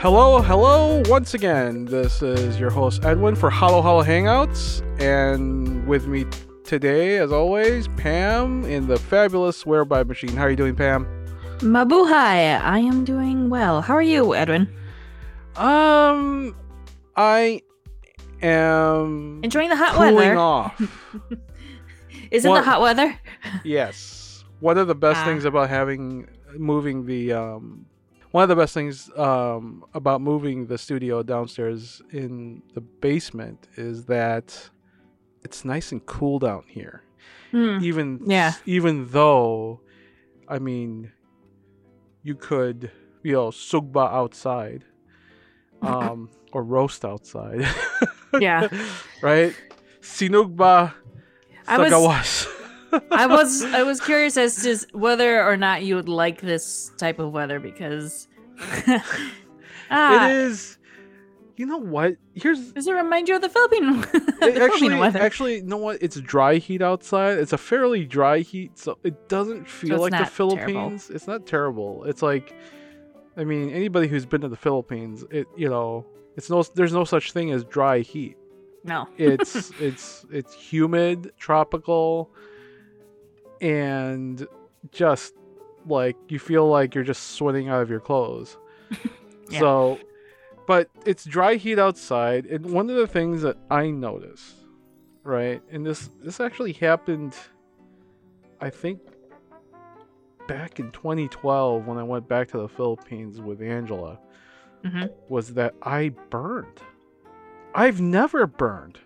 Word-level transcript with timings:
Hello, 0.00 0.40
hello, 0.40 1.02
once 1.08 1.34
again. 1.34 1.84
This 1.84 2.22
is 2.22 2.58
your 2.58 2.70
host 2.70 3.04
Edwin 3.04 3.34
for 3.36 3.50
Halo-Halo 3.50 4.02
Hangouts, 4.02 4.80
and 5.00 5.86
with 5.86 6.06
me 6.06 6.24
today, 6.64 7.18
as 7.18 7.30
always, 7.32 7.86
Pam 7.96 8.64
in 8.64 8.86
the 8.86 8.96
fabulous 8.98 9.66
Whereby 9.66 10.02
Machine. 10.04 10.34
How 10.36 10.44
are 10.44 10.50
you 10.50 10.56
doing, 10.56 10.74
Pam? 10.74 11.04
Mabuhay, 11.58 12.60
I 12.62 12.78
am 12.78 13.04
doing 13.04 13.50
well. 13.50 13.82
How 13.82 13.94
are 13.94 14.00
you, 14.02 14.34
Edwin? 14.34 14.72
Um, 15.56 16.56
I 17.16 17.60
am 18.40 19.40
Enjoying 19.42 19.68
the 19.68 19.76
hot 19.76 19.92
cooling 19.94 20.14
weather. 20.14 20.38
off. 20.38 20.80
Is 22.30 22.44
it 22.44 22.48
What- 22.48 22.60
the 22.60 22.62
hot 22.70 22.80
weather? 22.80 23.18
yes, 23.64 24.44
one 24.60 24.78
of 24.78 24.86
the 24.88 24.94
best 24.94 25.18
Ah. 25.20 25.24
things 25.26 25.44
about 25.44 25.68
having 25.68 26.26
moving 26.56 27.04
the 27.04 27.32
um, 27.34 27.84
one 28.32 28.42
of 28.44 28.48
the 28.48 28.56
best 28.56 28.74
things 28.74 29.10
um 29.16 29.84
about 29.94 30.20
moving 30.20 30.66
the 30.66 30.78
studio 30.78 31.22
downstairs 31.22 32.00
in 32.12 32.62
the 32.74 32.80
basement 32.80 33.68
is 33.76 34.04
that 34.06 34.70
it's 35.44 35.64
nice 35.64 35.90
and 35.92 36.04
cool 36.06 36.38
down 36.38 36.64
here. 36.68 37.02
Hmm. 37.50 37.78
even 37.82 38.20
Yeah. 38.26 38.52
even 38.66 39.08
though 39.08 39.80
i 40.48 40.58
mean 40.60 41.10
you 42.22 42.34
could 42.36 42.90
you 43.24 43.32
know 43.32 43.48
sugba 43.50 44.04
outside 44.12 44.84
um 45.82 46.28
or 46.52 46.62
roast 46.62 47.04
outside 47.04 47.66
Yeah. 48.38 48.68
right 49.22 49.54
sinugba 50.00 50.92
I 51.66 51.78
was- 51.78 51.90
I 53.10 53.26
was 53.26 53.62
I 53.62 53.82
was 53.82 54.00
curious 54.00 54.36
as 54.36 54.62
to 54.62 54.86
whether 54.96 55.44
or 55.44 55.56
not 55.56 55.82
you 55.82 55.96
would 55.96 56.08
like 56.08 56.40
this 56.40 56.92
type 56.96 57.18
of 57.18 57.32
weather 57.32 57.60
because 57.60 58.28
ah, 59.90 60.28
it 60.28 60.36
is. 60.36 60.78
You 61.56 61.66
know 61.66 61.78
what? 61.78 62.16
Here's 62.34 62.72
does 62.72 62.86
it 62.86 62.92
remind 62.92 63.28
you 63.28 63.36
of 63.36 63.42
the 63.42 63.48
Philippine, 63.48 64.00
the 64.00 64.06
it 64.06 64.30
Philippine 64.40 64.62
actually 64.62 64.94
weather? 64.98 65.20
actually 65.20 65.56
you 65.56 65.62
know 65.64 65.76
what? 65.76 66.02
It's 66.02 66.18
dry 66.20 66.56
heat 66.56 66.80
outside. 66.80 67.38
It's 67.38 67.52
a 67.52 67.58
fairly 67.58 68.06
dry 68.06 68.38
heat 68.38 68.78
so 68.78 68.98
it 69.04 69.28
doesn't 69.28 69.68
feel 69.68 69.94
it's 69.94 70.02
like 70.02 70.12
the 70.12 70.18
not 70.20 70.32
terrible. 70.32 70.64
philippines. 70.64 71.10
It's 71.10 71.26
not 71.26 71.46
terrible. 71.46 72.04
It's 72.04 72.22
like 72.22 72.54
i 73.36 73.44
mean 73.44 73.70
anybody 73.70 74.08
who's 74.08 74.26
been 74.26 74.40
to 74.40 74.48
the 74.48 74.56
philippines 74.56 75.24
it 75.30 75.46
you 75.56 75.68
know 75.68 76.04
it's 76.36 76.50
no 76.50 76.64
there's 76.74 76.92
no 76.92 77.04
such 77.04 77.32
thing 77.32 77.52
as 77.52 77.64
dry 77.64 78.00
heat. 78.00 78.36
No. 78.82 79.06
it's 79.18 79.70
it's 79.80 80.24
it's 80.32 80.54
humid 80.54 81.32
tropical 81.38 82.30
and 83.60 84.46
just 84.92 85.34
like 85.86 86.16
you 86.28 86.38
feel 86.38 86.68
like 86.68 86.94
you're 86.94 87.04
just 87.04 87.30
sweating 87.32 87.68
out 87.68 87.82
of 87.82 87.90
your 87.90 88.00
clothes 88.00 88.56
Yeah. 89.50 89.60
so 89.60 90.00
but 90.66 90.88
it's 91.04 91.24
dry 91.24 91.56
heat 91.56 91.78
outside 91.78 92.46
and 92.46 92.66
one 92.66 92.88
of 92.90 92.96
the 92.96 93.06
things 93.06 93.42
that 93.42 93.56
i 93.70 93.90
noticed 93.90 94.54
right 95.24 95.62
and 95.70 95.84
this 95.84 96.10
this 96.22 96.38
actually 96.40 96.72
happened 96.72 97.34
i 98.60 98.70
think 98.70 99.00
back 100.46 100.78
in 100.78 100.90
2012 100.92 101.86
when 101.86 101.98
i 101.98 102.02
went 102.02 102.28
back 102.28 102.48
to 102.48 102.58
the 102.58 102.68
philippines 102.68 103.40
with 103.40 103.60
angela 103.62 104.18
hmm 104.84 105.06
was 105.28 105.54
that 105.54 105.74
I 105.82 106.08
burned. 106.30 106.80
I've 107.74 108.00
never 108.00 108.46
burned. 108.46 108.98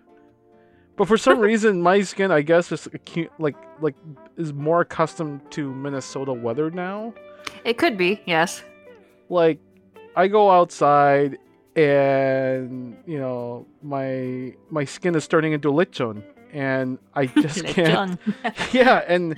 But 0.97 1.09
for 1.09 1.17
some 1.17 1.41
reason 1.41 1.83
my 1.83 2.03
skin 2.03 2.31
I 2.31 2.43
guess 2.43 2.71
is 2.71 2.87
acu- 2.89 3.31
like 3.39 3.57
like 3.81 3.95
is 4.37 4.53
more 4.53 4.83
accustomed 4.83 5.41
to 5.53 5.75
Minnesota 5.75 6.33
weather 6.33 6.71
now. 6.71 7.15
It 7.65 7.79
could 7.79 7.97
be 7.99 8.21
yes. 8.27 8.63
Like 9.29 9.59
I 10.17 10.29
go 10.29 10.51
outside 10.51 11.39
and 11.77 12.97
you 13.07 13.19
know 13.19 13.67
my 13.83 14.55
my 14.71 14.85
skin 14.85 15.15
is 15.17 15.27
turning 15.27 15.53
into 15.53 15.73
lechon 15.73 16.23
and 16.55 16.99
I 17.15 17.27
just 17.43 17.65
can't 17.67 18.19
yeah, 18.73 19.05
and 19.07 19.37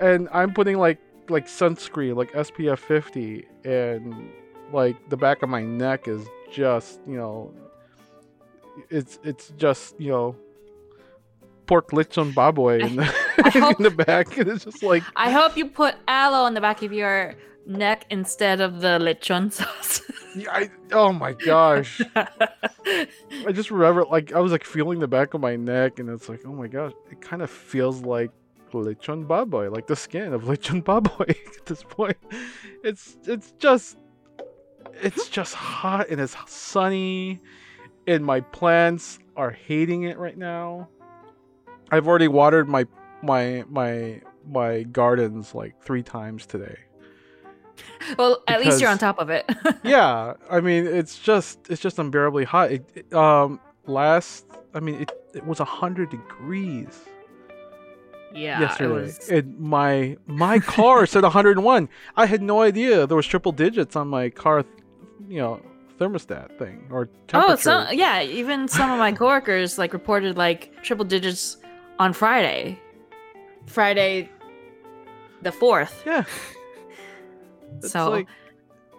and 0.00 0.28
I'm 0.32 0.52
putting 0.52 0.78
like 0.78 0.98
like 1.30 1.46
sunscreen, 1.46 2.16
like 2.16 2.32
SPF 2.32 2.78
50, 2.78 3.46
and 3.64 4.30
like 4.72 4.96
the 5.08 5.16
back 5.16 5.42
of 5.42 5.48
my 5.48 5.62
neck 5.62 6.08
is 6.08 6.26
just 6.50 7.00
you 7.06 7.16
know, 7.16 7.54
it's 8.90 9.18
it's 9.22 9.52
just 9.56 9.98
you 10.00 10.10
know, 10.10 10.36
pork 11.68 11.90
lechon 11.92 12.32
baboy 12.32 12.80
in 12.80 12.96
the, 12.96 13.04
I 13.44 13.50
hope- 13.58 13.76
in 13.78 13.84
the 13.84 13.90
back, 13.90 14.36
and 14.38 14.48
it's 14.52 14.64
just 14.64 14.82
like 14.82 15.04
I 15.14 15.30
hope 15.30 15.56
you 15.56 15.66
put 15.68 15.94
aloe 16.08 16.42
on 16.44 16.54
the 16.54 16.60
back 16.60 16.82
of 16.82 16.92
your 16.92 17.34
neck 17.66 18.06
instead 18.10 18.60
of 18.60 18.80
the 18.80 18.98
lechon 18.98 19.52
sauce. 19.52 20.02
yeah, 20.34 20.50
I, 20.50 20.70
oh 20.92 21.12
my 21.12 21.34
gosh, 21.34 22.00
I 22.16 23.52
just 23.52 23.70
remember 23.70 24.04
like 24.04 24.32
I 24.32 24.40
was 24.40 24.50
like 24.50 24.64
feeling 24.64 24.98
the 24.98 25.06
back 25.08 25.34
of 25.34 25.40
my 25.40 25.54
neck, 25.54 26.00
and 26.00 26.08
it's 26.08 26.28
like 26.28 26.40
oh 26.44 26.52
my 26.52 26.66
gosh, 26.66 26.92
it 27.12 27.20
kind 27.20 27.42
of 27.42 27.50
feels 27.50 28.02
like 28.02 28.30
lechon 28.72 29.26
baboy, 29.26 29.72
like 29.72 29.86
the 29.86 29.96
skin 29.96 30.32
of 30.32 30.42
lechon 30.44 30.82
baboy 30.82 31.30
at 31.30 31.66
this 31.66 31.82
point. 31.82 32.16
It's 32.82 33.16
it's 33.24 33.52
just 33.58 33.98
it's 35.02 35.28
just 35.28 35.54
hot 35.54 36.08
and 36.08 36.20
it's 36.20 36.36
sunny, 36.46 37.40
and 38.06 38.24
my 38.24 38.40
plants 38.40 39.18
are 39.36 39.50
hating 39.50 40.02
it 40.04 40.18
right 40.18 40.36
now. 40.36 40.88
I've 41.90 42.06
already 42.08 42.28
watered 42.28 42.68
my 42.68 42.86
my 43.22 43.64
my 43.68 44.20
my 44.46 44.82
gardens 44.84 45.54
like 45.54 45.80
three 45.82 46.02
times 46.02 46.46
today. 46.46 46.76
well, 48.18 48.42
at 48.48 48.60
least 48.60 48.80
you're 48.80 48.90
on 48.90 48.98
top 48.98 49.18
of 49.18 49.30
it. 49.30 49.44
yeah 49.84 50.34
i 50.50 50.60
mean 50.60 50.86
it's 50.86 51.18
just 51.18 51.58
it's 51.70 51.80
just 51.80 51.98
unbearably 51.98 52.44
hot 52.44 52.72
it, 52.72 52.84
it- 52.94 53.12
um 53.14 53.60
last 53.86 54.44
i 54.74 54.80
mean 54.80 54.96
it, 54.96 55.12
it 55.34 55.44
was 55.46 55.58
100 55.60 56.10
degrees 56.10 56.98
yeah, 58.34 58.60
yesterday 58.60 59.00
it 59.00 59.04
was. 59.06 59.28
and 59.30 59.58
my 59.58 60.16
my 60.26 60.58
car 60.58 61.06
said 61.06 61.22
101 61.22 61.88
i 62.16 62.26
had 62.26 62.42
no 62.42 62.60
idea 62.62 63.06
there 63.06 63.16
was 63.16 63.26
triple 63.26 63.52
digits 63.52 63.96
on 63.96 64.08
my 64.08 64.28
car 64.28 64.64
you 65.28 65.38
know 65.38 65.60
thermostat 65.98 66.56
thing 66.58 66.86
or 66.90 67.06
temperature 67.26 67.52
Oh, 67.52 67.56
so 67.86 67.90
yeah, 67.90 68.22
even 68.22 68.68
some 68.68 68.90
of 68.90 68.98
my 68.98 69.10
coworkers 69.12 69.78
like 69.78 69.92
reported 69.92 70.36
like 70.36 70.72
triple 70.82 71.04
digits 71.04 71.56
on 71.98 72.12
Friday. 72.12 72.78
Friday 73.66 74.28
the 75.42 75.50
4th. 75.50 76.04
yeah 76.06 76.24
It's 77.78 77.92
So 77.92 78.10
like- 78.10 78.28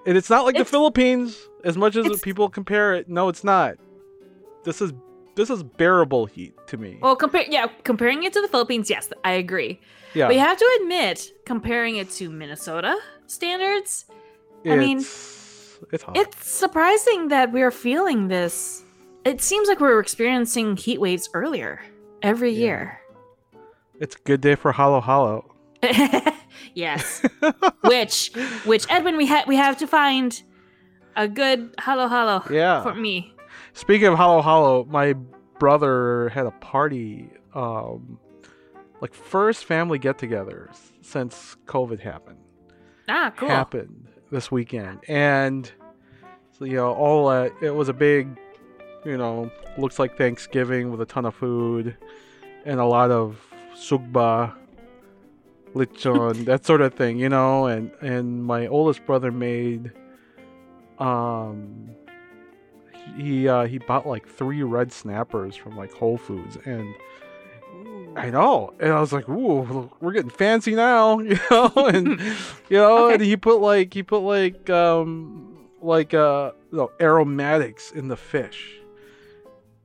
and 0.06 0.16
it's 0.18 0.30
not 0.30 0.46
like 0.46 0.56
the 0.56 0.64
philippines 0.64 1.38
as 1.66 1.76
much 1.78 1.96
as 1.98 2.22
people 2.22 2.48
compare 2.50 2.94
it 2.96 3.10
no 3.10 3.28
it's 3.28 3.44
not 3.44 3.76
this 4.64 4.82
is 4.82 4.94
this 5.36 5.50
is 5.50 5.62
bearable 5.64 6.26
heat 6.26 6.54
to 6.68 6.78
me 6.78 6.98
well, 7.02 7.16
compare 7.16 7.46
yeah, 7.50 7.68
comparing 7.84 8.24
it 8.24 8.32
to 8.34 8.42
the 8.42 8.48
Philippines, 8.48 8.90
yes, 8.90 9.10
I 9.24 9.32
agree. 9.34 9.80
yeah 10.14 10.28
But 10.28 10.36
you 10.36 10.42
have 10.42 10.58
to 10.58 10.80
admit, 10.82 11.32
comparing 11.46 11.96
it 11.98 12.10
to 12.12 12.30
Minnesota 12.30 12.98
standards, 13.28 14.06
I 14.66 14.76
mean, 14.76 14.98
it's, 15.00 15.78
it's 15.94 16.04
hot. 16.04 16.18
it's 16.18 16.46
surprising 16.46 17.30
that 17.30 17.52
we're 17.54 17.72
feeling 17.72 18.28
this. 18.28 18.84
It 19.24 19.42
seems 19.42 19.68
like 19.70 19.80
we're 19.80 20.00
experiencing 20.00 20.76
heat 20.76 21.00
waves 21.00 21.30
earlier 21.34 21.80
every 22.22 22.52
Yeah. 22.52 22.60
year. 22.66 23.00
It's 24.00 24.16
a 24.16 24.20
good 24.20 24.42
day 24.42 24.56
for 24.56 24.72
Halo-Halo. 24.72 25.46
yes. 26.74 27.22
which 27.84 28.32
which 28.66 28.86
Edwin 28.90 29.18
we 29.18 29.26
have 29.28 29.48
we 29.48 29.56
have 29.56 29.78
to 29.78 29.88
find 29.88 30.42
a 31.16 31.28
good 31.28 31.74
hello 31.80 32.08
hello 32.08 32.42
Yeah. 32.50 32.82
for 32.84 32.94
me. 32.94 33.34
Speaking 33.74 34.08
of 34.08 34.18
Halo-Halo, 34.18 34.86
my 34.86 35.14
brother 35.58 36.30
had 36.30 36.46
a 36.46 36.52
party, 36.52 37.30
um, 37.54 38.20
like 39.02 39.14
first 39.14 39.66
family 39.66 40.00
get-together 40.00 40.70
since 41.02 41.56
COVID 41.66 42.00
happened. 42.00 42.40
Ah, 43.08 43.32
cool. 43.36 43.50
Happened 43.50 44.08
this 44.32 44.52
weekend, 44.52 45.00
and 45.08 45.70
so 46.58 46.66
you 46.66 46.76
know, 46.76 46.94
all 46.94 47.28
uh, 47.28 47.50
it 47.62 47.74
was 47.76 47.90
a 47.90 47.94
big, 47.94 48.28
you 49.10 49.18
know, 49.18 49.52
looks 49.78 49.98
like 49.98 50.18
Thanksgiving 50.18 50.92
with 50.92 51.02
a 51.02 51.06
ton 51.06 51.26
of 51.26 51.34
food 51.34 51.98
and 52.64 52.80
a 52.80 52.86
lot 52.86 53.10
of 53.10 53.42
sugba, 53.76 54.54
lechon, 55.74 56.46
that 56.46 56.66
sort 56.66 56.82
of 56.82 56.94
thing, 56.94 57.18
you 57.18 57.30
know. 57.30 57.66
And 57.66 57.92
and 58.02 58.44
my 58.44 58.68
oldest 58.68 59.06
brother 59.06 59.32
made, 59.32 59.92
um, 61.00 61.90
he 63.18 63.48
uh, 63.48 63.66
he 63.66 63.80
bought 63.80 64.08
like 64.08 64.28
three 64.28 64.62
red 64.62 64.92
snappers 64.92 65.56
from 65.56 65.76
like 65.76 65.92
Whole 65.92 66.18
Foods, 66.18 66.58
and 66.66 66.94
I 68.16 68.30
know, 68.30 68.74
and 68.80 68.92
I 68.92 69.00
was 69.00 69.14
like, 69.14 69.28
"Ooh, 69.28 69.90
we're 70.00 70.12
getting 70.12 70.30
fancy 70.30 70.76
now," 70.76 71.20
you 71.20 71.40
know, 71.50 71.72
and 71.76 72.20
you 72.70 72.78
know, 72.78 73.10
and 73.10 73.22
he 73.22 73.38
put 73.38 73.60
like 73.60 73.94
he 73.94 74.04
put 74.04 74.20
like 74.20 74.70
um 74.70 75.68
like 75.82 76.14
uh 76.14 76.52
aromatics 77.00 77.92
in 77.92 78.08
the 78.08 78.18
fish. 78.18 78.79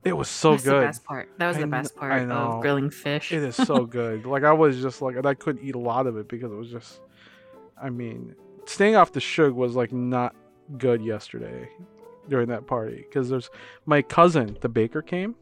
It 0.05 0.15
was 0.17 0.29
so 0.29 0.53
That's 0.53 0.65
good. 0.65 0.83
the 0.83 0.87
best 0.87 1.05
part. 1.05 1.31
That 1.39 1.49
was 1.49 1.57
I 1.57 1.61
the 1.61 1.67
best 1.67 1.97
part 1.97 2.29
know. 2.29 2.35
of 2.35 2.61
grilling 2.63 2.91
fish. 2.91 3.33
It 3.33 3.43
is 3.43 3.57
so 3.57 3.87
good. 4.01 4.27
like 4.27 4.45
I 4.45 4.53
was 4.53 4.81
just 4.83 5.01
like, 5.03 5.17
I 5.25 5.35
couldn't 5.35 5.65
eat 5.65 5.75
a 5.75 5.79
lot 5.79 6.07
of 6.07 6.17
it 6.17 6.29
because 6.29 6.53
it 6.53 6.57
was 6.57 6.71
just. 6.71 7.01
I 7.81 7.91
mean, 7.91 8.35
staying 8.67 8.97
off 8.97 9.13
the 9.13 9.21
sugar 9.21 9.53
was 9.55 9.75
like 9.75 9.93
not 9.93 10.35
good 10.79 11.03
yesterday, 11.03 11.69
during 12.29 12.49
that 12.49 12.67
party 12.67 13.05
because 13.09 13.29
there's 13.29 13.51
my 13.87 14.01
cousin, 14.03 14.57
the 14.61 14.69
baker, 14.69 15.03
came 15.03 15.35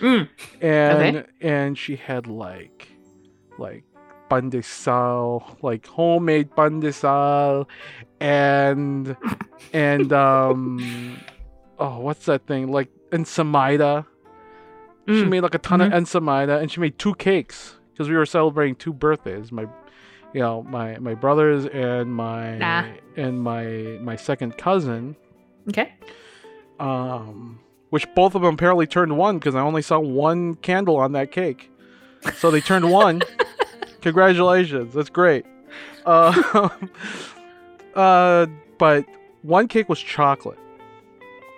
Mm. 0.00 0.28
and 0.62 1.16
Okay. 1.18 1.26
and 1.42 1.76
she 1.78 1.96
had 1.96 2.26
like 2.26 2.88
like 3.58 3.84
pandesal, 4.30 5.56
like 5.62 5.86
homemade 5.86 6.50
pandesal, 6.50 7.66
and 8.20 9.16
and 9.72 10.12
um 10.12 11.18
oh 11.78 11.98
what's 12.00 12.24
that 12.26 12.46
thing 12.46 12.70
like 12.72 12.88
ensaymada. 13.12 14.06
She 15.08 15.24
Mm. 15.24 15.28
made 15.30 15.40
like 15.42 15.54
a 15.54 15.58
ton 15.58 15.80
of 15.80 15.92
ensaymada, 15.92 16.60
and 16.60 16.70
she 16.70 16.80
made 16.80 16.98
two 16.98 17.14
cakes 17.14 17.76
because 17.92 18.08
we 18.08 18.16
were 18.16 18.26
celebrating 18.26 18.74
two 18.76 18.92
birthdays. 18.92 19.50
My, 19.52 19.62
you 20.32 20.40
know, 20.40 20.62
my 20.62 20.98
my 20.98 21.14
brothers 21.14 21.66
and 21.66 22.14
my 22.14 22.58
Ah. 22.60 22.86
and 23.16 23.40
my 23.42 23.98
my 24.00 24.16
second 24.16 24.56
cousin 24.58 25.16
Okay. 25.68 25.92
um, 26.80 27.58
which 27.90 28.06
both 28.14 28.34
of 28.34 28.42
them 28.42 28.54
apparently 28.54 28.86
turned 28.86 29.16
one 29.18 29.38
because 29.38 29.54
I 29.54 29.60
only 29.60 29.82
saw 29.82 29.98
one 29.98 30.54
candle 30.56 30.96
on 30.96 31.12
that 31.12 31.30
cake. 31.32 31.70
So 32.36 32.50
they 32.50 32.60
turned 32.60 32.90
one. 32.90 33.22
Congratulations, 34.02 34.94
that's 34.94 35.10
great. 35.10 35.44
Uh, 36.06 36.68
uh, 37.94 38.46
but 38.78 39.04
one 39.42 39.68
cake 39.68 39.88
was 39.88 40.00
chocolate, 40.00 40.58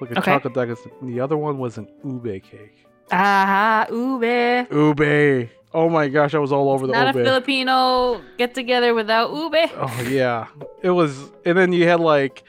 like 0.08 0.16
a 0.16 0.18
Okay. 0.20 0.32
chocolate 0.32 0.54
decoration. 0.54 0.90
The 1.02 1.20
other 1.20 1.36
one 1.36 1.58
was 1.58 1.78
an 1.78 1.88
ube 2.04 2.42
cake. 2.42 2.86
Ah, 3.12 3.86
ube. 3.90 4.68
Ube. 4.72 5.48
Oh 5.72 5.88
my 5.88 6.08
gosh, 6.08 6.34
I 6.34 6.38
was 6.38 6.52
all 6.52 6.70
over 6.70 6.86
the 6.86 6.92
Not 6.92 7.08
a. 7.08 7.12
Filipino 7.12 8.20
get 8.38 8.54
together 8.54 8.94
without 8.94 9.34
ube. 9.34 9.70
Oh 9.76 10.06
yeah, 10.08 10.46
it 10.82 10.90
was, 10.90 11.32
and 11.44 11.58
then 11.58 11.72
you 11.72 11.88
had 11.88 11.98
like, 12.00 12.44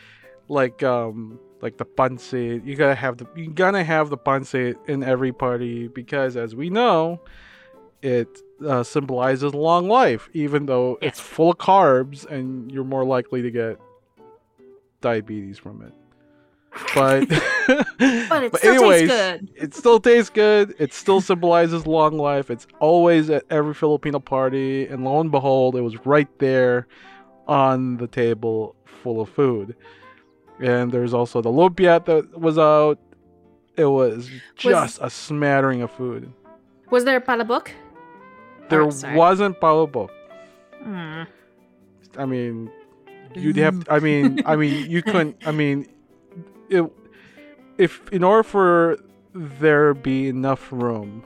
like 0.47 0.83
um, 0.83 1.39
like 1.61 1.77
the 1.77 1.85
pancit. 1.85 2.65
You 2.65 2.75
gotta 2.75 2.93
have 2.95 3.17
the, 3.17 3.27
you 3.35 3.49
gotta 3.49 3.83
have 3.83 4.09
the 4.09 4.17
pancit 4.17 4.75
in 4.87 5.03
every 5.03 5.31
party 5.31 5.87
because, 5.87 6.37
as 6.37 6.55
we 6.55 6.69
know, 6.69 7.19
it 8.03 8.27
uh, 8.65 8.83
symbolizes 8.83 9.55
long 9.55 9.89
life, 9.89 10.29
even 10.33 10.67
though 10.67 10.99
it's 11.01 11.19
full 11.19 11.51
of 11.51 11.57
carbs 11.57 12.25
and 12.27 12.71
you're 12.71 12.83
more 12.83 13.03
likely 13.03 13.41
to 13.41 13.49
get 13.49 13.79
diabetes 15.01 15.57
from 15.57 15.81
it. 15.81 15.93
But, 16.93 17.27
But 18.29 18.43
it 18.43 18.55
still 18.57 18.89
tastes 18.91 19.07
good. 19.07 19.49
it 19.55 19.73
still 19.73 19.99
tastes 19.99 20.29
good. 20.29 20.75
It 20.77 20.93
still 20.93 21.21
symbolizes 21.21 21.87
long 21.87 22.17
life. 22.17 22.49
It's 22.51 22.67
always 22.79 23.29
at 23.29 23.43
every 23.49 23.73
Filipino 23.73 24.19
party, 24.19 24.85
and 24.87 25.03
lo 25.05 25.19
and 25.21 25.31
behold, 25.31 25.75
it 25.75 25.81
was 25.81 26.05
right 26.05 26.27
there 26.39 26.87
on 27.47 27.97
the 27.97 28.07
table, 28.07 28.75
full 28.85 29.21
of 29.21 29.29
food. 29.29 29.75
And 30.59 30.91
there's 30.91 31.13
also 31.13 31.41
the 31.41 31.49
lumpia 31.49 32.03
that 32.05 32.39
was 32.39 32.57
out. 32.57 32.99
It 33.77 33.85
was 33.85 34.29
just 34.55 34.99
a 35.01 35.09
smattering 35.09 35.81
of 35.81 35.91
food. 35.91 36.31
Was 36.91 37.03
there 37.05 37.17
a 37.17 37.21
palabok? 37.21 37.69
There 38.69 38.81
Oh, 38.83 38.91
wasn't 39.15 39.59
palabok. 39.59 40.09
Mm. 40.83 41.27
I 42.17 42.25
mean, 42.25 42.71
you'd 43.33 43.57
have. 43.57 43.83
I 43.89 43.99
mean, 43.99 44.41
I 44.45 44.55
mean, 44.55 44.89
you 44.89 45.01
couldn't. 45.01 45.45
I 45.45 45.51
mean, 45.51 45.87
it, 46.69 46.91
if 47.77 48.07
in 48.11 48.23
order 48.23 48.43
for 48.43 48.97
there 49.33 49.93
be 49.93 50.27
enough 50.27 50.71
room 50.71 51.23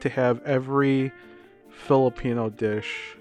to 0.00 0.08
have 0.08 0.42
every 0.42 1.12
Filipino 1.70 2.50
dish 2.50 3.16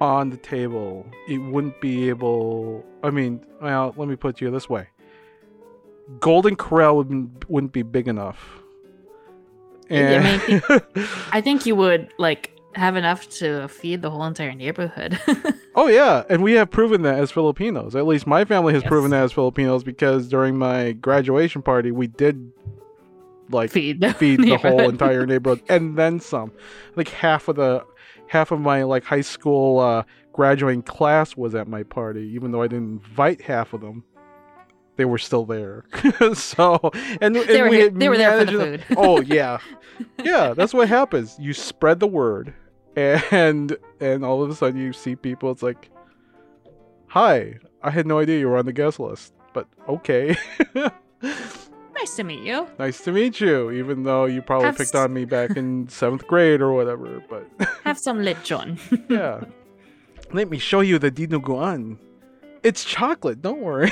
on 0.00 0.30
the 0.30 0.36
table, 0.36 1.06
it 1.28 1.38
wouldn't 1.38 1.80
be 1.80 2.08
able. 2.08 2.84
I 3.02 3.10
mean, 3.10 3.44
well, 3.60 3.94
let 3.96 4.08
me 4.08 4.16
put 4.16 4.40
you 4.40 4.50
this 4.50 4.68
way: 4.68 4.88
Golden 6.20 6.56
Corral 6.56 6.96
wouldn't 6.96 7.48
wouldn't 7.48 7.72
be 7.72 7.82
big 7.82 8.08
enough. 8.08 8.60
Yeah, 9.90 10.40
I 10.48 10.52
And 10.52 10.82
I 11.32 11.40
think 11.40 11.66
you 11.66 11.76
would 11.76 12.12
like 12.18 12.53
have 12.76 12.96
enough 12.96 13.28
to 13.38 13.68
feed 13.68 14.02
the 14.02 14.10
whole 14.10 14.24
entire 14.24 14.54
neighborhood. 14.54 15.18
Oh 15.76 15.88
yeah, 15.88 16.22
and 16.30 16.40
we 16.44 16.52
have 16.52 16.70
proven 16.70 17.02
that 17.02 17.18
as 17.18 17.32
Filipinos. 17.32 17.96
At 17.96 18.06
least 18.06 18.28
my 18.28 18.44
family 18.44 18.74
has 18.74 18.84
Yes. 18.84 18.88
proven 18.88 19.10
that 19.10 19.24
as 19.24 19.32
Filipinos 19.32 19.82
because 19.82 20.28
during 20.28 20.56
my 20.56 20.92
graduation 20.92 21.62
party 21.62 21.90
we 21.90 22.06
did 22.06 22.52
like 23.50 23.70
feed 23.72 24.00
the, 24.00 24.14
feed 24.14 24.40
the 24.40 24.56
whole 24.56 24.80
entire 24.88 25.26
neighborhood 25.26 25.62
and 25.68 25.98
then 25.98 26.20
some. 26.20 26.52
Like 26.94 27.08
half 27.08 27.48
of 27.48 27.56
the 27.56 27.84
half 28.28 28.52
of 28.52 28.60
my 28.60 28.84
like 28.84 29.02
high 29.02 29.20
school 29.20 29.80
uh, 29.80 30.04
graduating 30.32 30.82
class 30.82 31.36
was 31.36 31.56
at 31.56 31.66
my 31.66 31.82
party, 31.82 32.30
even 32.34 32.52
though 32.52 32.62
I 32.62 32.68
didn't 32.68 33.02
invite 33.02 33.40
half 33.40 33.72
of 33.72 33.80
them. 33.80 34.04
They 34.94 35.04
were 35.06 35.18
still 35.18 35.44
there. 35.44 35.86
so 36.34 36.78
and, 37.20 37.36
and 37.36 37.48
They 37.48 37.62
were 37.62 37.68
we 37.68 37.88
they 37.88 38.08
were 38.08 38.16
there 38.16 38.38
for 38.38 38.44
the 38.44 38.52
food. 38.52 38.84
oh 38.96 39.20
yeah, 39.22 39.58
yeah. 40.22 40.54
That's 40.54 40.72
what 40.72 40.88
happens. 40.88 41.36
You 41.40 41.52
spread 41.52 41.98
the 41.98 42.06
word, 42.06 42.54
and 42.96 43.76
and 44.00 44.24
all 44.24 44.42
of 44.42 44.50
a 44.50 44.54
sudden 44.54 44.80
you 44.80 44.92
see 44.92 45.16
people. 45.16 45.50
It's 45.50 45.62
like, 45.62 45.90
hi, 47.06 47.58
I 47.82 47.90
had 47.90 48.06
no 48.06 48.18
idea 48.18 48.38
you 48.38 48.48
were 48.48 48.56
on 48.58 48.66
the 48.66 48.72
guest 48.72 48.98
list, 49.00 49.32
but 49.52 49.66
okay. 49.88 50.36
Nice 51.96 52.16
to 52.16 52.24
meet 52.24 52.40
you. 52.40 52.66
nice 52.78 53.00
to 53.04 53.12
meet 53.12 53.40
you. 53.40 53.70
Even 53.70 54.02
though 54.02 54.26
you 54.26 54.42
probably 54.42 54.66
Have 54.66 54.76
picked 54.76 54.94
s- 54.94 55.00
on 55.00 55.14
me 55.14 55.24
back 55.24 55.56
in 55.56 55.88
seventh 56.00 56.26
grade 56.26 56.60
or 56.60 56.72
whatever, 56.74 57.22
but 57.30 57.48
Have 57.84 57.98
some 57.98 58.18
lechon. 58.18 58.78
yeah. 59.08 59.44
Let 60.32 60.50
me 60.50 60.58
show 60.58 60.80
you 60.80 60.98
the 60.98 61.10
dinuguan. 61.10 61.96
It's 62.62 62.84
chocolate. 62.84 63.40
Don't 63.40 63.60
worry. 63.62 63.90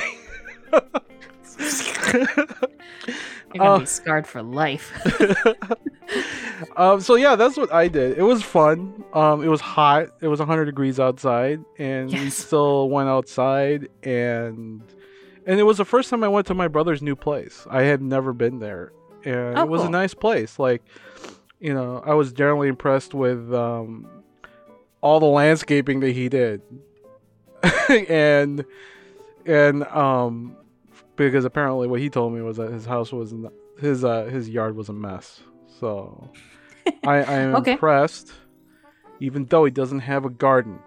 You're 3.53 3.63
gonna 3.63 3.75
Uh, 3.75 3.79
be 3.79 3.85
scarred 3.85 4.25
for 4.27 4.41
life. 4.41 4.91
um, 6.77 7.01
so 7.01 7.15
yeah, 7.15 7.35
that's 7.35 7.57
what 7.57 7.71
I 7.73 7.87
did. 7.87 8.17
It 8.17 8.23
was 8.23 8.41
fun. 8.43 9.03
Um, 9.13 9.43
it 9.43 9.47
was 9.47 9.61
hot. 9.61 10.09
It 10.21 10.27
was 10.27 10.39
100 10.39 10.65
degrees 10.65 10.99
outside, 10.99 11.59
and 11.77 12.11
we 12.11 12.29
still 12.29 12.89
went 12.89 13.09
outside. 13.09 13.89
and 14.03 14.81
And 15.45 15.59
it 15.59 15.63
was 15.63 15.77
the 15.77 15.85
first 15.85 16.09
time 16.09 16.23
I 16.23 16.27
went 16.27 16.47
to 16.47 16.53
my 16.53 16.67
brother's 16.67 17.01
new 17.01 17.15
place. 17.15 17.65
I 17.69 17.83
had 17.83 18.01
never 18.01 18.33
been 18.33 18.59
there, 18.59 18.91
and 19.25 19.57
Oh, 19.57 19.63
it 19.63 19.69
was 19.69 19.83
a 19.83 19.89
nice 19.89 20.13
place. 20.13 20.57
Like, 20.59 20.81
you 21.59 21.73
know, 21.73 22.01
I 22.05 22.13
was 22.13 22.31
generally 22.33 22.67
impressed 22.69 23.13
with 23.13 23.53
um, 23.53 24.07
all 25.01 25.19
the 25.19 25.25
landscaping 25.25 25.99
that 26.01 26.11
he 26.11 26.29
did, 26.29 26.61
and 27.89 28.65
and 29.45 29.83
um, 29.87 30.55
because 31.15 31.45
apparently 31.45 31.87
what 31.87 31.99
he 31.99 32.09
told 32.09 32.33
me 32.33 32.41
was 32.41 32.57
that 32.57 32.71
his 32.71 32.85
house 32.85 33.11
was 33.11 33.31
in 33.31 33.47
his 33.79 34.03
uh 34.03 34.25
his 34.25 34.49
yard 34.49 34.75
was 34.75 34.89
a 34.89 34.93
mess. 34.93 35.41
So 35.79 36.29
I 37.05 37.17
I 37.17 37.33
am 37.39 37.55
Okay. 37.55 37.73
impressed, 37.73 38.31
even 39.19 39.45
though 39.45 39.65
he 39.65 39.71
doesn't 39.71 39.99
have 39.99 40.25
a 40.25 40.29
garden. 40.29 40.79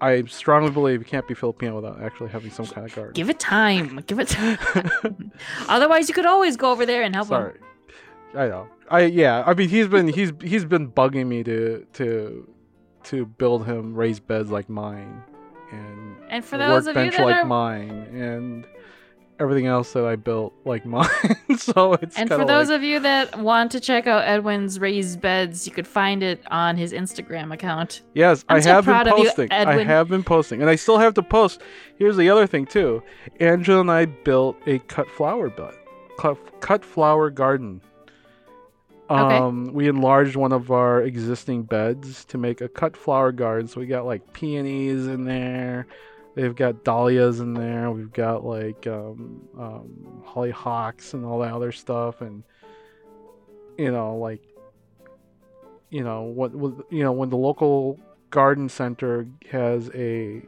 I 0.00 0.22
strongly 0.24 0.70
believe 0.70 0.98
you 1.00 1.06
can't 1.06 1.26
be 1.26 1.32
Filipino 1.34 1.76
without 1.76 2.02
actually 2.02 2.28
having 2.28 2.50
some 2.50 2.66
kind 2.66 2.86
of 2.86 2.94
garden. 2.94 3.14
Give 3.14 3.30
it 3.30 3.40
time. 3.40 4.02
Give 4.06 4.18
it 4.18 4.28
time. 4.28 4.58
Otherwise, 5.68 6.08
you 6.08 6.14
could 6.14 6.26
always 6.26 6.56
go 6.58 6.70
over 6.70 6.84
there 6.84 7.02
and 7.02 7.14
help 7.14 7.28
him. 7.28 7.30
Sorry, 7.30 7.58
I 8.34 8.48
know. 8.48 8.68
I 8.90 9.00
yeah. 9.06 9.42
I 9.46 9.54
mean, 9.54 9.70
he's 9.70 9.88
been 9.88 10.08
he's 10.08 10.32
he's 10.42 10.66
been 10.66 10.90
bugging 10.90 11.26
me 11.26 11.42
to 11.44 11.86
to 11.94 12.52
to 13.04 13.24
build 13.24 13.64
him 13.66 13.94
raised 13.94 14.26
beds 14.26 14.50
like 14.50 14.68
mine, 14.68 15.22
and 15.70 16.16
And 16.28 16.44
for 16.44 16.58
those 16.58 16.86
of 16.86 16.96
you 16.96 17.04
workbench 17.04 17.16
that 17.16 17.24
like 17.24 17.36
are, 17.36 17.44
mine, 17.44 17.90
and 17.90 18.66
everything 19.38 19.66
else 19.66 19.92
that 19.92 20.04
I 20.04 20.16
built 20.16 20.54
like 20.64 20.84
mine. 20.86 21.08
so 21.58 21.94
it's 21.94 22.16
and 22.16 22.28
for 22.28 22.44
those 22.44 22.68
like, 22.68 22.76
of 22.76 22.82
you 22.82 23.00
that 23.00 23.38
want 23.38 23.72
to 23.72 23.80
check 23.80 24.06
out 24.06 24.24
Edwin's 24.24 24.78
raised 24.80 25.20
beds, 25.20 25.66
you 25.66 25.72
could 25.72 25.86
find 25.86 26.22
it 26.22 26.40
on 26.50 26.76
his 26.76 26.92
Instagram 26.92 27.52
account. 27.52 28.02
yes, 28.14 28.44
I'm 28.48 28.56
I 28.56 28.60
so 28.60 28.72
have 28.72 28.86
been 28.86 28.94
of 29.08 29.18
you, 29.18 29.24
posting. 29.24 29.52
I 29.52 29.82
have 29.84 30.08
been 30.08 30.24
posting, 30.24 30.60
and 30.60 30.70
I 30.70 30.76
still 30.76 30.98
have 30.98 31.14
to 31.14 31.22
post. 31.22 31.60
Here's 31.98 32.16
the 32.16 32.30
other 32.30 32.46
thing 32.46 32.66
too. 32.66 33.02
Angela 33.40 33.80
and 33.80 33.90
I 33.90 34.06
built 34.06 34.56
a 34.66 34.78
cut 34.80 35.08
flower 35.10 35.50
bed, 35.50 35.74
cut, 36.18 36.38
cut 36.60 36.84
flower 36.84 37.30
garden. 37.30 37.80
Okay. 39.08 39.36
Um, 39.36 39.72
we 39.72 39.88
enlarged 39.88 40.34
one 40.34 40.52
of 40.52 40.72
our 40.72 41.02
existing 41.02 41.62
beds 41.62 42.24
to 42.26 42.38
make 42.38 42.60
a 42.60 42.68
cut 42.68 42.96
flower 42.96 43.30
garden. 43.30 43.68
So 43.68 43.80
we 43.80 43.86
got 43.86 44.04
like 44.04 44.32
peonies 44.32 45.06
in 45.06 45.24
there. 45.24 45.86
They've 46.34 46.54
got 46.54 46.84
dahlias 46.84 47.40
in 47.40 47.54
there. 47.54 47.90
We've 47.90 48.12
got 48.12 48.44
like 48.44 48.86
um, 48.86 49.48
um, 49.58 50.22
hollyhocks 50.26 51.14
and 51.14 51.24
all 51.24 51.38
that 51.38 51.52
other 51.52 51.72
stuff, 51.72 52.20
and 52.20 52.42
you 53.78 53.90
know, 53.90 54.16
like 54.16 54.42
you 55.88 56.04
know 56.04 56.22
what, 56.22 56.52
you 56.90 57.02
know 57.04 57.12
when 57.12 57.30
the 57.30 57.38
local 57.38 57.98
garden 58.30 58.68
center 58.68 59.26
has 59.50 59.88
a 59.94 60.42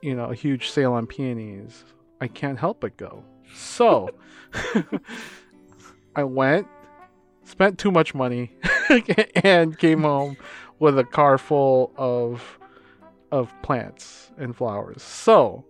you 0.00 0.14
know 0.14 0.30
a 0.30 0.34
huge 0.34 0.70
sale 0.70 0.92
on 0.94 1.06
peonies, 1.06 1.84
I 2.20 2.28
can't 2.28 2.58
help 2.58 2.80
but 2.80 2.96
go. 2.96 3.24
So 3.54 4.08
I 6.16 6.24
went, 6.24 6.66
spent 7.48 7.78
too 7.78 7.90
much 7.90 8.14
money, 8.14 8.52
and 9.44 9.78
came 9.78 10.02
home 10.02 10.36
with 10.78 10.98
a 10.98 11.04
car 11.04 11.38
full 11.38 11.92
of 11.96 12.58
of 13.30 13.52
plants 13.62 14.30
and 14.38 14.56
flowers. 14.56 15.02
So 15.02 15.64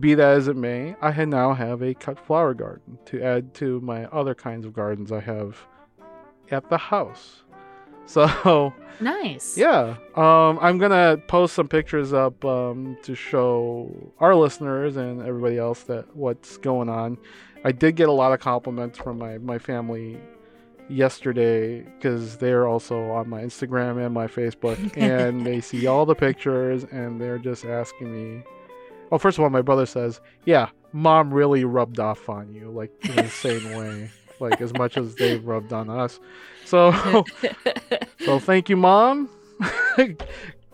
be 0.00 0.14
that 0.14 0.36
as 0.36 0.48
it 0.48 0.56
may, 0.56 0.96
I 1.00 1.24
now 1.24 1.54
have 1.54 1.82
a 1.82 1.94
cut 1.94 2.18
flower 2.18 2.52
garden 2.54 2.98
to 3.06 3.22
add 3.22 3.54
to 3.54 3.80
my 3.80 4.06
other 4.06 4.34
kinds 4.34 4.66
of 4.66 4.72
gardens 4.72 5.12
I 5.12 5.20
have 5.20 5.56
at 6.50 6.68
the 6.70 6.78
house. 6.78 7.42
So 8.08 8.72
Nice. 9.00 9.58
yeah, 9.58 9.96
um, 10.14 10.60
I'm 10.62 10.78
gonna 10.78 11.16
post 11.26 11.54
some 11.54 11.66
pictures 11.66 12.12
up 12.12 12.44
um, 12.44 12.96
to 13.02 13.16
show 13.16 14.12
our 14.20 14.32
listeners 14.36 14.96
and 14.96 15.20
everybody 15.26 15.58
else 15.58 15.82
that 15.84 16.14
what's 16.16 16.56
going 16.56 16.88
on. 16.88 17.18
I 17.64 17.72
did 17.72 17.96
get 17.96 18.08
a 18.08 18.12
lot 18.12 18.32
of 18.32 18.38
compliments 18.38 18.96
from 18.96 19.18
my 19.18 19.38
my 19.38 19.58
family 19.58 20.20
yesterday 20.88 21.80
because 21.80 22.36
they're 22.36 22.66
also 22.66 23.10
on 23.10 23.28
my 23.28 23.42
Instagram 23.42 24.04
and 24.04 24.14
my 24.14 24.26
Facebook, 24.26 24.78
and 24.96 25.46
they 25.46 25.60
see 25.60 25.86
all 25.86 26.06
the 26.06 26.14
pictures 26.14 26.84
and 26.84 27.20
they're 27.20 27.38
just 27.38 27.64
asking 27.64 28.12
me. 28.12 28.42
Oh, 29.12 29.18
first 29.18 29.38
of 29.38 29.44
all, 29.44 29.50
my 29.50 29.62
brother 29.62 29.86
says, 29.86 30.20
"Yeah, 30.44 30.70
mom 30.92 31.32
really 31.32 31.64
rubbed 31.64 32.00
off 32.00 32.28
on 32.28 32.52
you, 32.52 32.70
like 32.70 32.90
in 33.08 33.16
the 33.16 33.28
same 33.28 33.76
way, 33.76 34.10
like 34.40 34.60
as 34.60 34.72
much 34.74 34.96
as 34.96 35.14
they've 35.14 35.44
rubbed 35.44 35.72
on 35.72 35.88
us." 35.88 36.18
So. 36.64 37.24
So 38.26 38.40
thank 38.40 38.68
you, 38.68 38.76
mom. 38.76 39.30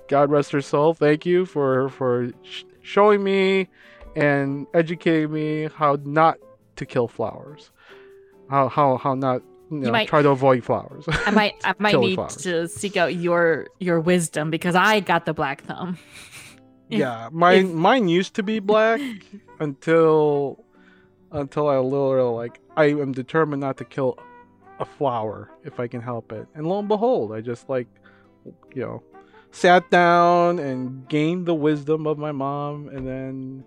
God 0.09 0.31
rest 0.31 0.53
her 0.53 0.63
soul. 0.63 0.95
Thank 0.95 1.27
you 1.27 1.45
for 1.45 1.91
for 1.91 2.31
sh- 2.43 2.65
showing 2.81 3.23
me 3.23 3.69
and 4.17 4.67
educating 4.73 5.33
me 5.33 5.69
how 5.75 5.99
not 6.03 6.39
to 6.77 6.87
kill 6.87 7.09
flowers. 7.09 7.71
How 8.49 8.69
how 8.69 8.97
how 8.97 9.15
not 9.15 9.43
you 9.73 9.79
know, 9.87 9.91
might- 9.93 10.09
try 10.09 10.23
to 10.23 10.29
avoid 10.29 10.63
flowers. 10.65 11.05
I 11.09 11.31
might 11.31 11.55
I 11.65 11.75
might 11.79 11.99
need 11.99 12.15
flowers. 12.17 12.37
to 12.37 12.69
seek 12.69 12.97
out 12.97 13.15
your 13.17 13.67
your 13.81 13.99
wisdom 14.01 14.51
because 14.51 14.75
I 14.75 15.01
got 15.01 15.25
the 15.27 15.35
black 15.35 15.63
thumb. 15.65 15.99
Yeah, 16.89 17.31
mine 17.33 17.67
if- 17.69 17.73
mine 17.73 18.09
used 18.09 18.35
to 18.35 18.43
be 18.43 18.59
black 18.59 19.01
until 19.61 20.63
until 21.31 21.67
I 21.69 21.79
literally 21.79 22.35
like 22.35 22.61
I 22.77 22.85
am 22.91 23.13
determined 23.13 23.61
not 23.63 23.79
to 23.79 23.85
kill 23.87 24.19
a 24.79 24.85
flower 24.85 25.51
if 25.65 25.81
I 25.81 25.87
can 25.87 26.03
help 26.03 26.33
it. 26.33 26.47
And 26.55 26.67
lo 26.67 26.79
and 26.81 26.89
behold, 26.89 27.33
I 27.33 27.41
just 27.41 27.71
like 27.71 27.87
you 28.75 28.83
know 28.83 29.03
sat 29.53 29.91
down 29.91 30.59
and 30.59 31.09
gained 31.09 31.47
the 31.47 31.55
wisdom 31.55 32.07
of 32.07 32.19
my 32.19 32.33
mom 32.33 32.89
and 32.89 33.07
then 33.07 33.65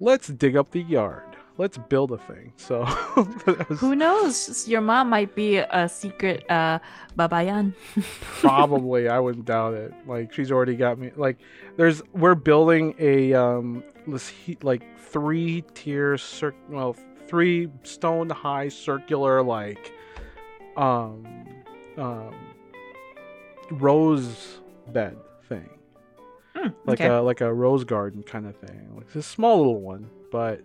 let's 0.00 0.28
dig 0.28 0.56
up 0.56 0.70
the 0.70 0.80
yard. 0.80 1.36
Let's 1.58 1.76
build 1.76 2.12
a 2.12 2.18
thing. 2.18 2.52
So 2.56 2.84
was 3.16 3.80
Who 3.80 3.94
knows? 3.96 4.68
Your 4.68 4.80
mom 4.80 5.10
might 5.10 5.34
be 5.34 5.56
a 5.58 5.88
secret 5.88 6.44
uh 6.48 6.78
babaylan. 7.18 7.74
probably 8.40 9.08
I 9.08 9.18
wouldn't 9.18 9.44
doubt 9.44 9.74
it. 9.74 9.92
Like 10.06 10.32
she's 10.32 10.50
already 10.52 10.76
got 10.76 10.98
me 10.98 11.10
like 11.16 11.38
there's 11.76 12.00
we're 12.12 12.36
building 12.36 12.94
a 13.00 13.34
um 13.34 13.82
this 14.06 14.28
he, 14.28 14.56
like 14.62 14.82
three 14.98 15.62
tier 15.74 16.16
cir- 16.16 16.54
well 16.68 16.94
three 17.26 17.68
stone 17.82 18.30
high 18.30 18.68
circular 18.68 19.42
like 19.42 19.92
um 20.76 21.26
um 21.96 22.34
rose 23.72 24.60
bed 24.92 25.16
thing. 25.48 25.68
Hmm, 26.54 26.68
Like 26.86 27.00
okay. 27.00 27.08
a 27.08 27.20
like 27.20 27.40
a 27.40 27.52
rose 27.52 27.84
garden 27.84 28.22
kind 28.22 28.46
of 28.46 28.56
thing. 28.56 28.92
Like 28.94 29.06
it's 29.06 29.16
a 29.16 29.22
small 29.22 29.58
little 29.58 29.80
one, 29.80 30.08
but 30.30 30.62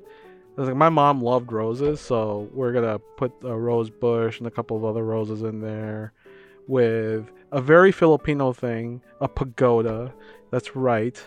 it 0.55 0.59
was 0.59 0.67
like 0.67 0.77
my 0.77 0.89
mom 0.89 1.21
loved 1.21 1.51
roses, 1.51 1.99
so 1.99 2.47
we're 2.53 2.71
gonna 2.73 2.99
put 3.17 3.31
a 3.43 3.57
rose 3.57 3.89
bush 3.89 4.37
and 4.39 4.47
a 4.47 4.51
couple 4.51 4.77
of 4.77 4.85
other 4.85 5.03
roses 5.03 5.41
in 5.43 5.61
there 5.61 6.13
with 6.67 7.31
a 7.51 7.59
very 7.61 7.91
Filipino 7.91 8.53
thing, 8.53 9.01
a 9.19 9.27
pagoda. 9.27 10.13
That's 10.51 10.75
right. 10.75 11.19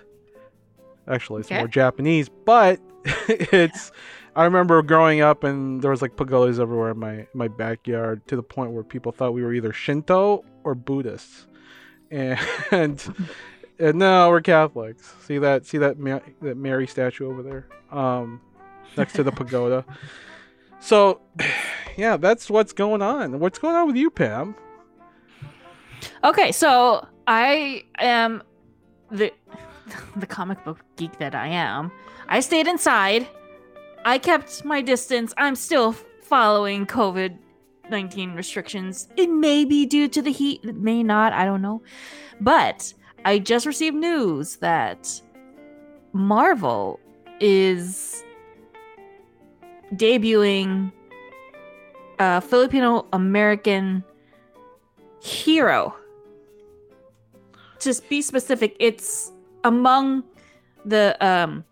Actually, 1.08 1.40
it's 1.40 1.48
Okay. 1.50 1.58
more 1.58 1.68
Japanese, 1.68 2.28
but 2.28 2.80
it's. 3.28 3.92
I 4.34 4.44
remember 4.44 4.82
growing 4.82 5.22
up 5.22 5.44
and 5.44 5.80
there 5.80 5.90
was 5.90 6.02
like 6.02 6.14
pagodas 6.16 6.60
everywhere 6.60 6.90
in 6.90 6.98
my 6.98 7.26
my 7.32 7.48
backyard 7.48 8.26
to 8.28 8.36
the 8.36 8.42
point 8.42 8.72
where 8.72 8.82
people 8.84 9.10
thought 9.10 9.32
we 9.32 9.42
were 9.42 9.52
either 9.54 9.72
Shinto 9.72 10.44
or 10.62 10.74
Buddhists, 10.74 11.46
and 12.10 12.38
and 12.70 13.08
no, 13.94 14.28
we're 14.30 14.40
Catholics. 14.42 15.14
See 15.22 15.38
that? 15.38 15.64
See 15.64 15.78
that 15.78 15.98
Ma- 15.98 16.20
that 16.42 16.56
Mary 16.56 16.86
statue 16.86 17.28
over 17.30 17.42
there, 17.42 17.66
um, 17.90 18.40
next 18.96 19.14
to 19.14 19.22
the 19.22 19.32
pagoda. 19.32 19.84
So, 20.80 21.20
yeah, 21.96 22.16
that's 22.16 22.50
what's 22.50 22.72
going 22.72 23.02
on. 23.02 23.38
What's 23.40 23.58
going 23.58 23.76
on 23.76 23.86
with 23.86 23.96
you, 23.96 24.10
Pam? 24.10 24.54
Okay, 26.24 26.52
so 26.52 27.06
I 27.26 27.84
am 27.98 28.42
the 29.10 29.32
the 30.16 30.26
comic 30.26 30.64
book 30.64 30.80
geek 30.96 31.18
that 31.18 31.34
I 31.34 31.48
am. 31.48 31.92
I 32.28 32.40
stayed 32.40 32.66
inside. 32.66 33.26
I 34.04 34.18
kept 34.18 34.64
my 34.64 34.82
distance. 34.82 35.32
I'm 35.36 35.56
still 35.56 35.92
following 36.22 36.86
COVID 36.86 37.38
19 37.90 38.34
restrictions. 38.34 39.08
It 39.16 39.30
may 39.30 39.64
be 39.64 39.86
due 39.86 40.08
to 40.08 40.22
the 40.22 40.32
heat, 40.32 40.64
it 40.64 40.76
may 40.76 41.02
not, 41.02 41.32
I 41.32 41.44
don't 41.44 41.62
know. 41.62 41.82
But 42.40 42.92
I 43.24 43.38
just 43.38 43.66
received 43.66 43.96
news 43.96 44.56
that 44.56 45.20
Marvel 46.12 47.00
is 47.40 48.24
debuting 49.94 50.92
a 52.18 52.40
Filipino 52.40 53.06
American 53.12 54.04
hero. 55.22 55.94
To 57.80 58.02
be 58.08 58.22
specific, 58.22 58.76
it's 58.80 59.32
among 59.64 60.24
the 60.84 61.16
um 61.24 61.64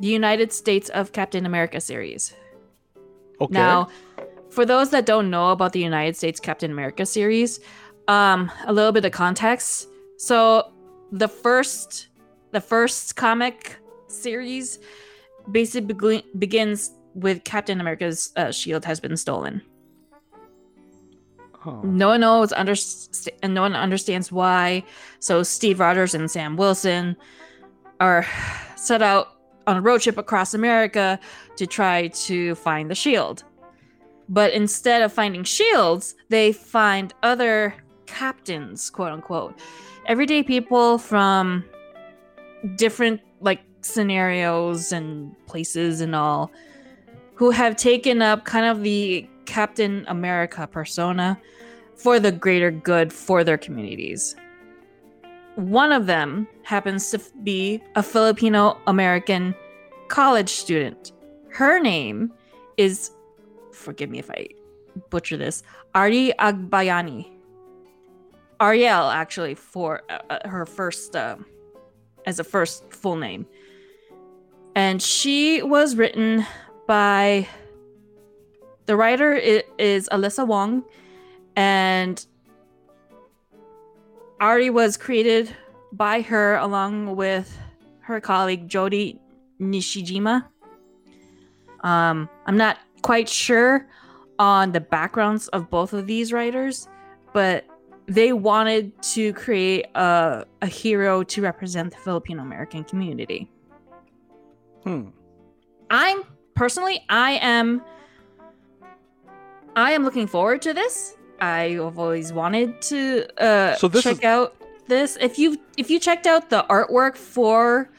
the 0.00 0.08
United 0.08 0.52
States 0.52 0.88
of 0.90 1.12
Captain 1.12 1.46
America 1.46 1.80
series. 1.80 2.34
Okay. 3.40 3.52
Now, 3.52 3.88
for 4.50 4.64
those 4.64 4.90
that 4.90 5.06
don't 5.06 5.30
know 5.30 5.50
about 5.50 5.72
the 5.72 5.80
United 5.80 6.16
States 6.16 6.40
Captain 6.40 6.70
America 6.70 7.06
series, 7.06 7.60
um, 8.08 8.50
a 8.66 8.72
little 8.72 8.92
bit 8.92 9.04
of 9.04 9.12
context. 9.12 9.88
So, 10.18 10.72
the 11.12 11.28
first, 11.28 12.08
the 12.52 12.60
first 12.60 13.16
comic 13.16 13.76
series, 14.08 14.78
basically 15.50 16.24
begins 16.38 16.92
with 17.14 17.44
Captain 17.44 17.80
America's 17.80 18.32
uh, 18.36 18.50
shield 18.50 18.84
has 18.84 19.00
been 19.00 19.16
stolen. 19.16 19.62
No 21.82 22.08
one 22.08 22.20
knows, 22.20 22.52
and 22.52 23.54
no 23.54 23.62
one 23.62 23.74
understands 23.74 24.30
why. 24.30 24.84
So 25.20 25.42
Steve 25.42 25.80
Rogers 25.80 26.14
and 26.14 26.30
Sam 26.30 26.56
Wilson 26.56 27.16
are 28.00 28.26
set 28.76 29.00
out 29.00 29.28
on 29.66 29.78
a 29.78 29.80
road 29.80 30.02
trip 30.02 30.18
across 30.18 30.52
America 30.52 31.18
to 31.56 31.66
try 31.66 32.08
to 32.08 32.54
find 32.56 32.90
the 32.90 32.94
shield. 32.94 33.44
But 34.28 34.52
instead 34.52 35.00
of 35.02 35.12
finding 35.12 35.44
shields, 35.44 36.14
they 36.28 36.52
find 36.52 37.14
other 37.22 37.74
captains, 38.06 38.90
quote 38.90 39.12
unquote. 39.12 39.58
Everyday 40.06 40.42
people 40.42 40.98
from 40.98 41.64
different 42.76 43.20
like 43.40 43.62
scenarios 43.80 44.92
and 44.92 45.34
places 45.46 46.00
and 46.00 46.14
all 46.14 46.50
who 47.34 47.50
have 47.50 47.76
taken 47.76 48.22
up 48.22 48.44
kind 48.44 48.66
of 48.66 48.82
the 48.82 49.28
Captain 49.46 50.04
America 50.08 50.66
persona 50.66 51.38
for 51.96 52.18
the 52.18 52.32
greater 52.32 52.70
good 52.70 53.12
for 53.12 53.44
their 53.44 53.58
communities. 53.58 54.34
One 55.56 55.92
of 55.92 56.06
them 56.06 56.48
happens 56.62 57.10
to 57.10 57.20
be 57.42 57.80
a 57.94 58.02
Filipino 58.02 58.78
American 58.86 59.54
college 60.08 60.50
student. 60.50 61.12
Her 61.50 61.78
name 61.78 62.32
is, 62.76 63.12
forgive 63.72 64.10
me 64.10 64.18
if 64.18 64.30
I 64.30 64.48
butcher 65.10 65.36
this, 65.36 65.62
Ari 65.94 66.32
Agbayani. 66.38 67.30
Ariel, 68.60 69.10
actually, 69.10 69.54
for 69.54 70.02
uh, 70.08 70.18
uh, 70.30 70.48
her 70.48 70.64
first, 70.64 71.14
uh, 71.16 71.36
as 72.26 72.38
a 72.38 72.44
first 72.44 72.84
full 72.92 73.16
name. 73.16 73.46
And 74.74 75.02
she 75.02 75.62
was 75.62 75.96
written 75.96 76.46
by 76.86 77.48
the 78.86 78.96
writer 78.96 79.32
is 79.32 80.08
Alyssa 80.10 80.46
Wong, 80.46 80.84
and 81.56 82.24
Ari 84.40 84.70
was 84.70 84.96
created 84.96 85.54
by 85.92 86.20
her 86.22 86.56
along 86.56 87.16
with 87.16 87.56
her 88.00 88.20
colleague 88.20 88.68
Jodi 88.68 89.18
Nishijima. 89.60 90.44
Um, 91.80 92.28
I'm 92.46 92.56
not 92.56 92.78
quite 93.02 93.28
sure 93.28 93.86
on 94.38 94.72
the 94.72 94.80
backgrounds 94.80 95.48
of 95.48 95.70
both 95.70 95.92
of 95.92 96.06
these 96.06 96.32
writers, 96.32 96.88
but 97.32 97.64
they 98.06 98.32
wanted 98.32 99.00
to 99.02 99.32
create 99.32 99.86
a, 99.94 100.44
a 100.60 100.66
hero 100.66 101.22
to 101.22 101.42
represent 101.42 101.92
the 101.92 101.98
Filipino 101.98 102.42
American 102.42 102.84
community. 102.84 103.50
Hmm. 104.82 105.08
I'm 105.90 106.24
personally, 106.54 107.04
I 107.08 107.32
am, 107.42 107.82
I 109.76 109.92
am 109.92 110.04
looking 110.04 110.26
forward 110.26 110.62
to 110.62 110.72
this. 110.74 111.16
I've 111.40 111.98
always 111.98 112.32
wanted 112.32 112.80
to 112.82 113.26
uh, 113.42 113.76
So 113.76 113.88
check 113.88 114.18
is- 114.18 114.22
out 114.24 114.54
this. 114.86 115.16
If 115.20 115.38
you 115.38 115.58
if 115.76 115.90
you 115.90 115.98
checked 115.98 116.26
out 116.26 116.48
the 116.50 116.64
artwork 116.70 117.16
for 117.16 117.90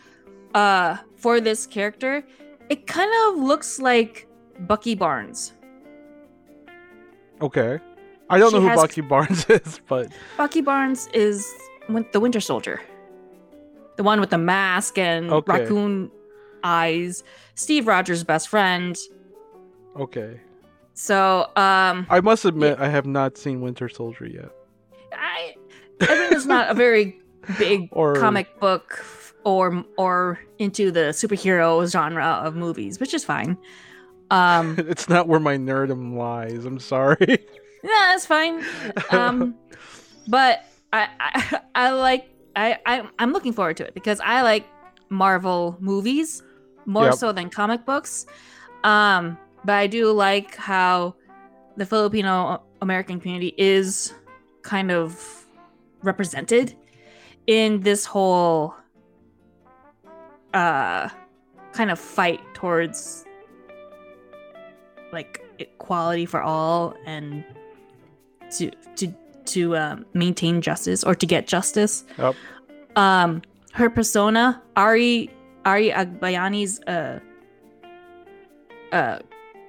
uh 0.54 0.98
for 1.18 1.42
this 1.42 1.68
character, 1.68 2.24
it 2.70 2.88
kind 2.88 3.12
of 3.28 3.44
looks 3.44 3.80
like 3.80 4.28
Bucky 4.62 4.96
Barnes. 4.96 5.54
Okay. 7.42 7.80
I 8.30 8.40
don't 8.40 8.50
She 8.52 8.56
know 8.56 8.62
who 8.62 8.68
has- 8.70 8.80
Bucky 8.82 9.02
Barnes 9.02 9.46
is, 9.50 9.82
but 9.88 10.12
Bucky 10.38 10.62
Barnes 10.62 11.08
is 11.14 11.46
the 12.14 12.20
Winter 12.20 12.40
Soldier, 12.40 12.82
the 13.98 14.04
one 14.04 14.20
with 14.20 14.30
the 14.32 14.38
mask 14.40 14.98
and 14.98 15.30
Okay. 15.32 15.60
raccoon 15.60 16.10
eyes. 16.66 17.24
Steve 17.56 17.88
Rogers' 17.88 18.24
best 18.24 18.50
friend. 18.50 18.98
okay. 19.96 20.42
So, 20.98 21.50
um, 21.58 22.08
I 22.10 22.22
must 22.22 22.46
admit, 22.46 22.80
I 22.80 22.88
have 22.88 23.06
not 23.06 23.38
seen 23.38 23.60
Winter 23.60 23.90
Soldier 23.90 24.26
yet. 24.28 24.50
I 25.14 25.56
I 26.02 26.06
think 26.06 26.32
it's 26.32 26.46
not 26.46 26.72
a 26.72 26.74
very 26.74 27.20
big 27.58 27.90
Or- 27.92 28.16
comic 28.16 28.60
book 28.62 29.04
or 29.44 29.84
or 29.98 30.40
into 30.58 30.92
the 30.92 31.12
superhero 31.12 31.86
genre 31.92 32.26
of 32.46 32.56
movies, 32.56 33.00
which 33.02 33.14
is 33.14 33.26
fine. 33.26 33.58
Um, 34.32 34.76
it's 34.88 35.10
not 35.10 35.28
where 35.28 35.40
my 35.42 35.58
nerdum 35.58 36.16
lies. 36.16 36.64
I'm 36.66 36.80
sorry. 36.80 37.18
yeah, 37.84 38.12
that's 38.14 38.26
fine. 38.26 38.64
Um, 39.12 39.54
but 40.30 40.64
I, 40.94 41.10
I 41.20 41.60
I 41.76 41.90
like 41.92 42.30
I, 42.56 42.80
I 42.86 43.04
I'm 43.20 43.34
looking 43.34 43.52
forward 43.52 43.76
to 43.78 43.86
it 43.86 43.94
because 43.94 44.22
I 44.22 44.44
like 44.44 44.66
Marvel 45.10 45.76
movies 45.82 46.42
more 46.86 47.06
Yep. 47.06 47.14
so 47.16 47.32
than 47.32 47.50
comic 47.50 47.86
books. 47.86 48.26
Um, 48.84 49.38
but 49.64 49.76
I 49.76 49.88
do 49.88 50.12
like 50.12 50.56
how 50.56 51.16
the 51.78 51.86
Filipino 51.86 52.62
American 52.82 53.20
community 53.20 53.54
is 53.58 54.14
kind 54.62 54.92
of 54.92 55.46
represented 56.04 56.76
in 57.48 57.82
this 57.82 58.06
whole 58.06 58.76
uh 60.54 61.10
kind 61.74 61.92
of 61.92 62.00
fight 62.00 62.40
towards 62.54 63.26
like 65.12 65.44
equality 65.60 66.26
for 66.26 66.42
all 66.42 66.96
and 67.06 67.44
to 68.52 68.72
to 68.96 69.14
to 69.46 69.76
um, 69.78 70.06
maintain 70.14 70.62
justice 70.62 71.04
or 71.04 71.14
to 71.14 71.26
get 71.26 71.48
justice. 71.48 72.04
Yep. 72.18 72.36
Um, 72.96 73.42
her 73.74 73.90
persona, 73.90 74.62
Ari 74.76 75.30
Ari 75.66 75.90
Agbayani's 75.90 76.80
uh 76.82 77.20
uh 78.92 79.20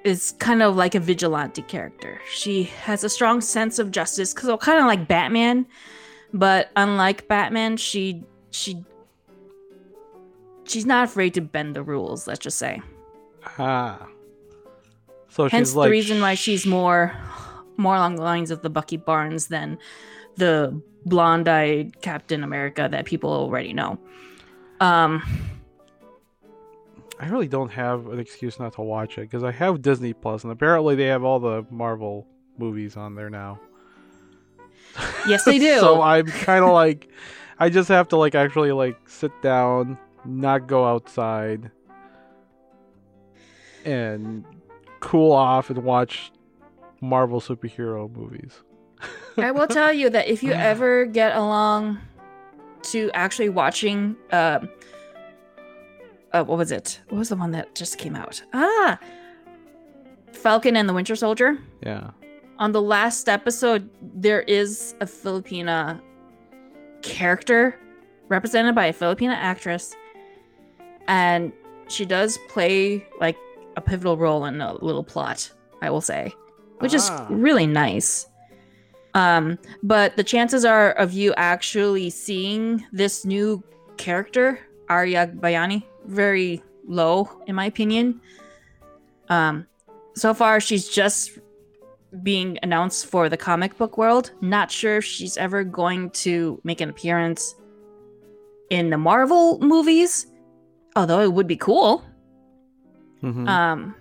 is 0.05 0.33
kind 0.38 0.62
of 0.62 0.76
like 0.76 0.95
a 0.95 1.00
vigilante 1.00 1.62
character. 1.62 2.21
She 2.31 2.65
has 2.65 3.03
a 3.03 3.09
strong 3.09 3.41
sense 3.41 3.79
of 3.81 3.91
justice, 3.91 4.33
because 4.33 4.49
kind 4.61 4.79
of 4.79 4.87
like 4.87 5.09
Batman, 5.09 5.67
but 6.33 6.71
unlike 6.76 7.26
Batman, 7.26 7.76
she 7.76 8.23
she 8.50 8.85
she's 10.65 10.87
not 10.87 11.05
afraid 11.05 11.35
to 11.35 11.41
bend 11.41 11.75
the 11.75 11.83
rules. 11.83 12.26
Let's 12.26 12.41
just 12.41 12.59
say. 12.59 12.81
ah. 13.59 14.07
So 15.29 15.49
Hence 15.49 15.69
she's 15.71 15.76
like 15.76 15.87
the 15.88 15.91
reason 15.91 16.21
why 16.21 16.35
she's 16.35 16.65
more 16.67 17.15
more 17.76 17.95
along 17.97 18.17
the 18.17 18.23
lines 18.23 18.50
of 18.50 18.62
the 18.62 18.71
Bucky 18.71 18.97
Barnes 18.97 19.49
than 19.49 19.79
the 20.37 20.81
blonde-eyed 21.05 22.00
Captain 22.00 22.43
America 22.43 22.88
that 22.91 23.05
people 23.05 23.31
already 23.31 23.73
know. 23.73 23.99
Um, 24.81 25.23
I 27.18 27.28
really 27.28 27.49
don't 27.49 27.70
have 27.73 28.08
an 28.08 28.18
excuse 28.18 28.58
not 28.58 28.75
to 28.75 28.82
watch 28.82 29.16
it 29.18 29.23
because 29.23 29.42
I 29.42 29.52
have 29.52 29.80
Disney 29.80 30.12
Plus, 30.12 30.44
and 30.44 30.52
apparently 30.52 30.94
they 30.94 31.06
have 31.06 31.25
all 31.25 31.40
the 31.40 31.66
Marvel 31.70 32.26
movies 32.58 32.96
on 32.96 33.14
there 33.14 33.30
now. 33.30 33.58
Yes, 35.26 35.44
they 35.44 35.58
do. 35.61 35.78
so 35.80 36.02
I'm 36.02 36.26
kind 36.26 36.64
of 36.64 36.73
like, 36.73 37.08
I 37.58 37.70
just 37.70 37.88
have 37.88 38.08
to 38.08 38.16
like 38.16 38.35
actually 38.35 38.73
like 38.73 38.99
sit 39.08 39.32
down, 39.42 39.99
not 40.25 40.66
go 40.66 40.85
outside, 40.85 41.70
and 43.84 44.45
cool 45.00 45.32
off 45.32 45.71
and 45.71 45.82
watch 45.84 46.32
Marvel 47.00 47.41
superhero 47.41 48.14
movies. 48.14 48.62
I 49.38 49.52
will 49.52 49.67
tell 49.67 49.93
you 49.93 50.10
that 50.10 50.28
if 50.28 50.43
you 50.43 50.52
ever 50.52 51.06
get 51.06 51.34
along 51.36 51.99
to 52.82 53.10
actually 53.14 53.49
watching, 53.49 54.17
um, 54.32 54.69
uh, 56.40 56.44
what 56.44 56.58
was 56.58 56.72
it? 56.72 57.00
What 57.08 57.18
was 57.18 57.28
the 57.28 57.36
one 57.36 57.50
that 57.52 57.75
just 57.75 57.99
came 57.99 58.14
out? 58.16 58.42
Ah, 58.52 58.99
Falcon 60.32 60.76
and 60.76 60.88
the 60.88 60.92
Winter 60.94 61.16
Soldier. 61.16 61.58
Yeah. 61.82 62.10
on 62.58 62.72
the 62.72 62.80
last 62.80 63.28
episode, 63.28 63.88
there 64.00 64.40
is 64.42 64.94
a 65.00 65.04
Filipina 65.06 66.00
character 67.02 67.78
represented 68.28 68.75
by 68.75 68.86
a 68.86 68.92
Filipina 68.92 69.34
actress, 69.34 69.94
and 71.06 71.52
she 71.88 72.04
does 72.04 72.38
play 72.49 73.06
like 73.20 73.36
a 73.76 73.80
pivotal 73.80 74.16
role 74.16 74.44
in 74.46 74.60
a 74.60 74.72
little 74.84 75.04
plot. 75.04 75.50
I 75.82 75.90
will 75.90 76.00
say, 76.00 76.32
which 76.78 76.94
Ah. 76.94 77.26
is 77.26 77.30
really 77.30 77.66
nice. 77.66 78.26
Um, 79.14 79.58
but 79.82 80.16
the 80.16 80.25
chances 80.25 80.64
are 80.64 80.92
of 80.92 81.12
you 81.12 81.32
actually 81.36 82.10
seeing 82.10 82.84
this 82.92 83.25
new 83.25 83.62
character, 83.99 84.58
Ari 84.88 85.12
Agbayani, 85.12 85.84
very 86.06 86.62
low 86.86 87.28
in 87.47 87.54
my 87.54 87.66
opinion. 87.66 88.21
Um, 89.28 89.66
so 90.14 90.32
far 90.32 90.60
she's 90.60 90.88
just 90.88 91.38
being 92.23 92.58
announced 92.62 93.06
for 93.06 93.28
the 93.28 93.36
comic 93.36 93.76
book 93.76 93.99
world. 93.99 94.30
Not 94.40 94.71
sure 94.71 94.99
if 94.99 95.04
she's 95.04 95.36
ever 95.36 95.64
going 95.64 96.10
to 96.10 96.60
make 96.64 96.80
an 96.80 96.88
appearance 96.88 97.54
in 98.71 98.90
the 98.90 98.99
Marvel 98.99 99.58
movies, 99.60 100.26
although 100.95 101.21
it 101.21 101.32
would 101.32 101.47
be 101.47 101.56
cool. 101.56 102.04
Mhm. 103.23 103.49
Um, 103.49 103.95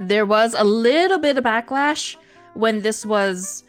there 0.00 0.26
was 0.26 0.54
a 0.58 0.64
little 0.64 1.18
bit 1.18 1.38
of 1.38 1.44
backlash 1.44 2.16
when 2.54 2.82
this 2.82 3.06
was 3.06 3.64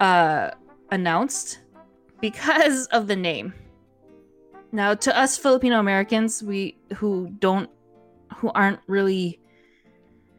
uh, 0.00 0.50
announced 0.90 1.60
because 2.20 2.86
of 2.86 3.06
the 3.06 3.16
name. 3.16 3.52
Now, 4.76 4.92
to 4.92 5.18
us 5.18 5.38
Filipino 5.38 5.80
Americans, 5.80 6.42
we 6.42 6.76
who 6.96 7.30
don't, 7.38 7.70
who 8.36 8.50
aren't 8.54 8.80
really 8.86 9.40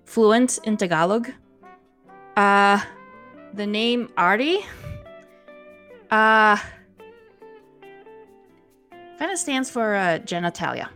fluent 0.06 0.60
in 0.64 0.78
Tagalog, 0.78 1.32
uh, 2.36 2.80
the 3.56 3.66
name 3.66 4.10
Ari, 4.16 4.60
uh, 6.12 6.56
kind 9.18 9.32
of 9.32 9.40
stands 9.40 9.72
for 9.72 9.96
uh, 9.96 10.20
genitalia. 10.20 10.90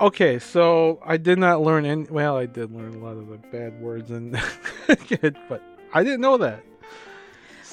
Okay, 0.00 0.40
so 0.40 0.98
I 1.06 1.18
did 1.18 1.38
not 1.38 1.62
learn 1.62 1.84
any. 1.84 2.02
Well, 2.10 2.36
I 2.36 2.46
did 2.46 2.74
learn 2.74 2.96
a 2.96 2.98
lot 2.98 3.16
of 3.16 3.28
the 3.28 3.38
bad 3.52 3.80
words 3.80 4.10
it, 4.88 5.36
but 5.48 5.62
I 5.94 6.02
didn't 6.02 6.20
know 6.20 6.36
that. 6.38 6.64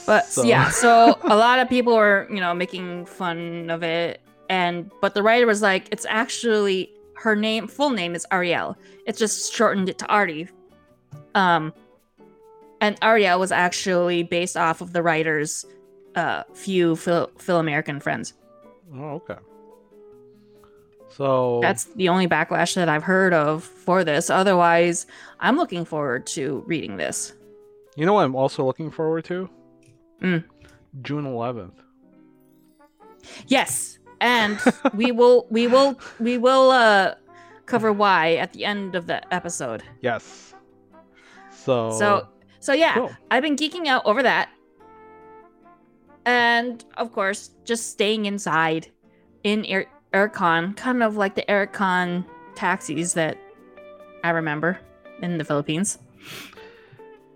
But 0.05 0.25
So- 0.27 0.43
yeah, 0.43 0.69
so 0.83 1.17
a 1.23 1.35
lot 1.35 1.59
of 1.59 1.69
people 1.69 1.95
were, 1.95 2.27
you 2.29 2.39
know, 2.39 2.53
making 2.53 3.05
fun 3.05 3.69
of 3.69 3.83
it, 3.83 4.21
and 4.49 4.91
but 5.01 5.13
the 5.13 5.23
writer 5.23 5.45
was 5.47 5.61
like, 5.61 5.87
it's 5.91 6.05
actually 6.07 6.91
her 7.15 7.35
name, 7.35 7.67
full 7.67 7.89
name 7.89 8.13
is 8.15 8.25
Ariel. 8.31 8.77
It's 9.07 9.17
just 9.19 9.53
shortened 9.53 9.89
it 9.89 9.97
to 9.99 10.05
Ari. 10.07 10.47
Um, 11.33 11.73
and 12.81 12.97
Ariel 13.01 13.39
was 13.39 13.51
actually 13.51 14.23
based 14.23 14.55
off 14.57 14.81
of 14.81 14.93
the 14.93 15.01
writer's 15.01 15.65
uh 16.15 16.43
few 16.53 16.95
Phil 16.95 17.29
Phil 17.37 17.57
American 17.59 17.99
friends. 17.99 18.33
Oh, 18.95 19.15
okay. 19.15 19.35
So 21.09 21.59
That's 21.61 21.85
the 21.95 22.09
only 22.09 22.27
backlash 22.27 22.75
that 22.75 22.89
I've 22.89 23.03
heard 23.03 23.33
of 23.33 23.63
for 23.63 24.03
this. 24.03 24.29
Otherwise, 24.29 25.05
I'm 25.39 25.55
looking 25.57 25.85
forward 25.85 26.27
to 26.27 26.63
reading 26.67 26.97
this. 26.97 27.33
you 27.95 28.05
know 28.05 28.13
what 28.13 28.25
I'm 28.25 28.35
also 28.35 28.65
looking 28.65 28.91
forward 28.91 29.23
to? 29.25 29.49
Mm. 30.21 30.43
June 31.01 31.25
11th. 31.25 31.73
Yes, 33.47 33.99
and 34.21 34.59
we 34.93 35.11
will 35.11 35.47
we 35.49 35.67
will 35.67 35.99
we 36.19 36.37
will 36.37 36.71
uh 36.71 37.15
cover 37.65 37.91
why 37.91 38.35
at 38.35 38.53
the 38.53 38.65
end 38.65 38.95
of 38.95 39.07
the 39.07 39.21
episode. 39.33 39.83
Yes. 40.01 40.53
So. 41.51 41.91
So 41.91 42.27
so 42.59 42.73
yeah, 42.73 42.93
cool. 42.93 43.11
I've 43.31 43.43
been 43.43 43.55
geeking 43.55 43.87
out 43.87 44.05
over 44.05 44.23
that. 44.23 44.49
And 46.25 46.83
of 46.97 47.11
course, 47.11 47.51
just 47.65 47.91
staying 47.91 48.25
inside 48.25 48.91
in 49.43 49.65
Air- 49.65 49.91
Aircon, 50.13 50.75
kind 50.75 51.03
of 51.03 51.17
like 51.17 51.35
the 51.35 51.45
Aircon 51.47 52.25
taxis 52.55 53.13
that 53.13 53.37
I 54.23 54.31
remember 54.31 54.79
in 55.21 55.37
the 55.37 55.43
Philippines. 55.43 55.99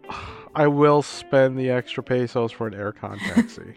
I 0.55 0.67
will 0.67 1.01
spend 1.01 1.57
the 1.57 1.69
extra 1.69 2.03
pesos 2.03 2.51
for 2.51 2.67
an 2.67 2.73
aircon 2.73 3.17
taxi. 3.19 3.75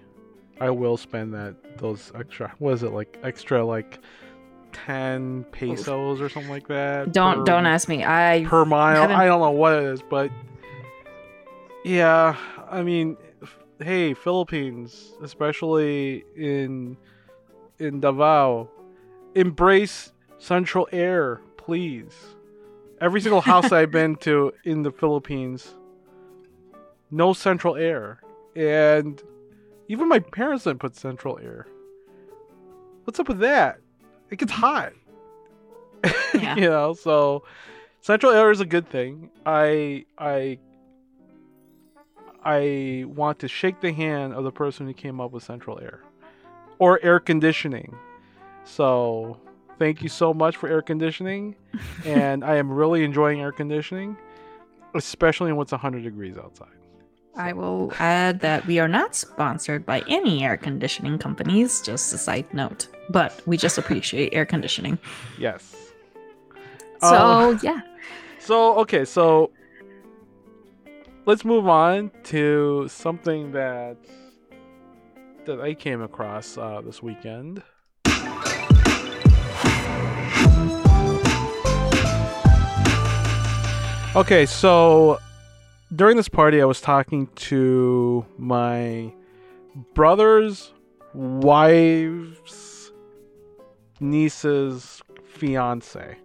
I 0.61 0.71
will 0.71 0.97
spend 0.97 1.35
that 1.35 1.79
those 1.79 2.13
extra. 2.15 2.53
What 2.59 2.75
is 2.75 2.83
it 2.83 2.93
like? 2.93 3.19
Extra 3.23 3.65
like 3.65 3.99
ten 4.73 5.45
pesos 5.53 6.21
or 6.21 6.29
something 6.29 6.51
like 6.51 6.69
that. 6.69 7.13
Don't 7.13 7.39
per- 7.39 7.45
don't 7.45 7.67
ask 7.67 7.89
me. 7.89 8.05
I 8.05 8.45
per 8.49 8.65
mile. 8.65 9.03
haven't- 9.03 9.17
I 9.17 9.27
don't 9.27 9.41
know 9.41 9.51
what 9.51 9.75
it 9.75 9.85
is, 9.85 10.03
but 10.03 10.31
yeah, 11.85 12.37
I 12.71 12.83
mean, 12.83 13.17
hey, 13.81 14.15
Philippines, 14.15 15.13
especially 15.23 16.25
in 16.37 16.97
in 17.79 18.01
Davao, 18.01 18.69
embrace 19.35 20.13
Central 20.39 20.89
Air, 20.93 21.41
please. 21.57 22.15
Every 23.01 23.21
single 23.21 23.41
house 23.41 23.73
I've 23.73 23.91
been 23.91 24.15
to 24.17 24.53
in 24.65 24.83
the 24.85 24.93
Philippines, 24.93 25.75
no 27.12 27.33
central 27.33 27.77
air. 27.77 28.20
And 28.57 29.22
even 29.87 30.09
my 30.09 30.18
parents 30.18 30.64
didn't 30.64 30.81
put 30.81 30.96
central 30.96 31.38
air. 31.38 31.66
What's 33.05 33.20
up 33.20 33.29
with 33.29 33.38
that? 33.40 33.79
It 34.31 34.38
gets 34.38 34.53
hot. 34.53 34.92
Yeah. 36.35 36.57
you 36.57 36.62
know, 36.70 36.94
so 36.94 37.44
central 38.01 38.33
air 38.33 38.51
is 38.51 38.61
a 38.61 38.64
good 38.64 38.88
thing. 38.88 39.29
I 39.44 40.07
I 40.16 40.59
I 42.42 43.05
want 43.07 43.38
to 43.40 43.48
shake 43.48 43.83
the 43.83 43.92
hand 43.92 44.33
of 44.33 44.42
the 44.42 44.51
person 44.51 44.87
who 44.87 44.94
came 44.94 45.20
up 45.20 45.31
with 45.31 45.42
central 45.44 45.79
air 45.79 46.01
or 46.79 46.98
air 47.03 47.20
conditioning. 47.20 47.94
So, 48.64 49.37
thank 49.79 50.03
you 50.03 50.09
so 50.09 50.33
much 50.33 50.57
for 50.57 50.68
air 50.70 50.81
conditioning 50.81 51.55
and 52.07 52.42
I 52.42 52.57
am 52.57 52.72
really 52.72 53.05
enjoying 53.05 53.40
air 53.42 53.53
conditioning, 53.53 54.16
especially 54.94 55.53
when 55.53 55.62
it's 55.62 55.72
100 55.72 56.03
degrees 56.03 56.37
outside. 56.38 56.68
I 57.35 57.53
will 57.55 57.92
add 57.99 58.40
that 58.40 58.66
we 58.66 58.79
are 58.79 58.88
not 58.88 59.14
sponsored 59.14 59.87
by 59.87 60.03
any 60.07 60.45
air 60.45 60.57
conditioning 60.59 61.18
companies, 61.18 61.81
just 61.81 62.12
a 62.12 62.18
side 62.18 62.53
note. 62.53 62.88
But 63.09 63.40
we 63.47 63.57
just 63.57 63.79
appreciate 63.79 64.35
air 64.35 64.45
conditioning. 64.45 64.99
Yes. 65.38 65.75
So, 67.01 67.07
Uh, 67.09 67.59
yeah. 67.62 67.81
So 68.38 68.75
okay, 68.81 69.05
so 69.05 69.53
let's 71.27 71.45
move 71.45 71.68
on 71.68 72.11
to 72.25 72.88
something 72.88 73.53
that 73.53 73.97
that 75.47 75.61
I 75.61 75.75
came 75.75 76.03
across 76.03 76.59
uh, 76.59 76.81
this 76.85 77.01
weekend. 77.01 77.62
Okay, 84.16 84.45
so 84.45 85.21
during 85.95 86.17
this 86.17 86.29
party, 86.29 86.61
I 86.61 86.65
was 86.65 86.81
talking 86.81 87.27
to 87.27 88.25
my 88.39 89.13
brother's 89.95 90.73
wife's 91.15 92.93
niece's 94.01 95.03
fiance, 95.25 96.17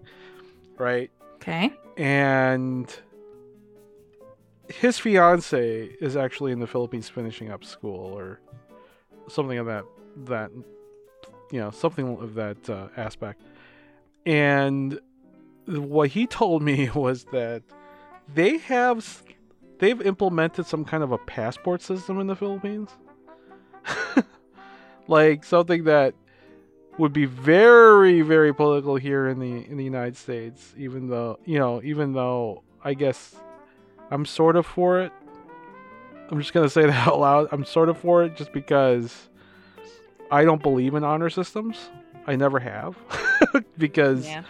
right? 0.77 1.11
Okay. 1.35 1.71
and 1.95 2.93
his 4.69 4.99
fiance 4.99 5.85
is 6.01 6.17
actually 6.17 6.51
in 6.51 6.59
the 6.59 6.67
Philippines 6.67 7.07
finishing 7.07 7.51
up 7.51 7.63
school 7.63 8.13
or 8.17 8.41
something 9.29 9.57
of 9.57 9.65
that 9.65 9.85
that 10.25 10.51
you 11.51 11.59
know 11.59 11.71
something 11.71 12.17
of 12.17 12.33
that 12.33 12.69
uh, 12.69 12.87
aspect 12.97 13.41
and 14.25 14.99
what 15.67 16.09
he 16.09 16.27
told 16.27 16.61
me 16.61 16.89
was 16.95 17.25
that 17.25 17.63
they 18.33 18.57
have 18.57 19.23
they've 19.79 20.01
implemented 20.01 20.65
some 20.65 20.83
kind 20.85 21.03
of 21.03 21.11
a 21.11 21.17
passport 21.17 21.81
system 21.81 22.19
in 22.19 22.27
the 22.27 22.35
Philippines. 22.35 22.89
Like 25.09 25.45
something 25.45 25.85
that 25.85 26.15
would 26.97 27.13
be 27.13 27.25
very 27.25 28.21
very 28.21 28.53
political 28.53 28.97
here 28.97 29.29
in 29.29 29.39
the 29.39 29.65
in 29.69 29.77
the 29.77 29.83
United 29.83 30.17
States 30.17 30.73
even 30.77 31.07
though 31.07 31.39
you 31.45 31.57
know 31.59 31.81
even 31.83 32.11
though 32.11 32.63
I 32.83 32.93
guess 32.93 33.35
I'm 34.11 34.25
sort 34.25 34.55
of 34.55 34.65
for 34.65 35.01
it. 35.01 35.11
I'm 36.29 36.39
just 36.39 36.53
going 36.53 36.65
to 36.65 36.69
say 36.69 36.81
that 36.87 37.07
out 37.07 37.19
loud. 37.19 37.47
I'm 37.51 37.65
sort 37.65 37.89
of 37.89 37.97
for 37.97 38.23
it 38.23 38.35
just 38.35 38.51
because 38.51 39.29
I 40.29 40.43
don't 40.43 40.61
believe 40.61 40.93
in 40.93 41.03
honor 41.03 41.29
systems. 41.29 41.89
I 42.25 42.35
never 42.35 42.59
have. 42.59 42.97
Because 43.77 44.25
Yeah. 44.25 44.43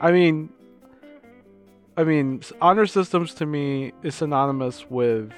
I 0.00 0.10
mean, 0.12 0.50
I 1.96 2.04
mean, 2.04 2.42
honor 2.60 2.86
systems 2.86 3.34
to 3.34 3.46
me 3.46 3.92
is 4.02 4.14
synonymous 4.14 4.86
with, 4.90 5.30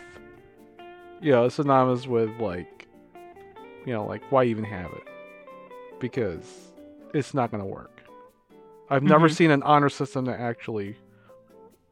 you 1.21 1.33
know, 1.33 1.45
it's 1.47 1.57
synonymous 1.57 2.07
with 2.07 2.31
like, 2.41 2.87
you 3.85 3.93
know, 3.93 4.07
like 4.07 4.23
why 4.31 4.45
even 4.45 4.65
have 4.65 4.93
it? 4.93 5.03
Because 5.99 6.73
it's 7.13 7.35
not 7.35 7.51
gonna 7.51 7.67
work. 7.67 7.91
I've 8.91 9.03
never 9.03 9.29
Mhm. 9.29 9.33
seen 9.35 9.51
an 9.51 9.63
honor 9.63 9.89
system 9.89 10.27
that 10.27 10.39
actually, 10.39 10.97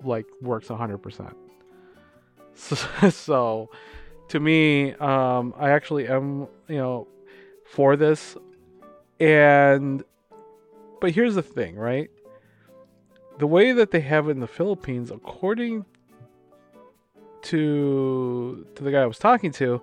like, 0.04 0.26
works 0.40 0.68
hundred 0.68 0.98
percent. 0.98 1.36
So, 2.54 2.76
so, 3.08 3.70
to 4.28 4.38
me, 4.38 4.92
um, 4.94 5.54
I 5.56 5.70
actually 5.70 6.06
am, 6.06 6.46
you 6.68 6.76
know, 6.76 7.08
for 7.64 7.96
this, 7.96 8.36
and, 9.18 10.04
but 11.00 11.12
here's 11.12 11.34
the 11.34 11.42
thing, 11.42 11.76
right? 11.76 12.10
The 13.38 13.46
way 13.46 13.72
that 13.72 13.90
they 13.90 14.00
have 14.00 14.28
it 14.28 14.32
in 14.32 14.40
the 14.40 14.46
Philippines, 14.46 15.10
according 15.10 15.84
to 17.42 18.66
to 18.74 18.84
the 18.84 18.90
guy 18.90 19.02
I 19.02 19.06
was 19.06 19.18
talking 19.18 19.52
to, 19.52 19.82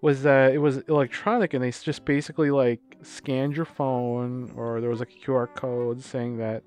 was 0.00 0.22
that 0.22 0.52
it 0.52 0.58
was 0.58 0.78
electronic 0.88 1.54
and 1.54 1.62
they 1.62 1.70
just 1.70 2.04
basically 2.04 2.50
like 2.50 2.80
scanned 3.02 3.56
your 3.56 3.66
phone 3.66 4.52
or 4.56 4.80
there 4.80 4.90
was 4.90 5.00
like 5.00 5.12
a 5.12 5.26
QR 5.26 5.54
code 5.54 6.02
saying 6.02 6.38
that 6.38 6.62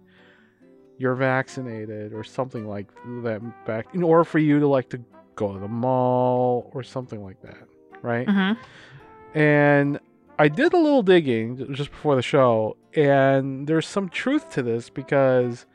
you're 0.97 1.15
vaccinated 1.15 2.13
or 2.13 2.23
something 2.23 2.67
like 2.67 2.87
that 3.23 3.41
back 3.65 3.93
in 3.93 4.03
order 4.03 4.23
for 4.23 4.39
you 4.39 4.59
to 4.59 4.67
like 4.67 4.89
to 4.89 4.99
go 5.35 5.53
to 5.53 5.59
the 5.59 5.67
mall 5.67 6.71
or 6.73 6.83
something 6.83 7.23
like 7.23 7.41
that, 7.41 7.67
right? 8.01 8.27
Mm-hmm. 8.27 9.37
And 9.37 9.99
I 10.39 10.47
did 10.47 10.73
a 10.73 10.77
little 10.77 11.03
digging 11.03 11.73
just 11.73 11.91
before 11.91 12.15
the 12.15 12.21
show, 12.21 12.77
and 12.95 13.67
there's 13.67 13.87
some 13.87 14.09
truth 14.09 14.49
to 14.51 14.63
this 14.63 14.89
because, 14.89 15.65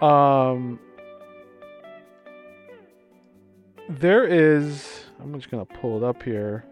um, 0.00 0.78
there 3.88 4.24
is. 4.24 5.04
I'm 5.20 5.34
just 5.34 5.50
gonna 5.50 5.64
pull 5.64 5.96
it 5.96 6.04
up 6.04 6.22
here. 6.22 6.64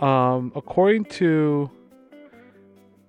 Um, 0.00 0.52
according 0.56 1.04
to 1.06 1.70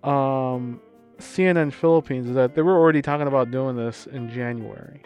um, 0.03 0.79
CNN 1.17 1.73
Philippines, 1.73 2.27
is 2.27 2.35
that 2.35 2.55
they 2.55 2.61
were 2.61 2.77
already 2.77 3.01
talking 3.01 3.27
about 3.27 3.51
doing 3.51 3.75
this 3.75 4.05
in 4.07 4.29
January. 4.29 5.01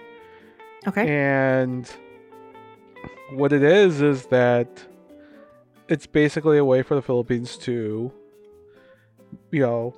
Okay. 0.87 1.07
And 1.07 1.89
what 3.31 3.51
it 3.53 3.63
is 3.63 4.01
is 4.01 4.25
that 4.27 4.67
it's 5.87 6.05
basically 6.05 6.57
a 6.57 6.65
way 6.65 6.81
for 6.81 6.95
the 6.95 7.01
Philippines 7.01 7.57
to, 7.57 8.11
you 9.51 9.59
know, 9.61 9.95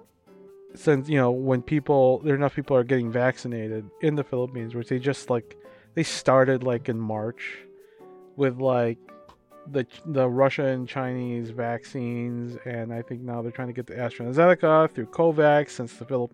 since 0.75 1.09
you 1.09 1.17
know 1.17 1.31
when 1.31 1.61
people 1.61 2.19
there 2.19 2.35
enough 2.35 2.55
people 2.55 2.75
are 2.75 2.83
getting 2.83 3.11
vaccinated 3.11 3.89
in 4.01 4.15
the 4.15 4.23
Philippines, 4.23 4.75
which 4.75 4.89
they 4.89 4.99
just 4.99 5.29
like 5.29 5.57
they 5.95 6.03
started 6.03 6.63
like 6.63 6.89
in 6.89 6.99
March 6.99 7.59
with 8.35 8.59
like 8.59 8.97
the 9.71 9.85
the 10.05 10.27
Russia 10.27 10.65
and 10.65 10.87
Chinese 10.87 11.49
vaccines, 11.49 12.57
and 12.65 12.93
I 12.93 13.01
think 13.01 13.21
now 13.21 13.41
they're 13.41 13.51
trying 13.51 13.67
to 13.67 13.73
get 13.73 13.87
the 13.87 13.95
AstraZeneca 13.95 14.91
through 14.91 15.07
COVAX 15.07 15.71
since 15.71 15.93
the 15.93 16.05
Philip 16.05 16.33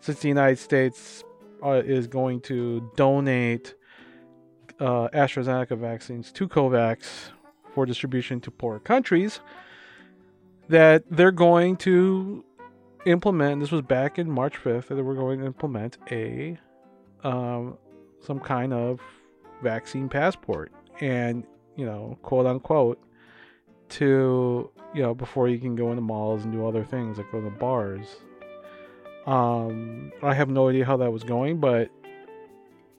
since 0.00 0.20
the 0.20 0.28
United 0.28 0.58
States 0.58 1.24
uh, 1.64 1.82
is 1.84 2.06
going 2.06 2.40
to 2.42 2.90
donate 2.96 3.74
uh, 4.80 5.08
AstraZeneca 5.08 5.78
vaccines 5.78 6.32
to 6.32 6.48
COVAX 6.48 7.30
for 7.72 7.86
distribution 7.86 8.40
to 8.40 8.50
poor 8.50 8.78
countries, 8.80 9.40
that 10.68 11.04
they're 11.10 11.30
going 11.30 11.76
to 11.76 12.44
implement. 13.04 13.60
This 13.60 13.70
was 13.70 13.82
back 13.82 14.18
in 14.18 14.30
March 14.30 14.54
5th, 14.62 14.88
that 14.88 14.94
they 14.94 15.02
were 15.02 15.14
going 15.14 15.40
to 15.40 15.46
implement 15.46 15.98
a 16.10 16.58
um, 17.24 17.78
some 18.20 18.40
kind 18.40 18.72
of 18.72 19.00
vaccine 19.62 20.08
passport, 20.08 20.72
and 21.00 21.44
you 21.76 21.86
know, 21.86 22.18
quote 22.22 22.46
unquote, 22.46 23.02
to 23.90 24.70
you 24.94 25.02
know 25.02 25.14
before 25.14 25.48
you 25.48 25.58
can 25.58 25.76
go 25.76 25.90
into 25.90 26.02
malls 26.02 26.44
and 26.44 26.52
do 26.52 26.66
other 26.66 26.84
things 26.84 27.18
like 27.18 27.30
go 27.30 27.40
to 27.40 27.50
bars. 27.50 28.06
Um, 29.26 30.12
I 30.22 30.34
have 30.34 30.48
no 30.48 30.68
idea 30.68 30.84
how 30.84 30.96
that 30.96 31.12
was 31.12 31.22
going, 31.22 31.60
but 31.60 31.90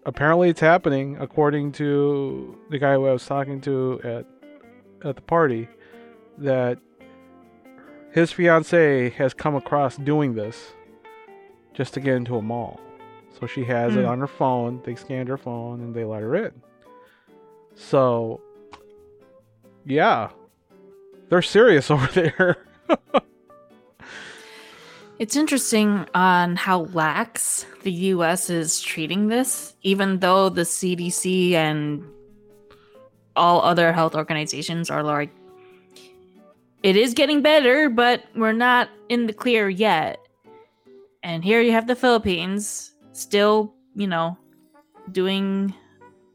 apparently 0.06 0.50
it's 0.50 0.62
happening 0.62 1.18
according 1.20 1.74
to 1.74 2.58
the 2.70 2.80
guy 2.80 2.94
who 2.94 3.08
I 3.08 3.14
was 3.14 3.26
talking 3.26 3.60
to 3.62 4.00
at 4.04 4.26
at 5.08 5.16
the 5.16 5.22
party 5.22 5.68
that 6.38 6.80
his 8.14 8.32
fiance 8.32 9.10
has 9.12 9.34
come 9.34 9.56
across 9.56 9.98
doing 9.98 10.36
this 10.36 10.74
just 11.74 11.94
to 11.96 12.00
get 12.00 12.16
into 12.16 12.38
a 12.38 12.42
mall. 12.42 12.80
So 13.40 13.48
she 13.48 13.64
has 13.66 13.96
it 13.96 14.04
Hmm. 14.04 14.10
on 14.10 14.20
her 14.20 14.28
phone, 14.28 14.82
they 14.86 14.96
scanned 14.96 15.28
her 15.30 15.38
phone 15.38 15.82
and 15.82 15.94
they 15.96 16.04
let 16.06 16.22
her 16.22 16.36
in. 16.36 16.52
So 17.76 18.40
yeah. 19.86 20.30
They're 21.30 21.42
serious 21.42 21.90
over 21.96 22.08
there. 22.08 22.58
It's 25.20 25.36
interesting 25.36 26.06
on 26.14 26.56
how 26.56 26.82
lax 26.94 27.66
the 27.84 27.92
US 27.92 28.50
is 28.50 28.82
treating 28.82 29.28
this, 29.28 29.76
even 29.82 30.20
though 30.20 30.50
the 30.50 30.62
CDC 30.66 31.54
and 31.54 32.04
all 33.36 33.62
other 33.62 33.94
health 33.94 34.16
organizations 34.16 34.90
are 34.90 35.02
like, 35.04 35.30
it 36.84 36.96
is 36.98 37.14
getting 37.14 37.42
better, 37.42 37.90
but 37.90 38.24
we're 38.36 38.52
not 38.52 38.90
in 39.10 39.26
the 39.26 39.34
clear 39.34 39.70
yet. 39.70 40.20
And 41.24 41.44
here 41.44 41.62
you 41.62 41.72
have 41.72 41.88
the 41.88 41.96
Philippines 41.96 42.92
still, 43.14 43.74
you 43.96 44.08
know, 44.08 44.38
doing 45.12 45.74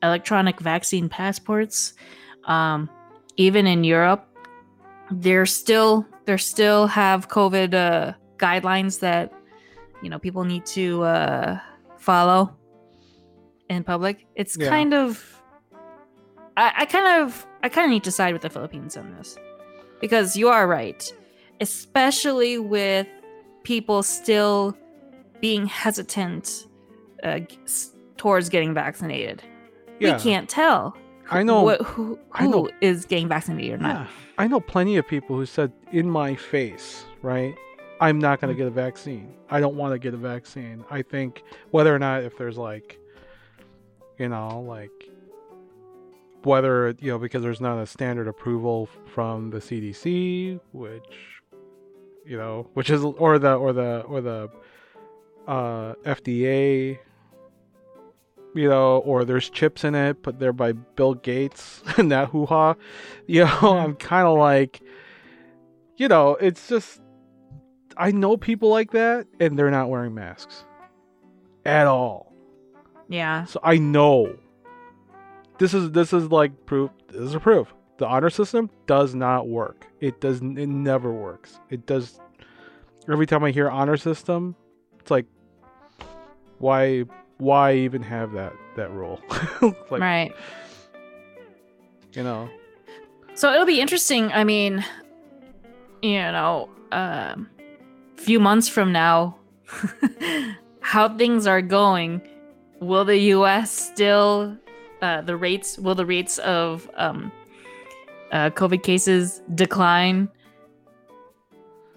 electronic 0.03 0.61
vaccine 0.61 1.09
passports. 1.09 1.93
Um, 2.45 2.89
even 3.37 3.67
in 3.67 3.85
Europe, 3.85 4.27
they're 5.11 5.47
still 5.47 6.07
they 6.25 6.37
still 6.39 6.87
have 6.87 7.29
COVID 7.29 7.75
uh, 7.75 8.13
guidelines 8.39 9.01
that 9.01 9.33
you 10.03 10.09
know 10.09 10.19
people 10.19 10.45
need 10.45 10.65
to 10.67 11.03
uh, 11.03 11.61
follow 11.99 12.57
in 13.69 13.85
public. 13.85 14.27
It's 14.35 14.57
Yeah. 14.57 14.71
kind 14.71 14.95
of 14.95 15.43
I, 16.57 16.73
I 16.79 16.85
kind 16.87 17.23
of 17.23 17.47
I 17.63 17.69
kind 17.69 17.85
of 17.85 17.91
need 17.91 18.05
to 18.05 18.11
side 18.11 18.33
with 18.33 18.43
the 18.43 18.51
Philippines 18.51 18.97
on 18.97 19.15
this 19.17 19.37
because 20.01 20.37
you 20.37 20.49
are 20.49 20.67
right, 20.67 21.13
especially 21.61 22.59
with 22.59 23.07
people 23.65 24.03
still 24.03 24.77
being 25.41 25.67
hesitant 25.67 26.67
uh, 27.23 27.41
towards 28.17 28.49
getting 28.49 28.75
vaccinated. 28.75 29.43
Yeah. 30.01 30.17
We 30.17 30.23
can't 30.23 30.49
tell. 30.49 30.97
I 31.31 31.43
know. 31.43 31.63
what, 31.63 31.83
who, 31.83 32.19
I 32.33 32.47
know. 32.47 32.65
who 32.65 32.71
is 32.81 33.05
getting 33.05 33.29
vaccinated 33.29 33.75
or 33.75 33.83
not. 33.83 33.97
Yeah, 33.97 34.07
I 34.39 34.47
know 34.49 34.61
plenty 34.61 34.97
of 34.97 35.07
people 35.07 35.37
who 35.37 35.45
said 35.47 35.73
in 35.93 36.09
my 36.09 36.35
face, 36.35 37.05
right? 37.23 37.55
I'm 38.01 38.19
not 38.19 38.41
going 38.41 38.55
to 38.55 38.57
get 38.57 38.67
a 38.67 38.71
vaccine. 38.71 39.35
I 39.51 39.61
don't 39.61 39.77
want 39.77 39.93
to 39.93 39.99
get 39.99 40.15
a 40.15 40.19
vaccine. 40.19 40.85
I 40.91 41.03
think 41.03 41.43
whether 41.71 41.95
or 41.95 41.99
not 41.99 42.23
if 42.23 42.39
there's 42.39 42.57
like, 42.57 42.99
you 44.19 44.29
know, 44.29 44.61
like 44.61 44.91
whether 46.43 46.95
you 47.01 47.11
know 47.11 47.19
because 47.19 47.43
there's 47.43 47.61
not 47.61 47.79
a 47.79 47.87
standard 47.87 48.29
approval 48.29 48.89
from 49.07 49.51
the 49.51 49.59
CDC, 49.59 50.61
which 50.73 51.05
you 52.29 52.37
know, 52.37 52.69
which 52.75 52.91
is 52.91 53.03
or 53.03 53.39
the 53.39 53.55
or 53.55 53.73
the 53.73 54.01
or 54.01 54.21
the 54.21 54.51
uh, 55.49 55.95
FDA, 56.05 56.99
you 58.55 58.69
know, 58.69 58.99
or 58.99 59.25
there's 59.25 59.49
chips 59.49 59.83
in 59.83 59.95
it 59.95 60.23
put 60.23 60.39
there 60.39 60.53
by 60.53 60.73
Bill 60.73 61.15
Gates 61.15 61.83
and 61.97 62.13
that 62.13 62.29
hoo 62.29 62.45
ha. 62.47 62.75
You 63.27 63.47
know, 63.47 63.79
I'm 63.79 63.95
kind 63.95 64.27
of 64.27 64.39
like, 64.39 64.83
you 65.97 66.07
know, 66.07 66.33
it's 66.33 66.69
just, 66.69 67.01
I 67.97 68.11
know 68.11 68.37
people 68.37 68.69
like 68.69 68.93
that 68.93 69.27
and 69.41 69.59
they're 69.59 69.71
not 69.71 69.89
wearing 69.89 70.15
masks 70.15 70.65
at 71.65 71.87
all. 71.87 72.35
Yeah. 73.09 73.47
So 73.47 73.59
I 73.63 73.79
know 73.79 74.37
this 75.59 75.75
is 75.75 75.91
this 75.91 76.13
is 76.13 76.31
like 76.31 76.67
proof. 76.67 76.91
This 77.09 77.21
is 77.21 77.35
a 77.35 77.41
proof. 77.41 77.75
The 77.99 78.07
honor 78.07 78.31
system 78.31 78.71
does 78.87 79.15
not 79.15 79.49
work. 79.49 79.87
It 80.01 80.21
does. 80.21 80.41
It 80.41 80.69
never 80.69 81.13
works. 81.13 81.59
It 81.69 81.87
does. 81.87 82.19
Every 83.11 83.27
time 83.27 83.43
I 83.43 83.51
hear 83.51 83.69
honor 83.69 83.97
system, 83.97 84.55
it's 85.01 85.11
like, 85.11 85.27
why? 86.59 87.05
Why 87.39 87.75
even 87.75 88.03
have 88.03 88.33
that 88.33 88.53
that 88.77 88.91
rule? 88.93 89.21
like 89.91 90.01
right. 90.01 90.33
you 92.13 92.23
know. 92.23 92.49
So 93.35 93.53
it'll 93.53 93.67
be 93.67 93.81
interesting. 93.81 94.33
I 94.33 94.45
mean, 94.45 94.85
you 96.03 96.19
know, 96.19 96.69
um, 96.93 97.49
few 98.17 98.41
months 98.41 98.69
from 98.69 98.93
now, 98.93 99.37
how 100.81 101.17
things 101.17 101.47
are 101.47 101.63
going. 101.63 102.23
Will 102.81 103.05
the 103.05 103.17
U.S. 103.17 103.73
still 103.73 104.57
uh, 105.03 105.21
the 105.23 105.37
rates? 105.37 105.79
Will 105.79 105.95
the 105.95 106.07
rates 106.07 106.39
of 106.39 106.89
um, 106.95 107.33
uh, 108.33 108.51
COVID 108.51 108.83
cases 108.83 109.43
decline? 109.55 110.29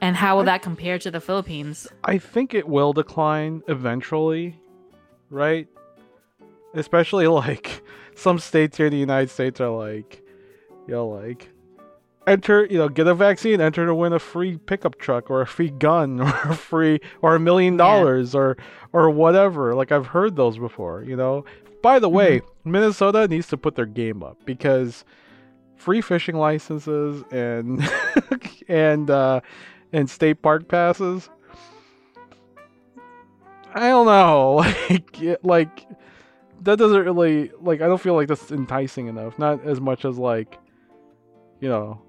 And 0.01 0.15
how 0.15 0.35
will 0.35 0.43
that 0.45 0.63
compare 0.63 0.97
to 0.99 1.11
the 1.11 1.21
Philippines? 1.21 1.87
I 2.03 2.17
think 2.17 2.55
it 2.55 2.67
will 2.67 2.91
decline 2.91 3.61
eventually, 3.67 4.59
right? 5.29 5.67
Especially 6.73 7.27
like 7.27 7.83
some 8.15 8.39
states 8.39 8.77
here 8.77 8.87
in 8.87 8.91
the 8.91 8.97
United 8.97 9.29
States 9.29 9.61
are 9.61 9.69
like, 9.69 10.23
you 10.87 10.95
know, 10.95 11.07
like 11.07 11.49
enter, 12.25 12.65
you 12.65 12.77
know, 12.77 12.89
get 12.89 13.07
a 13.07 13.13
vaccine, 13.13 13.61
enter 13.61 13.85
to 13.85 13.93
win 13.93 14.13
a 14.13 14.19
free 14.19 14.57
pickup 14.57 14.97
truck 14.97 15.29
or 15.29 15.41
a 15.41 15.47
free 15.47 15.69
gun 15.69 16.19
or 16.21 16.33
a 16.49 16.55
free 16.55 16.99
or 17.21 17.35
a 17.35 17.39
million 17.39 17.77
dollars 17.77 18.33
or 18.33 18.57
or 18.93 19.09
whatever. 19.09 19.75
Like 19.75 19.91
I've 19.91 20.07
heard 20.07 20.35
those 20.35 20.57
before, 20.57 21.03
you 21.03 21.15
know. 21.15 21.45
By 21.83 21.99
the 21.99 22.09
way, 22.09 22.41
Minnesota 22.63 23.27
needs 23.27 23.47
to 23.47 23.57
put 23.57 23.75
their 23.75 23.85
game 23.85 24.23
up 24.23 24.37
because 24.45 25.03
free 25.75 26.01
fishing 26.01 26.35
licenses 26.35 27.23
and 27.31 27.81
and 28.67 29.09
uh 29.09 29.41
and 29.91 30.09
state 30.09 30.41
park 30.41 30.67
passes 30.67 31.29
I 33.73 33.89
don't 33.89 34.05
know. 34.05 34.65
Like, 34.89 35.39
like 35.43 35.87
that 36.61 36.77
doesn't 36.77 37.05
really 37.05 37.51
like. 37.61 37.81
I 37.81 37.87
don't 37.87 38.01
feel 38.01 38.15
like 38.15 38.27
that's 38.27 38.51
enticing 38.51 39.07
enough. 39.07 39.39
Not 39.39 39.63
as 39.65 39.79
much 39.79 40.03
as 40.03 40.17
like, 40.17 40.57
you 41.59 41.69
know, 41.69 42.01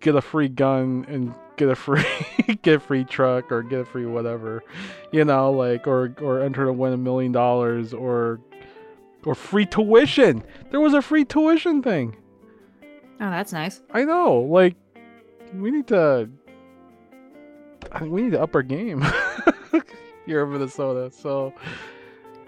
get 0.00 0.14
a 0.14 0.20
free 0.20 0.48
gun 0.48 1.04
and 1.08 1.34
get 1.56 1.68
a 1.68 1.74
free 1.74 2.04
get 2.62 2.76
a 2.76 2.80
free 2.80 3.04
truck 3.04 3.50
or 3.50 3.62
get 3.62 3.80
a 3.80 3.84
free 3.84 4.06
whatever, 4.06 4.62
you 5.10 5.24
know, 5.24 5.50
like 5.50 5.86
or 5.86 6.14
or 6.20 6.40
enter 6.40 6.66
to 6.66 6.72
win 6.72 6.92
a 6.92 6.96
million 6.96 7.32
dollars 7.32 7.92
or 7.92 8.40
or 9.24 9.34
free 9.34 9.66
tuition. 9.66 10.42
There 10.70 10.80
was 10.80 10.94
a 10.94 11.02
free 11.02 11.24
tuition 11.24 11.82
thing. 11.82 12.16
Oh, 13.20 13.30
that's 13.30 13.52
nice. 13.52 13.80
I 13.92 14.04
know. 14.04 14.40
Like, 14.40 14.76
we 15.54 15.70
need 15.70 15.86
to. 15.88 16.28
I 17.92 17.98
think 18.00 18.12
we 18.12 18.22
need 18.22 18.32
to 18.32 18.40
up 18.42 18.54
our 18.54 18.62
game 18.62 19.04
here 20.26 20.42
in 20.42 20.52
Minnesota. 20.52 21.10
So, 21.10 21.52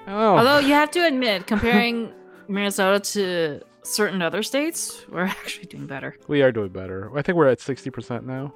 I 0.07 0.11
don't 0.11 0.19
know. 0.19 0.39
Although 0.39 0.59
you 0.59 0.75
have 0.75 0.91
to 0.93 1.07
admit, 1.07 1.47
comparing 1.47 2.13
Minnesota 2.49 3.01
to 3.13 3.61
certain 3.83 4.23
other 4.23 4.43
states, 4.43 5.05
we're 5.11 5.23
actually 5.25 5.67
doing 5.67 5.87
better. 5.87 6.17
we 6.29 6.43
are 6.43 6.51
doing 6.53 6.71
better. 6.71 7.11
I 7.17 7.23
think 7.23 7.37
we're 7.37 7.49
at 7.49 7.61
sixty 7.61 7.91
percent 7.91 8.27
now. 8.27 8.53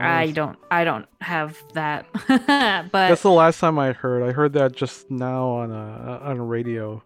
I 0.00 0.30
don't 0.30 0.58
I 0.70 0.84
don't 0.84 1.06
have 1.20 1.56
that. 1.74 2.06
but 2.28 2.90
That's 2.92 3.22
the 3.22 3.30
last 3.30 3.60
time 3.60 3.78
I 3.78 3.92
heard. 3.92 4.22
I 4.22 4.32
heard 4.32 4.52
that 4.54 4.72
just 4.72 5.10
now 5.10 5.48
on 5.48 5.70
a 5.70 6.20
on 6.22 6.36
a 6.38 6.44
radio, 6.44 7.02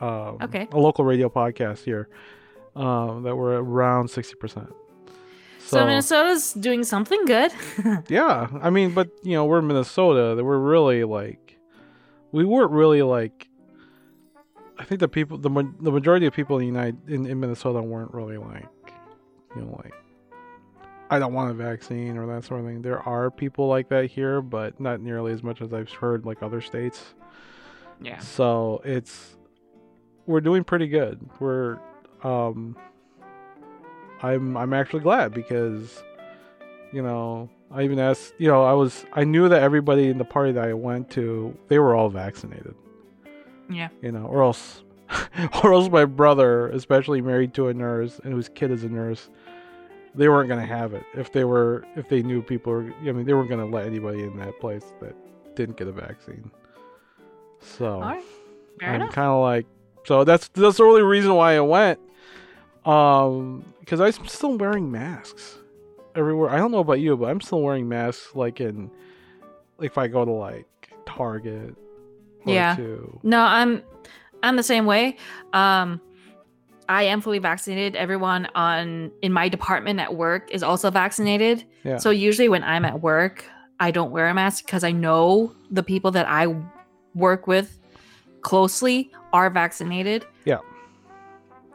um, 0.00 0.38
Okay. 0.42 0.68
a 0.72 0.78
local 0.78 1.04
radio 1.04 1.28
podcast 1.28 1.84
here, 1.84 2.08
um, 2.74 3.22
that 3.24 3.36
we're 3.36 3.56
around 3.60 4.08
sixty 4.08 4.34
percent. 4.36 4.68
so, 5.58 5.84
Minnesota's 5.84 6.52
doing 6.52 6.84
something 6.84 7.24
good. 7.26 7.52
Yeah, 8.08 8.48
I 8.62 8.70
mean, 8.70 8.92
but 8.94 9.10
you 9.22 9.32
know, 9.32 9.44
we're 9.44 9.58
in 9.58 9.66
Minnesota. 9.66 10.34
That 10.36 10.44
we're 10.44 10.58
really 10.58 11.04
like, 11.04 11.58
we 12.32 12.44
weren't 12.44 12.70
really 12.72 13.02
like. 13.02 13.48
I 14.78 14.84
think 14.84 15.00
the 15.00 15.08
people, 15.08 15.38
the 15.38 15.48
the 15.80 15.90
majority 15.90 16.26
of 16.26 16.34
people 16.34 16.56
in 16.58 16.60
the 16.60 16.66
United 16.66 17.08
in, 17.08 17.26
in 17.26 17.40
Minnesota 17.40 17.80
weren't 17.80 18.12
really 18.12 18.36
like, 18.36 18.68
you 19.54 19.62
know, 19.62 19.80
like, 19.82 19.94
I 21.10 21.18
don't 21.18 21.32
want 21.34 21.50
a 21.50 21.54
vaccine 21.54 22.16
or 22.16 22.26
that 22.26 22.44
sort 22.44 22.60
of 22.60 22.66
thing. 22.66 22.82
There 22.82 23.00
are 23.00 23.30
people 23.30 23.68
like 23.68 23.88
that 23.90 24.06
here, 24.10 24.40
but 24.40 24.80
not 24.80 25.00
nearly 25.00 25.32
as 25.32 25.42
much 25.42 25.60
as 25.62 25.72
I've 25.72 25.90
heard 25.90 26.24
like 26.26 26.42
other 26.42 26.60
states. 26.60 27.14
yeah. 28.00 28.18
So 28.18 28.80
it's 28.84 29.36
we're 30.26 30.40
doing 30.40 30.64
pretty 30.64 30.88
good. 30.88 31.20
We're 31.38 31.78
um 32.24 32.76
I'm 34.22 34.56
I'm 34.56 34.72
actually 34.72 35.00
glad 35.00 35.32
because 35.34 36.02
you 36.92 37.02
know, 37.02 37.50
I 37.70 37.82
even 37.82 37.98
asked, 37.98 38.32
you 38.38 38.48
know, 38.48 38.64
I 38.64 38.72
was 38.72 39.04
I 39.12 39.24
knew 39.24 39.48
that 39.48 39.62
everybody 39.62 40.08
in 40.08 40.18
the 40.18 40.24
party 40.24 40.52
that 40.52 40.64
I 40.64 40.72
went 40.72 41.10
to, 41.10 41.56
they 41.68 41.78
were 41.78 41.94
all 41.94 42.08
vaccinated, 42.08 42.74
Yeah. 43.68 43.88
you 44.02 44.12
know, 44.12 44.26
or 44.26 44.42
else 44.42 44.82
or 45.62 45.72
else 45.72 45.88
my 45.88 46.04
brother, 46.04 46.68
especially 46.70 47.20
married 47.20 47.54
to 47.54 47.68
a 47.68 47.74
nurse 47.74 48.18
and 48.24 48.32
whose 48.32 48.48
kid 48.48 48.70
is 48.70 48.82
a 48.82 48.88
nurse, 48.88 49.30
they 50.16 50.28
weren't 50.28 50.48
going 50.48 50.60
to 50.60 50.66
have 50.66 50.94
it 50.94 51.04
if 51.14 51.32
they 51.32 51.44
were 51.44 51.84
if 51.94 52.08
they 52.08 52.22
knew 52.22 52.42
people 52.42 52.72
were 52.72 52.92
I 53.02 53.12
mean, 53.12 53.26
they 53.26 53.34
weren't 53.34 53.48
going 53.48 53.60
to 53.60 53.76
let 53.76 53.86
anybody 53.86 54.22
in 54.22 54.36
that 54.38 54.58
place 54.60 54.84
that 55.00 55.14
didn't 55.54 55.76
get 55.76 55.88
a 55.88 55.92
vaccine. 55.92 56.50
So 57.60 58.00
right. 58.00 58.22
I'm 58.82 59.08
kind 59.08 59.28
of 59.28 59.42
like, 59.42 59.66
so 60.04 60.24
that's 60.24 60.48
that's 60.48 60.76
the 60.76 60.84
only 60.84 61.02
reason 61.02 61.34
why 61.34 61.56
I 61.56 61.60
went. 61.60 62.00
Um, 62.84 63.64
because 63.80 64.00
I'm 64.00 64.26
still 64.26 64.56
wearing 64.56 64.90
masks 64.90 65.58
everywhere. 66.14 66.50
I 66.50 66.58
don't 66.58 66.70
know 66.70 66.78
about 66.78 67.00
you, 67.00 67.16
but 67.16 67.30
I'm 67.30 67.40
still 67.40 67.62
wearing 67.62 67.88
masks. 67.88 68.34
Like 68.34 68.60
in, 68.60 68.90
like 69.78 69.90
if 69.90 69.98
I 69.98 70.08
go 70.08 70.24
to 70.24 70.30
like 70.30 70.66
Target. 71.06 71.74
Or 72.44 72.52
Yeah. 72.52 72.76
To, 72.76 73.20
No, 73.22 73.40
I'm 73.40 73.82
I'm 74.42 74.56
the 74.56 74.62
same 74.62 74.86
way. 74.86 75.16
Um 75.52 76.00
I 76.88 77.04
am 77.04 77.20
fully 77.20 77.38
vaccinated. 77.38 77.96
Everyone 77.96 78.48
on 78.54 79.10
in 79.22 79.32
my 79.32 79.48
department 79.48 80.00
at 80.00 80.14
work 80.14 80.50
is 80.50 80.62
also 80.62 80.90
vaccinated. 80.90 81.64
Yeah. 81.84 81.96
So 81.98 82.10
usually 82.10 82.48
when 82.48 82.62
I'm 82.64 82.84
at 82.84 83.00
work, 83.02 83.44
I 83.80 83.90
don't 83.90 84.10
wear 84.10 84.28
a 84.28 84.34
mask 84.34 84.64
because 84.64 84.84
I 84.84 84.92
know 84.92 85.52
the 85.70 85.82
people 85.82 86.10
that 86.12 86.26
I 86.28 86.54
work 87.14 87.46
with 87.46 87.78
closely 88.42 89.10
are 89.32 89.50
vaccinated. 89.50 90.24
Yeah. 90.44 90.58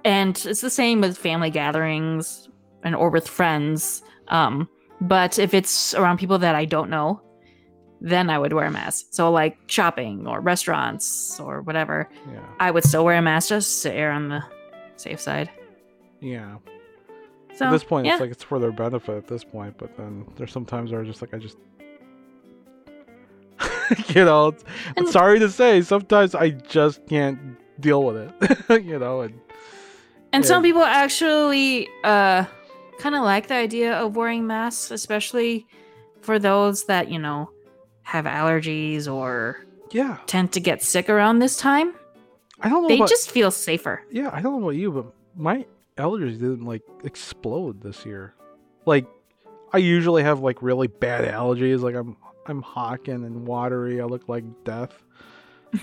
And 0.03 0.35
it's 0.45 0.61
the 0.61 0.69
same 0.69 1.01
with 1.01 1.17
family 1.17 1.49
gatherings 1.49 2.49
and 2.83 2.95
or 2.95 3.09
with 3.09 3.27
friends. 3.27 4.01
Um, 4.29 4.67
but 4.99 5.37
if 5.37 5.53
it's 5.53 5.93
around 5.93 6.17
people 6.17 6.39
that 6.39 6.55
I 6.55 6.65
don't 6.65 6.89
know, 6.89 7.21
then 7.99 8.31
I 8.31 8.39
would 8.39 8.53
wear 8.53 8.65
a 8.65 8.71
mask. 8.71 9.07
So 9.11 9.29
like 9.31 9.57
shopping 9.67 10.25
or 10.25 10.39
restaurants 10.39 11.39
or 11.39 11.61
whatever, 11.61 12.09
Yeah. 12.31 12.39
I 12.59 12.71
would 12.71 12.83
still 12.83 13.05
wear 13.05 13.17
a 13.17 13.21
mask 13.21 13.49
just 13.49 13.83
to 13.83 13.93
err 13.93 14.11
on 14.11 14.29
the 14.29 14.43
safe 15.01 15.19
side. 15.19 15.49
Yeah. 16.19 16.57
So 17.55 17.65
at 17.65 17.71
this 17.71 17.83
point, 17.83 18.05
yeah. 18.05 18.13
it's 18.13 18.21
like 18.21 18.31
it's 18.31 18.43
for 18.43 18.59
their 18.59 18.71
benefit 18.71 19.17
at 19.17 19.27
this 19.27 19.43
point. 19.43 19.77
But 19.77 19.97
then 19.97 20.25
there's 20.37 20.51
sometimes 20.51 20.91
where 20.91 21.01
I 21.01 21.05
just 21.05 21.21
like 21.21 21.33
I 21.33 21.37
just, 21.37 21.57
you 24.15 24.25
know, 24.25 24.53
And- 24.95 25.07
sorry 25.09 25.39
to 25.39 25.49
say, 25.49 25.81
sometimes 25.81 26.33
I 26.35 26.51
just 26.51 27.05
can't 27.07 27.39
deal 27.79 28.03
with 28.03 28.17
it. 28.17 28.83
you 28.85 28.97
know, 28.99 29.21
and 29.21 29.33
And 30.33 30.43
Yeah. 30.43 30.47
some 30.47 30.63
people 30.63 30.83
actually 30.83 31.87
uh 32.03 32.45
kind 32.99 33.15
of 33.15 33.23
like 33.23 33.47
the 33.47 33.55
idea 33.55 33.93
of 33.95 34.15
wearing 34.15 34.47
masks, 34.47 34.91
especially 34.91 35.65
for 36.21 36.37
those 36.39 36.85
that, 36.85 37.09
you 37.09 37.19
know, 37.19 37.49
have 38.03 38.25
allergies 38.25 39.11
or 39.11 39.65
yeah, 39.91 40.17
tend 40.27 40.53
to 40.53 40.59
get 40.59 40.81
sick 40.81 41.09
around 41.09 41.39
this 41.39 41.57
time. 41.57 41.93
I 42.61 42.69
don't 42.69 42.83
know. 42.83 42.87
They 42.87 42.97
about, 42.97 43.09
just 43.09 43.31
feel 43.31 43.51
safer. 43.51 44.03
yeah, 44.11 44.29
I 44.31 44.41
don't 44.41 44.59
know 44.59 44.67
about 44.67 44.77
you, 44.77 44.91
but 44.91 45.13
my 45.35 45.65
allergies 45.97 46.39
didn't 46.39 46.65
like 46.65 46.83
explode 47.03 47.81
this 47.81 48.05
year. 48.05 48.33
Like, 48.85 49.05
I 49.73 49.77
usually 49.77 50.23
have 50.23 50.39
like 50.39 50.61
really 50.61 50.87
bad 50.87 51.31
allergies. 51.31 51.81
Like 51.81 51.95
I'm 51.95 52.17
I'm 52.45 52.61
hawking 52.61 53.23
and 53.23 53.47
watery. 53.47 54.01
I 54.01 54.05
look 54.05 54.27
like 54.27 54.43
death. 54.63 54.93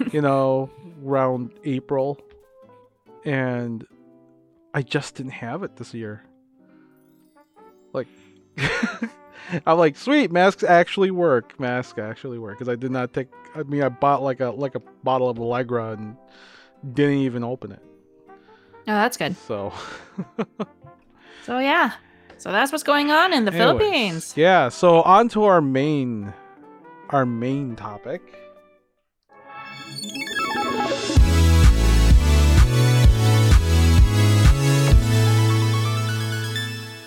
you 0.12 0.21
know, 0.21 0.71
around 1.05 1.51
April, 1.64 2.21
and 3.25 3.87
I 4.75 4.83
just 4.83 5.14
didn't 5.14 5.33
have 5.33 5.62
it 5.62 5.77
this 5.77 5.95
year. 5.95 6.25
Like, 7.93 8.07
I'm 9.67 9.79
like, 9.79 9.97
sweet, 9.97 10.31
masks 10.31 10.62
actually 10.62 11.11
work. 11.11 11.59
Masks 11.59 11.99
actually 11.99 12.38
work 12.38 12.59
because 12.59 12.69
I 12.69 12.77
did 12.77 12.91
not 12.91 13.14
take. 13.14 13.29
I 13.55 13.62
mean, 13.62 13.83
I 13.83 13.88
bought 13.88 14.23
like 14.23 14.41
a 14.41 14.51
like 14.51 14.75
a 14.75 14.81
bottle 15.03 15.31
of 15.31 15.38
Allegra 15.38 15.93
and 15.93 16.17
didn't 16.93 17.19
even 17.19 17.45
open 17.45 17.73
it. 17.73 17.83
Oh, 18.31 18.95
that's 18.95 19.17
good. 19.17 19.37
So, 19.37 19.73
So 21.49 21.59
yeah. 21.61 21.93
So 22.37 22.53
that's 22.53 22.71
what's 22.73 22.85
going 22.85 23.11
on 23.11 23.33
in 23.33 23.47
the 23.47 23.53
anyways, 23.55 23.79
Philippines. 23.79 24.35
Yeah. 24.37 24.69
So 24.69 25.01
on 25.01 25.31
to 25.31 25.45
our 25.45 25.62
main, 25.62 26.35
our 27.09 27.25
main 27.25 27.75
topic. 27.75 28.21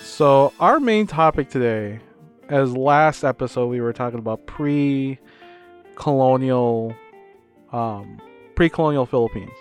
So 0.02 0.52
our 0.58 0.80
main 0.80 1.06
topic 1.06 1.48
today, 1.48 2.00
as 2.48 2.76
last 2.76 3.22
episode 3.22 3.68
we 3.68 3.80
were 3.80 3.92
talking 3.92 4.18
about 4.18 4.44
pre-colonial, 4.48 5.16
um, 7.70 8.20
pre-colonial 8.56 9.06
Philippines. 9.06 9.52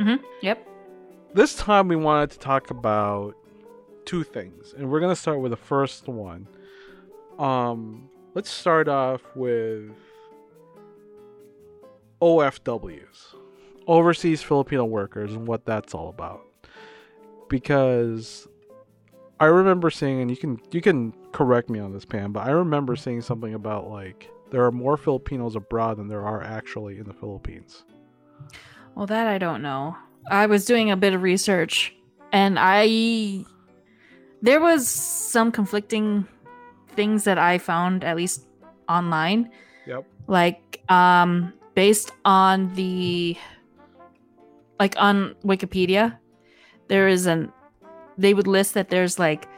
Mm-hmm. 0.00 0.24
Yep. 0.42 0.68
This 1.34 1.54
time 1.54 1.88
we 1.88 1.96
wanted 1.96 2.30
to 2.30 2.38
talk 2.38 2.70
about 2.70 3.34
two 4.04 4.22
things, 4.24 4.74
and 4.76 4.90
we're 4.90 5.00
gonna 5.00 5.16
start 5.16 5.40
with 5.40 5.50
the 5.50 5.56
first 5.56 6.08
one. 6.08 6.46
Um, 7.38 8.10
let's 8.34 8.50
start 8.50 8.88
off 8.88 9.22
with 9.34 9.90
OFWs, 12.20 13.34
overseas 13.86 14.42
Filipino 14.42 14.84
workers, 14.84 15.32
and 15.32 15.46
what 15.46 15.64
that's 15.64 15.94
all 15.94 16.08
about. 16.08 16.42
Because 17.48 18.46
I 19.40 19.46
remember 19.46 19.90
seeing, 19.90 20.20
and 20.20 20.30
you 20.30 20.36
can 20.36 20.60
you 20.70 20.80
can 20.80 21.12
correct 21.32 21.68
me 21.68 21.78
on 21.78 21.92
this, 21.92 22.04
Pam, 22.04 22.32
but 22.32 22.46
I 22.46 22.50
remember 22.50 22.94
seeing 22.94 23.20
something 23.20 23.54
about 23.54 23.88
like 23.90 24.30
there 24.50 24.64
are 24.64 24.70
more 24.70 24.96
Filipinos 24.96 25.56
abroad 25.56 25.96
than 25.96 26.08
there 26.08 26.24
are 26.24 26.42
actually 26.42 26.98
in 26.98 27.04
the 27.04 27.14
Philippines. 27.14 27.84
Well, 28.94 29.06
that 29.06 29.26
I 29.26 29.38
don't 29.38 29.62
know. 29.62 29.96
I 30.30 30.46
was 30.46 30.64
doing 30.64 30.90
a 30.90 30.96
bit 30.96 31.14
of 31.14 31.22
research 31.22 31.94
and 32.32 32.56
I 32.58 33.44
there 34.40 34.60
was 34.60 34.88
some 34.88 35.52
conflicting 35.52 36.26
things 36.94 37.24
that 37.24 37.38
I 37.38 37.58
found 37.58 38.04
at 38.04 38.16
least 38.16 38.46
online 38.88 39.50
Yep. 39.86 40.04
like 40.26 40.80
um 40.88 41.52
based 41.74 42.12
on 42.24 42.72
the 42.74 43.36
like 44.78 44.94
on 44.98 45.34
Wikipedia 45.44 46.18
there 46.88 47.08
is 47.08 47.26
an 47.26 47.52
they 48.18 48.34
would 48.34 48.46
list 48.46 48.74
that 48.74 48.90
there's 48.90 49.18
like 49.18 49.48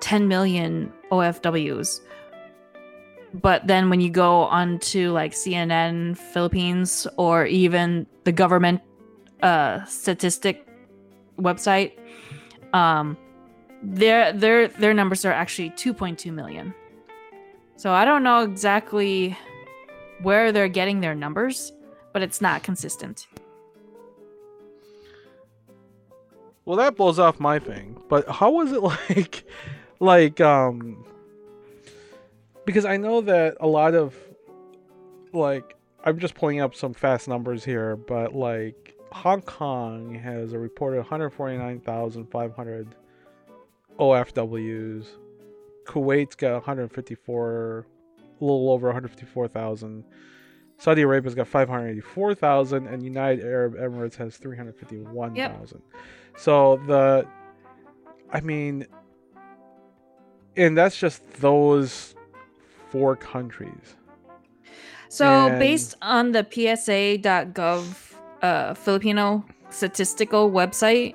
10 0.00 0.28
million 0.28 0.92
OFWs 1.10 2.00
but 3.34 3.66
then 3.66 3.90
when 3.90 4.00
you 4.00 4.10
go 4.10 4.42
onto 4.44 5.12
like 5.12 5.32
CNN 5.32 6.16
Philippines 6.16 7.06
or 7.16 7.46
even 7.46 8.06
the 8.24 8.32
government 8.32 8.80
uh 9.42 9.84
statistic 9.84 10.66
website 11.38 11.92
um 12.72 13.16
their 13.82 14.32
their 14.32 14.68
their 14.68 14.94
numbers 14.94 15.24
are 15.24 15.32
actually 15.32 15.70
2.2 15.70 16.32
million 16.32 16.74
so 17.82 17.92
I 17.92 18.04
don't 18.04 18.22
know 18.22 18.44
exactly 18.44 19.36
where 20.22 20.52
they're 20.52 20.68
getting 20.68 21.00
their 21.00 21.16
numbers, 21.16 21.72
but 22.12 22.22
it's 22.22 22.40
not 22.40 22.62
consistent. 22.62 23.26
Well, 26.64 26.76
that 26.76 26.96
blows 26.96 27.18
off 27.18 27.40
my 27.40 27.58
thing. 27.58 28.00
But 28.08 28.28
how 28.28 28.52
was 28.52 28.70
it 28.70 28.82
like, 29.10 29.44
like, 29.98 30.40
um, 30.40 31.04
because 32.64 32.84
I 32.84 32.96
know 32.96 33.20
that 33.22 33.56
a 33.60 33.66
lot 33.66 33.94
of, 33.94 34.14
like, 35.32 35.76
I'm 36.04 36.18
just 36.18 36.34
pulling 36.34 36.60
up 36.60 36.74
some 36.74 36.94
fast 36.94 37.28
numbers 37.28 37.64
here, 37.64 37.96
but 37.96 38.34
like, 38.34 38.94
Hong 39.12 39.42
Kong 39.42 40.14
has 40.14 40.52
a 40.52 40.58
reported 40.58 40.98
149,500 40.98 42.94
OFWs. 43.98 45.06
Kuwait's 45.86 46.34
got 46.34 46.54
154, 46.54 47.86
a 48.40 48.44
little 48.44 48.70
over 48.70 48.86
154,000. 48.88 50.04
Saudi 50.78 51.02
Arabia's 51.02 51.34
got 51.34 51.46
584,000, 51.46 52.86
and 52.86 53.02
United 53.02 53.44
Arab 53.44 53.74
Emirates 53.76 54.16
has 54.16 54.36
351,000. 54.38 55.82
So 56.36 56.80
the, 56.86 57.26
I 58.32 58.40
mean, 58.40 58.86
and 60.56 60.76
that's 60.76 60.98
just 60.98 61.24
those 61.34 62.14
four 62.92 63.16
countries. 63.16 63.96
So, 65.08 65.26
And- 65.26 65.58
based 65.58 65.96
on 66.02 66.32
the 66.32 66.46
PSA.gov 66.48 68.14
uh, 68.42 68.74
Filipino 68.74 69.44
statistical 69.70 70.50
website, 70.50 71.14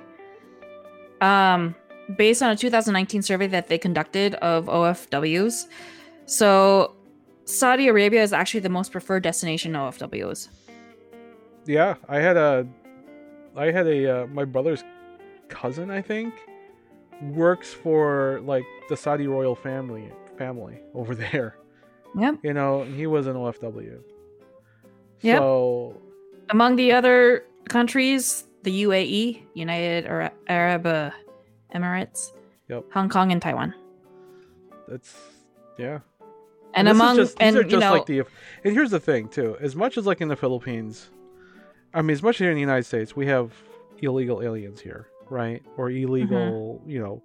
um, 1.20 1.74
based 2.16 2.42
on 2.42 2.50
a 2.50 2.56
2019 2.56 3.22
survey 3.22 3.46
that 3.48 3.68
they 3.68 3.78
conducted 3.78 4.34
of 4.36 4.66
OFWs, 4.66 5.66
so 6.26 6.94
Saudi 7.44 7.88
Arabia 7.88 8.22
is 8.22 8.32
actually 8.32 8.60
the 8.60 8.68
most 8.68 8.92
preferred 8.92 9.22
destination 9.22 9.74
of 9.74 9.96
OFWs. 9.96 10.48
Yeah, 11.66 11.94
I 12.08 12.18
had 12.20 12.36
a, 12.36 12.66
I 13.56 13.70
had 13.70 13.86
a 13.86 14.22
uh, 14.22 14.26
my 14.28 14.44
brother's 14.44 14.82
cousin, 15.48 15.90
I 15.90 16.02
think, 16.02 16.34
works 17.22 17.72
for 17.72 18.40
like 18.44 18.64
the 18.88 18.96
Saudi 18.96 19.26
royal 19.26 19.54
family 19.54 20.10
family 20.36 20.78
over 20.94 21.14
there. 21.26 21.56
Yep. 22.16 22.36
You 22.42 22.52
know, 22.54 22.84
he 22.84 23.06
was 23.06 23.26
an 23.26 23.34
OFW. 23.34 24.00
Yep. 25.20 25.38
So 25.38 26.00
Among 26.50 26.76
the 26.76 26.92
other 26.92 27.44
countries, 27.68 28.44
the 28.62 28.82
UAE, 28.84 29.42
United 29.54 30.06
Arab 30.48 30.86
uh, 30.86 31.10
Emirates, 31.74 32.32
Yep. 32.68 32.84
Hong 32.92 33.08
Kong, 33.08 33.32
and 33.32 33.40
Taiwan. 33.42 33.74
that's 34.88 35.14
yeah. 35.78 36.00
And, 36.74 36.86
is 36.88 36.92
among 36.96 37.16
just, 37.16 37.36
and 37.40 37.56
are 37.56 37.62
you 37.62 37.78
know 37.78 37.92
like 37.92 38.06
the 38.06 38.20
and 38.64 38.74
here's 38.74 38.90
the 38.90 39.00
thing 39.00 39.28
too 39.28 39.56
as 39.60 39.74
much 39.74 39.96
as 39.96 40.06
like 40.06 40.20
in 40.20 40.28
the 40.28 40.36
philippines 40.36 41.08
i 41.94 42.02
mean 42.02 42.10
as 42.12 42.22
much 42.22 42.36
as 42.36 42.40
here 42.40 42.50
in 42.50 42.54
the 42.54 42.60
united 42.60 42.84
states 42.84 43.16
we 43.16 43.26
have 43.26 43.52
illegal 44.02 44.42
aliens 44.42 44.78
here 44.80 45.08
right 45.30 45.62
or 45.78 45.90
illegal 45.90 46.78
Mm-hmm. 46.82 46.90
you 46.90 47.00
know 47.00 47.22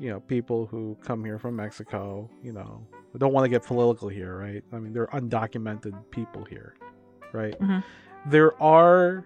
you 0.00 0.10
know 0.10 0.18
people 0.20 0.66
who 0.66 0.96
come 1.02 1.24
here 1.24 1.38
from 1.38 1.54
mexico 1.56 2.28
you 2.42 2.52
know 2.52 2.84
don't 3.18 3.32
want 3.32 3.44
to 3.44 3.48
get 3.48 3.62
political 3.64 4.08
here 4.08 4.36
right 4.38 4.64
i 4.72 4.78
mean 4.78 4.92
they're 4.92 5.08
undocumented 5.08 5.92
people 6.10 6.44
here 6.44 6.74
right 7.32 7.58
Mhm. 7.60 7.82
there 8.26 8.60
are 8.62 9.24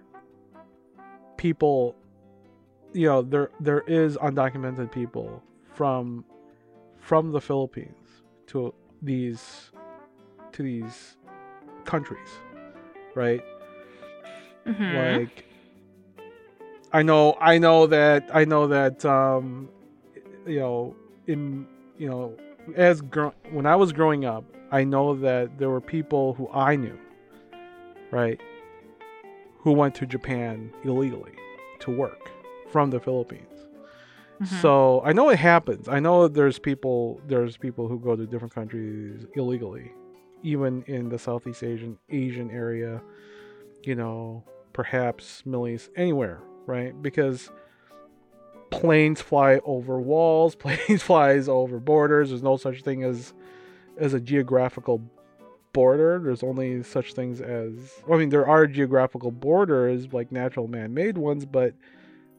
people 1.37 1.95
you 2.93 3.07
know 3.07 3.21
there 3.21 3.49
there 3.59 3.81
is 3.87 4.17
undocumented 4.17 4.91
people 4.91 5.41
from 5.73 6.25
from 6.99 7.31
the 7.31 7.39
philippines 7.41 8.23
to 8.47 8.73
these 9.01 9.71
to 10.51 10.63
these 10.63 11.17
countries 11.85 12.29
right 13.15 13.43
Mhm. 14.65 15.17
like 15.17 15.45
i 16.93 17.01
know 17.03 17.37
i 17.39 17.57
know 17.57 17.85
that 17.87 18.29
i 18.33 18.45
know 18.45 18.67
that 18.67 19.03
um 19.05 19.69
you 20.45 20.59
know 20.59 20.95
in 21.27 21.65
you 21.97 22.09
know 22.09 22.35
as 22.75 23.01
gro- 23.01 23.33
when 23.51 23.65
I 23.65 23.75
was 23.75 23.91
growing 23.93 24.25
up, 24.25 24.43
I 24.71 24.83
know 24.83 25.15
that 25.15 25.57
there 25.59 25.69
were 25.69 25.81
people 25.81 26.33
who 26.33 26.49
I 26.51 26.75
knew, 26.75 26.97
right, 28.11 28.39
who 29.59 29.71
went 29.71 29.95
to 29.95 30.05
Japan 30.05 30.71
illegally 30.83 31.33
to 31.79 31.91
work 31.91 32.31
from 32.71 32.89
the 32.89 32.99
Philippines. 32.99 33.67
Mhm. 34.41 34.47
So 34.61 35.01
I 35.05 35.13
know 35.13 35.29
it 35.29 35.39
happens. 35.39 35.87
I 35.87 35.99
know 35.99 36.27
there's 36.27 36.59
people 36.59 37.21
there's 37.27 37.55
people 37.57 37.87
who 37.87 37.99
go 37.99 38.15
to 38.15 38.25
different 38.25 38.53
countries 38.53 39.25
illegally, 39.35 39.91
even 40.43 40.83
in 40.87 41.09
the 41.09 41.17
Southeast 41.19 41.63
Asian 41.63 41.97
Asian 42.09 42.49
area, 42.51 43.01
you 43.83 43.95
know, 43.95 44.43
perhaps 44.73 45.45
Middle 45.45 45.67
East, 45.67 45.89
anywhere, 45.95 46.41
right? 46.65 46.99
Because 47.01 47.49
planes 48.69 49.21
fly 49.21 49.59
over 49.65 49.99
walls, 49.99 50.55
planes 50.55 51.03
flies 51.03 51.47
over 51.47 51.79
borders. 51.79 52.29
There's 52.29 52.43
no 52.43 52.57
such 52.57 52.81
thing 52.81 53.03
as 53.03 53.33
as 53.97 54.13
a 54.13 54.19
geographical 54.19 55.01
border. 55.73 56.19
There's 56.23 56.43
only 56.43 56.83
such 56.83 57.13
things 57.13 57.41
as 57.41 57.73
I 58.11 58.17
mean 58.17 58.29
there 58.29 58.47
are 58.47 58.67
geographical 58.67 59.31
borders 59.31 60.13
like 60.13 60.31
natural 60.31 60.67
man-made 60.67 61.17
ones, 61.17 61.45
but 61.45 61.73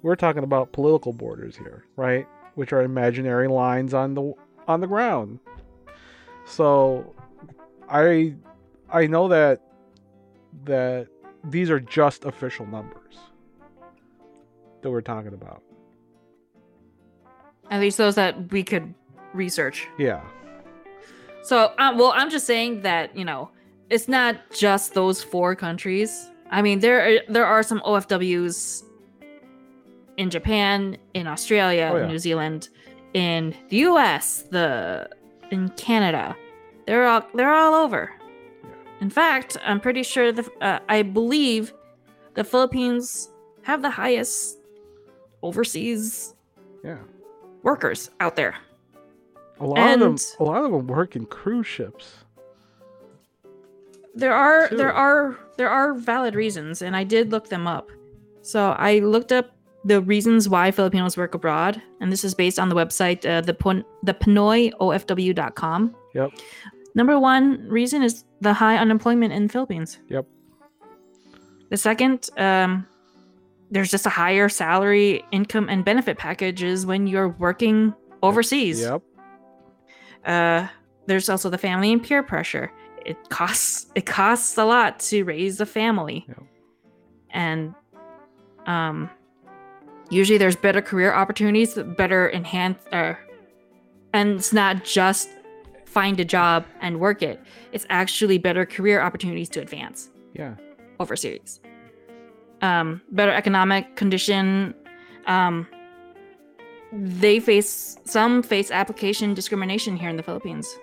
we're 0.02 0.16
talking 0.16 0.44
about 0.44 0.72
political 0.72 1.12
borders 1.12 1.56
here, 1.56 1.84
right? 1.96 2.26
Which 2.54 2.72
are 2.72 2.82
imaginary 2.82 3.48
lines 3.48 3.94
on 3.94 4.14
the 4.14 4.32
on 4.68 4.80
the 4.80 4.86
ground. 4.86 5.38
So 6.46 7.14
I 7.88 8.34
I 8.90 9.06
know 9.06 9.28
that 9.28 9.60
that 10.64 11.08
these 11.44 11.70
are 11.70 11.80
just 11.80 12.24
official 12.24 12.66
numbers 12.66 13.18
that 14.82 14.90
we're 14.90 15.00
talking 15.00 15.34
about. 15.34 15.62
At 17.70 17.80
least 17.80 17.98
those 17.98 18.14
that 18.14 18.52
we 18.52 18.62
could 18.62 18.94
research. 19.34 19.88
Yeah. 19.98 20.20
So, 21.42 21.72
um, 21.78 21.98
well, 21.98 22.12
I'm 22.14 22.30
just 22.30 22.46
saying 22.46 22.82
that 22.82 23.16
you 23.16 23.24
know 23.24 23.50
it's 23.90 24.08
not 24.08 24.36
just 24.50 24.94
those 24.94 25.22
four 25.22 25.54
countries. 25.54 26.30
I 26.50 26.62
mean, 26.62 26.78
there 26.80 27.00
are, 27.06 27.18
there 27.28 27.46
are 27.46 27.62
some 27.62 27.80
OFWs 27.80 28.84
in 30.16 30.30
Japan, 30.30 30.96
in 31.14 31.26
Australia, 31.26 31.90
Oh, 31.92 31.96
yeah. 31.98 32.06
New 32.06 32.18
Zealand, 32.18 32.68
in 33.14 33.54
the 33.68 33.76
U.S., 33.78 34.42
the 34.50 35.08
in 35.50 35.68
Canada. 35.70 36.36
They're 36.86 37.06
all 37.06 37.22
they're 37.34 37.52
all 37.52 37.74
over. 37.74 38.12
Yeah. 38.62 38.70
In 39.00 39.10
fact, 39.10 39.56
I'm 39.64 39.80
pretty 39.80 40.02
sure 40.04 40.30
the 40.32 40.48
uh, 40.60 40.78
I 40.88 41.02
believe 41.02 41.72
the 42.34 42.44
Philippines 42.44 43.30
have 43.62 43.82
the 43.82 43.90
highest 43.90 44.58
overseas 45.42 46.34
Yeah. 46.84 46.98
Workers 47.66 48.10
out 48.20 48.36
there. 48.36 48.54
A 49.60 49.66
lot 49.66 49.92
of 49.94 50.00
them 50.00 50.16
a 50.40 50.44
lot 50.44 50.64
of 50.64 50.70
them 50.72 50.86
work 50.86 51.16
in 51.16 51.26
cruise 51.26 51.66
ships. 51.66 52.06
there 54.14 54.32
are 54.32 54.68
True. 54.68 54.76
there 54.78 54.92
are 54.92 55.36
there 55.58 55.68
are 55.68 55.92
valid 56.12 56.34
reasons 56.34 56.80
and 56.82 56.96
i 56.96 57.04
did 57.04 57.30
look 57.34 57.48
them 57.54 57.66
up 57.66 57.86
so 58.42 58.60
i 58.88 58.98
looked 59.14 59.32
up 59.38 59.46
the 59.84 60.00
reasons 60.12 60.48
why 60.48 60.70
filipinos 60.70 61.16
work 61.22 61.34
abroad 61.34 61.80
and 62.00 62.10
this 62.12 62.24
is 62.24 62.34
based 62.34 62.58
on 62.58 62.68
the 62.70 62.74
website 62.82 63.20
uh, 63.28 63.40
the 63.42 63.52
Pon- 63.54 63.84
the 64.08 64.14
pinoyofw.com 64.14 65.94
Yep. 66.14 66.30
number 66.94 67.18
one 67.18 67.44
reason 67.68 68.02
is 68.02 68.24
the 68.40 68.54
high 68.62 68.76
unemployment 68.84 69.32
in 69.32 69.48
philippines 69.48 69.98
Yep. 70.08 70.24
the 71.72 71.76
second 71.76 72.28
um, 72.38 72.86
there's 73.70 73.90
just 73.90 74.06
a 74.06 74.10
higher 74.10 74.48
salary 74.48 75.24
income 75.32 75.68
and 75.68 75.84
benefit 75.84 76.18
packages 76.18 76.86
when 76.86 77.06
you're 77.06 77.30
working 77.30 77.92
overseas 78.22 78.80
Yep. 78.80 79.02
uh, 80.24 80.68
there's 81.06 81.28
also 81.28 81.50
the 81.50 81.58
family 81.58 81.92
and 81.92 82.02
peer 82.02 82.22
pressure. 82.22 82.72
It 83.04 83.16
costs 83.28 83.86
it 83.94 84.06
costs 84.06 84.56
a 84.58 84.64
lot 84.64 84.98
to 85.10 85.22
raise 85.22 85.60
a 85.60 85.66
family, 85.66 86.26
Yeah. 86.28 86.34
and 87.30 87.74
um, 88.66 89.08
usually 90.10 90.38
there's 90.38 90.56
better 90.56 90.82
career 90.82 91.12
opportunities, 91.14 91.74
better 91.96 92.28
enhance, 92.32 92.78
uh, 92.92 93.14
and 94.12 94.30
it's 94.32 94.52
not 94.52 94.82
just 94.84 95.28
find 95.84 96.18
a 96.18 96.24
job 96.24 96.64
and 96.80 96.98
work 96.98 97.22
it. 97.22 97.40
It's 97.72 97.86
actually 97.90 98.38
better 98.38 98.66
career 98.66 99.00
opportunities 99.00 99.48
to 99.50 99.60
advance 99.60 100.10
Yeah. 100.34 100.54
overseas. 100.98 101.60
Um, 102.62 103.02
better 103.10 103.32
economic 103.32 103.96
condition. 103.96 104.74
Um, 105.26 105.66
they 106.92 107.40
face 107.40 107.98
some 108.04 108.42
face 108.42 108.70
application 108.70 109.34
discrimination 109.34 109.96
here 109.96 110.08
in 110.08 110.16
the 110.16 110.22
Philippines, 110.22 110.78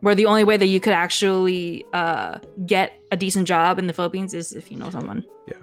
where 0.00 0.14
the 0.14 0.26
only 0.26 0.44
way 0.44 0.56
that 0.56 0.66
you 0.66 0.80
could 0.80 0.94
actually 0.94 1.84
uh, 1.92 2.38
get 2.64 2.92
a 3.10 3.16
decent 3.16 3.46
job 3.46 3.78
in 3.78 3.86
the 3.86 3.92
Philippines 3.92 4.32
is 4.32 4.52
if 4.52 4.70
you 4.70 4.78
know 4.78 4.88
someone. 4.90 5.24
Yeah, 5.46 5.56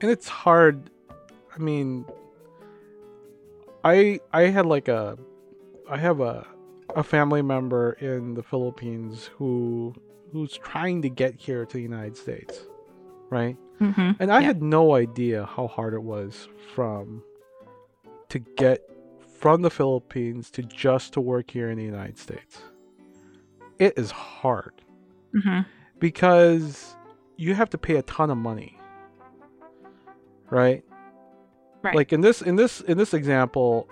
and 0.00 0.10
it's 0.10 0.28
hard 0.28 0.90
i 1.54 1.58
mean 1.58 2.04
i 3.84 4.18
i 4.32 4.42
had 4.42 4.66
like 4.66 4.88
a 4.88 5.16
i 5.88 5.96
have 5.96 6.20
a 6.20 6.46
a 6.96 7.02
family 7.02 7.42
member 7.42 7.92
in 8.00 8.34
the 8.34 8.42
philippines 8.42 9.30
who 9.36 9.94
who's 10.32 10.56
trying 10.58 11.02
to 11.02 11.08
get 11.08 11.34
here 11.36 11.64
to 11.64 11.76
the 11.76 11.82
united 11.82 12.16
states 12.16 12.66
right 13.30 13.56
Mm-hmm. 13.80 14.10
and 14.22 14.30
i 14.32 14.40
Yeah. 14.40 14.46
had 14.46 14.62
no 14.62 14.94
idea 14.94 15.46
how 15.46 15.66
hard 15.66 15.94
it 15.94 16.02
was 16.02 16.48
from 16.74 17.22
to 18.28 18.38
get 18.38 18.80
from 19.38 19.62
the 19.62 19.70
philippines 19.70 20.50
to 20.52 20.62
just 20.62 21.14
to 21.14 21.20
work 21.20 21.50
here 21.50 21.70
in 21.70 21.78
the 21.78 21.84
united 21.84 22.18
states 22.18 22.62
it 23.78 23.94
is 23.96 24.10
hard 24.10 24.74
Mm-hmm. 25.34 25.60
because 25.98 26.94
you 27.36 27.54
have 27.54 27.70
to 27.70 27.78
pay 27.78 27.96
a 27.96 28.02
ton 28.02 28.30
of 28.30 28.36
money 28.38 28.78
right 30.50 30.84
Right. 31.82 31.94
like 31.94 32.12
in 32.12 32.20
this 32.20 32.42
in 32.42 32.56
this 32.56 32.82
in 32.82 32.98
this 32.98 33.14
example 33.14 33.88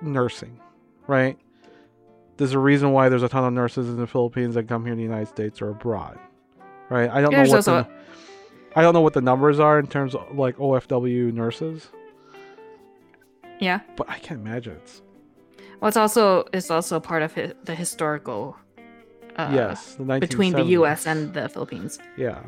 nursing 0.00 0.58
right 1.06 1.36
there's 2.38 2.54
a 2.54 2.58
reason 2.58 2.92
why 2.92 3.10
there's 3.10 3.22
a 3.22 3.28
ton 3.28 3.44
of 3.44 3.52
nurses 3.52 3.90
in 3.90 3.98
the 3.98 4.06
philippines 4.06 4.54
that 4.54 4.66
come 4.68 4.84
here 4.84 4.92
in 4.92 4.96
the 4.96 5.04
united 5.04 5.28
states 5.28 5.60
or 5.60 5.68
abroad 5.68 6.18
right 6.88 7.10
i 7.10 7.20
don't 7.20 7.32
There's 7.32 7.48
know 7.50 7.56
what 7.56 7.68
also 7.68 7.82
the, 7.82 7.88
i 8.76 8.82
don't 8.82 8.94
know 8.94 9.00
what 9.00 9.12
the 9.14 9.20
numbers 9.20 9.58
are 9.58 9.78
in 9.78 9.86
terms 9.86 10.14
of 10.14 10.36
like 10.36 10.56
ofw 10.56 11.32
nurses 11.32 11.88
Yeah. 13.58 13.80
but 13.96 14.08
i 14.08 14.18
can't 14.18 14.40
imagine 14.40 14.74
it's 14.82 15.02
Well, 15.80 15.88
it's 15.88 15.96
also 15.96 16.44
it's 16.52 16.70
also 16.70 17.00
part 17.00 17.22
of 17.22 17.34
hi- 17.34 17.54
the 17.64 17.74
historical. 17.74 18.56
Uh, 19.36 19.50
yes 19.54 19.94
the 19.94 20.18
Between 20.20 20.52
the 20.52 20.64
U.S. 20.78 21.06
and 21.06 21.32
the 21.32 21.48
Philippines, 21.48 21.98
yeah 22.16 22.42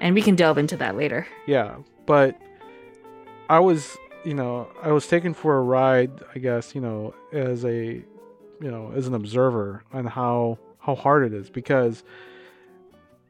and 0.00 0.14
we 0.14 0.22
can 0.22 0.36
delve 0.36 0.58
into 0.58 0.76
that 0.76 0.94
later. 0.96 1.26
Yeah, 1.46 1.76
but 2.06 2.38
I 3.50 3.58
was, 3.58 3.96
you 4.24 4.34
know, 4.34 4.68
I 4.80 4.92
was 4.92 5.08
taken 5.08 5.34
for 5.34 5.58
a 5.58 5.62
ride, 5.62 6.12
I 6.34 6.38
guess, 6.38 6.72
you 6.76 6.80
know, 6.80 7.14
as 7.32 7.64
a, 7.64 7.76
you 8.60 8.70
know, 8.70 8.92
as 8.94 9.08
an 9.08 9.14
observer 9.14 9.82
on 9.92 10.04
how 10.06 10.58
how 10.78 10.94
hard 10.94 11.24
it 11.26 11.34
is 11.34 11.50
because 11.50 12.04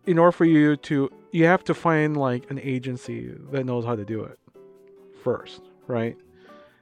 in 0.09 0.19
order 0.19 0.33
for 0.33 0.45
you 0.45 0.77
to 0.77 1.11
you 1.33 1.45
have 1.45 1.63
to 1.65 1.75
find 1.75 2.17
like 2.17 2.51
an 2.51 2.59
agency 2.59 3.31
that 3.53 3.65
knows 3.65 3.85
how 3.85 3.95
to 3.95 4.05
do 4.05 4.25
it 4.25 4.39
first, 5.23 5.61
right? 5.87 6.17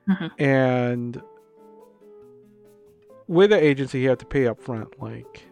Mhm. 0.09 0.31
And 0.39 1.23
with 3.27 3.51
the 3.51 3.63
agency 3.63 4.01
you 4.01 4.09
have 4.09 4.19
to 4.19 4.27
pay 4.27 4.47
up 4.47 4.61
front 4.61 5.01
like 5.03 5.43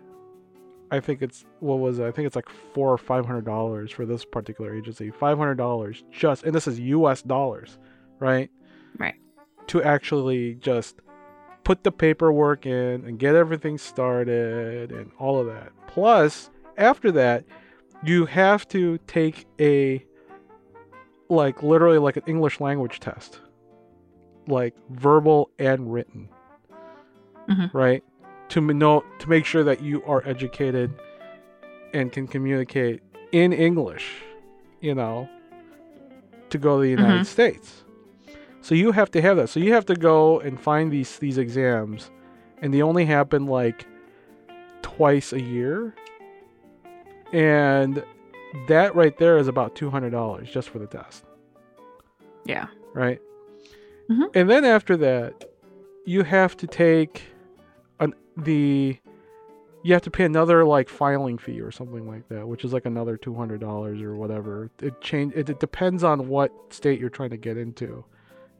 I 0.91 1.01
think 1.01 1.23
it's 1.23 1.45
what 1.59 1.81
was 1.81 1.99
it? 1.99 2.05
I 2.07 2.13
think 2.13 2.27
it's 2.27 2.37
like 2.37 2.49
four 2.49 2.93
or 2.93 2.99
five 2.99 3.27
hundred 3.27 3.45
dollars 3.45 3.91
for 3.91 4.07
this 4.07 4.25
particular 4.25 4.73
agency. 4.73 5.11
Five 5.11 5.39
hundred 5.39 5.57
dollars 5.57 6.05
just, 6.13 6.45
and 6.45 6.55
this 6.55 6.69
is 6.69 6.79
U.S. 6.79 7.23
dollars, 7.23 7.79
right? 8.21 8.49
Right. 8.97 9.15
To 9.69 9.83
actually 9.83 10.55
just 10.55 11.01
put 11.65 11.83
the 11.83 11.91
paperwork 11.91 12.65
in 12.67 13.05
and 13.07 13.19
get 13.19 13.35
everything 13.35 13.77
started 13.79 14.93
and 14.93 15.11
all 15.19 15.41
of 15.41 15.47
that. 15.47 15.73
Plus, 15.89 16.51
after 16.77 17.11
that, 17.13 17.45
you 18.05 18.27
have 18.27 18.67
to 18.69 18.99
take 19.07 19.47
a 19.61 20.05
like 21.29 21.63
literally 21.63 21.99
like 21.99 22.17
an 22.17 22.23
English 22.27 22.61
language 22.61 23.01
test, 23.01 23.41
like 24.47 24.75
verbal 24.91 25.51
and 25.59 25.93
written, 25.93 26.29
Mhm. 27.49 27.73
right? 27.73 28.05
To 28.51 28.61
know 28.61 29.03
to 29.19 29.29
make 29.29 29.45
sure 29.45 29.65
that 29.65 29.83
you 29.83 30.03
are 30.05 30.23
educated 30.27 30.93
and 31.95 32.13
can 32.13 32.27
communicate 32.27 33.01
in 33.33 33.53
English, 33.53 34.23
you 34.81 34.95
know, 34.95 35.29
to 36.51 36.59
go 36.59 36.77
to 36.77 36.83
the 36.83 36.91
United 36.91 37.25
States. 37.27 37.85
So 38.61 38.75
you 38.75 38.93
have 38.93 39.11
to 39.13 39.21
have 39.23 39.37
that. 39.39 39.49
So 39.49 39.61
you 39.61 39.73
have 39.73 39.87
to 39.87 39.95
go 39.95 40.41
and 40.41 40.61
find 40.61 40.93
these 40.93 41.19
these 41.19 41.39
exams, 41.39 42.11
and 42.61 42.73
they 42.73 42.83
only 42.83 43.07
happen 43.07 43.47
like 43.47 43.87
twice 44.83 45.33
a 45.33 45.41
year, 45.41 45.95
and 47.35 48.03
that 48.69 48.95
right 48.95 49.19
there 49.19 49.37
is 49.39 49.49
about 49.49 49.75
two 49.75 49.91
hundred 49.91 50.11
dollars 50.11 50.49
just 50.51 50.69
for 50.71 50.79
the 50.79 50.87
test 50.87 51.25
Yeah. 52.45 52.67
right? 52.95 53.21
Mhm. 54.09 54.31
And 54.35 54.49
then 54.51 54.65
after 54.65 54.97
that, 54.99 55.45
you 56.05 56.23
have 56.23 56.57
to 56.59 56.67
take 56.67 57.23
an, 58.01 58.15
the 58.37 58.99
you 59.83 59.93
have 59.93 60.03
to 60.03 60.11
pay 60.11 60.25
another 60.25 60.65
like 60.65 60.89
filing 60.89 61.37
fee 61.39 61.61
or 61.61 61.71
something 61.71 62.07
like 62.09 62.29
that, 62.29 62.47
which 62.47 62.65
is 62.65 62.73
like 62.73 62.87
another 62.87 63.17
two 63.17 63.35
hundred 63.35 63.61
dollars 63.61 64.01
or 64.03 64.15
whatever. 64.15 64.71
It 64.81 65.01
change 65.01 65.33
it, 65.35 65.49
it 65.51 65.59
depends 65.61 66.05
on 66.05 66.29
what 66.29 66.53
state 66.71 67.01
you're 67.01 67.11
trying 67.11 67.31
to 67.31 67.37
get 67.37 67.57
into 67.57 68.05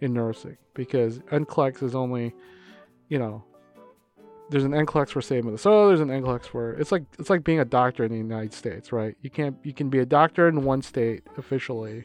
in 0.01 0.13
nursing 0.13 0.57
because 0.75 1.19
NCLEX 1.31 1.83
is 1.83 1.95
only, 1.95 2.35
you 3.09 3.19
know, 3.19 3.45
there's 4.51 4.65
an 4.65 4.73
NCLEX 4.73 5.09
for 5.11 5.23
say 5.23 5.41
Minnesota, 5.41 5.89
there's 5.89 6.01
an 6.01 6.09
NCLEX 6.09 6.45
for 6.47 6.73
it's 6.75 6.93
like 6.93 7.05
it's 7.19 7.31
like 7.31 7.45
being 7.45 7.61
a 7.61 7.65
doctor 7.65 8.05
in 8.05 8.11
the 8.13 8.19
United 8.19 8.53
States, 8.53 8.93
right? 8.93 9.17
You 9.23 9.31
can't 9.31 9.57
you 9.63 9.73
can 9.73 9.89
be 9.89 9.99
a 10.01 10.07
doctor 10.07 10.49
in 10.49 10.63
one 10.65 10.83
state 10.83 11.23
officially, 11.39 12.05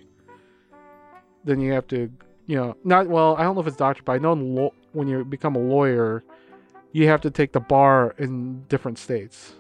then 1.44 1.60
you 1.60 1.74
have 1.74 1.88
to, 1.88 2.10
you 2.46 2.56
know, 2.56 2.76
not 2.84 3.08
well. 3.08 3.36
I 3.38 3.44
don't 3.44 3.56
know 3.56 3.62
if 3.62 3.68
it's 3.68 3.76
doctor, 3.78 4.04
but 4.04 4.14
I 4.14 4.18
know 4.20 4.34
lo- 4.34 4.74
when 4.94 5.08
you 5.08 5.24
become 5.26 5.56
a 5.56 5.60
lawyer, 5.60 6.24
you 6.92 7.08
have 7.08 7.22
to 7.22 7.32
take 7.32 7.52
the 7.52 7.60
bar 7.60 8.16
in 8.18 8.64
different 8.70 8.98
states 8.98 9.54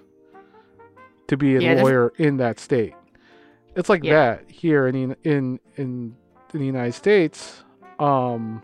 to 1.27 1.37
be 1.37 1.57
a 1.57 1.61
Yeah, 1.61 1.81
lawyer 1.81 2.13
in 2.17 2.37
that 2.37 2.59
state. 2.59 2.93
It's 3.75 3.89
like 3.89 4.03
Yeah. 4.03 4.35
that 4.37 4.49
here 4.49 4.87
in 4.87 5.09
the, 5.09 5.17
in 5.29 5.59
in 5.75 6.15
in 6.53 6.59
the 6.59 6.65
United 6.65 6.93
States, 6.93 7.63
um, 7.99 8.63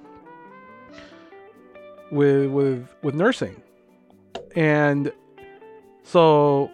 with 2.12 2.50
with 2.50 2.88
with 3.04 3.14
nursing, 3.16 3.62
and 4.56 5.12
so 6.04 6.72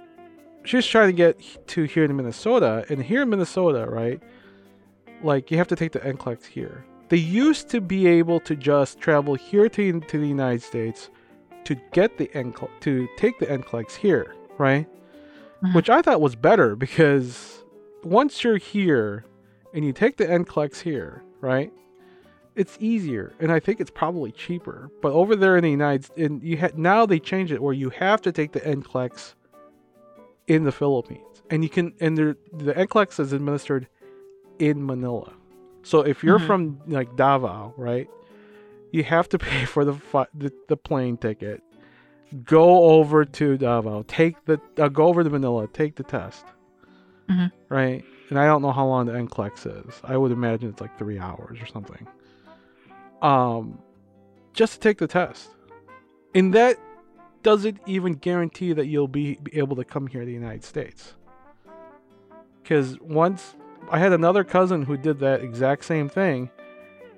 she's 0.63 0.85
trying 0.85 1.07
to 1.07 1.13
get 1.13 1.67
to 1.67 1.83
here 1.83 2.03
in 2.05 2.15
Minnesota, 2.15 2.85
and 2.89 3.01
here 3.03 3.21
in 3.23 3.29
Minnesota, 3.29 3.85
right? 3.89 4.21
Like 5.23 5.51
you 5.51 5.57
have 5.57 5.67
to 5.69 5.75
take 5.75 5.91
the 5.91 5.99
NCLEX 5.99 6.45
here. 6.45 6.85
They 7.09 7.17
used 7.17 7.69
to 7.69 7.81
be 7.81 8.07
able 8.07 8.39
to 8.41 8.55
just 8.55 8.99
travel 8.99 9.35
here 9.35 9.69
to 9.69 9.99
to 9.99 10.17
the 10.17 10.27
United 10.27 10.61
States 10.63 11.09
to 11.65 11.75
get 11.91 12.17
the 12.17 12.27
NCLEX, 12.27 12.69
to 12.81 13.07
take 13.17 13.39
the 13.39 13.45
NCLEX 13.45 13.95
here, 13.95 14.33
right? 14.57 14.87
Mhm. 15.63 15.75
Which 15.75 15.89
I 15.89 16.01
thought 16.01 16.21
was 16.21 16.35
better 16.35 16.75
because 16.75 17.63
once 18.03 18.43
you're 18.43 18.57
here 18.57 19.25
and 19.73 19.85
you 19.85 19.93
take 19.93 20.17
the 20.17 20.25
NCLEX 20.25 20.81
here, 20.81 21.21
right? 21.39 21.71
It's 22.55 22.77
easier, 22.81 23.33
and 23.39 23.51
I 23.51 23.59
think 23.59 23.79
it's 23.79 23.91
probably 23.91 24.31
cheaper. 24.31 24.89
But 25.01 25.13
over 25.13 25.35
there 25.35 25.55
in 25.55 25.63
the 25.63 25.71
United, 25.71 26.09
and 26.17 26.43
you 26.43 26.57
ha- 26.57 26.71
now 26.75 27.05
they 27.05 27.19
change 27.19 27.51
it 27.51 27.61
where 27.63 27.73
you 27.73 27.89
have 27.91 28.21
to 28.23 28.31
take 28.31 28.51
the 28.51 28.59
NCLEX 28.59 29.35
in 30.47 30.65
the 30.65 30.71
Philippines, 30.71 31.43
and 31.49 31.63
you 31.63 31.69
can, 31.69 31.93
and 32.01 32.17
there- 32.17 32.35
the 32.51 32.73
NCLEX 32.73 33.19
is 33.21 33.31
administered 33.31 33.87
in 34.59 34.85
Manila. 34.85 35.31
So 35.83 36.01
if 36.01 36.23
you're 36.23 36.39
Mhm. 36.39 36.47
from 36.47 36.81
like 36.87 37.15
Davao, 37.15 37.73
right, 37.77 38.09
you 38.91 39.03
have 39.03 39.29
to 39.29 39.37
pay 39.39 39.63
for 39.65 39.85
the 39.85 39.93
fi- 39.93 40.27
the, 40.33 40.51
the 40.67 40.75
plane 40.77 41.15
ticket, 41.17 41.63
go 42.43 42.83
over 42.83 43.23
to 43.23 43.57
Davao, 43.57 44.03
take 44.07 44.43
the 44.45 44.59
uh, 44.77 44.89
go 44.89 45.05
over 45.07 45.23
to 45.23 45.29
Manila, 45.29 45.67
take 45.69 45.95
the 45.95 46.03
test, 46.03 46.45
Mhm. 47.29 47.49
right? 47.69 48.03
And 48.29 48.37
I 48.37 48.45
don't 48.45 48.61
know 48.61 48.71
how 48.73 48.85
long 48.87 49.05
the 49.05 49.13
NCLEX 49.13 49.65
is. 49.87 50.01
I 50.03 50.17
would 50.17 50.31
imagine 50.33 50.69
it's 50.69 50.81
like 50.81 50.97
three 50.97 51.17
hours 51.17 51.61
or 51.61 51.65
something. 51.65 52.05
Um, 53.21 53.79
just 54.53 54.73
to 54.73 54.79
take 54.79 54.97
the 54.97 55.07
test, 55.07 55.49
and 56.33 56.53
that 56.53 56.77
doesn't 57.43 57.79
even 57.85 58.13
guarantee 58.13 58.73
that 58.73 58.87
you'll 58.87 59.07
be, 59.07 59.35
be 59.35 59.57
able 59.57 59.75
to 59.75 59.83
come 59.83 60.07
here 60.07 60.21
to 60.21 60.25
the 60.25 60.33
United 60.33 60.63
States. 60.63 61.13
Because 62.61 62.99
once 62.99 63.55
I 63.89 63.99
had 63.99 64.13
another 64.13 64.43
cousin 64.43 64.83
who 64.83 64.97
did 64.97 65.19
that 65.19 65.41
exact 65.41 65.85
same 65.85 66.09
thing, 66.09 66.49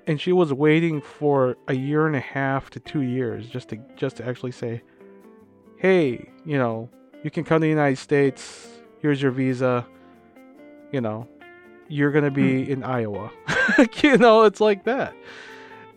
and 0.06 0.20
she 0.20 0.32
was 0.32 0.52
waiting 0.52 1.00
for 1.00 1.56
a 1.68 1.74
year 1.74 2.06
and 2.06 2.16
a 2.16 2.20
half 2.20 2.70
to 2.70 2.80
two 2.80 3.02
years 3.02 3.48
just 3.48 3.70
to 3.70 3.78
just 3.96 4.16
to 4.16 4.26
actually 4.26 4.52
say, 4.52 4.82
"Hey, 5.78 6.28
you 6.44 6.58
know, 6.58 6.90
you 7.22 7.30
can 7.30 7.44
come 7.44 7.60
to 7.60 7.64
the 7.64 7.70
United 7.70 7.96
States. 7.96 8.68
Here's 8.98 9.20
your 9.20 9.30
visa. 9.30 9.86
You 10.92 11.00
know, 11.00 11.28
you're 11.88 12.10
gonna 12.12 12.30
be 12.30 12.70
in 12.70 12.82
Iowa. 12.82 13.30
you 14.02 14.18
know, 14.18 14.42
it's 14.42 14.60
like 14.60 14.84
that. 14.84 15.14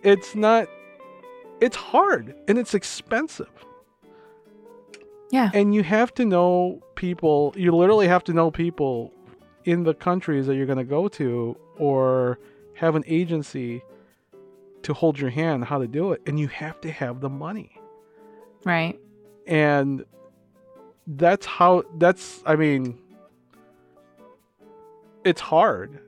It's 0.02 0.34
not. 0.34 0.68
It's 1.60 1.76
hard 1.76 2.34
and 2.46 2.56
it's 2.58 2.74
expensive. 2.74 3.50
Yeah. 5.30 5.50
And 5.52 5.74
you 5.74 5.82
have 5.82 6.14
to 6.14 6.24
know 6.24 6.80
people. 6.94 7.52
You 7.56 7.74
literally 7.74 8.08
have 8.08 8.24
to 8.24 8.32
know 8.32 8.50
people 8.50 9.12
in 9.64 9.82
the 9.82 9.92
countries 9.94 10.46
that 10.46 10.54
you're 10.54 10.66
gonna 10.66 10.84
go 10.84 11.08
to, 11.08 11.56
or 11.76 12.38
have 12.74 12.94
an 12.94 13.04
agency 13.06 13.82
to 14.82 14.94
hold 14.94 15.18
your 15.18 15.30
hand 15.30 15.64
how 15.64 15.78
to 15.78 15.86
do 15.88 16.12
it, 16.12 16.22
and 16.26 16.38
you 16.40 16.48
have 16.48 16.80
to 16.80 16.90
have 16.90 17.20
the 17.20 17.28
money 17.28 17.78
Right. 18.64 18.98
and 19.46 20.04
that's 21.06 21.44
how 21.44 21.82
that's 21.98 22.42
i 22.46 22.54
mean 22.54 22.96
it's 25.24 25.40
hard 25.40 25.98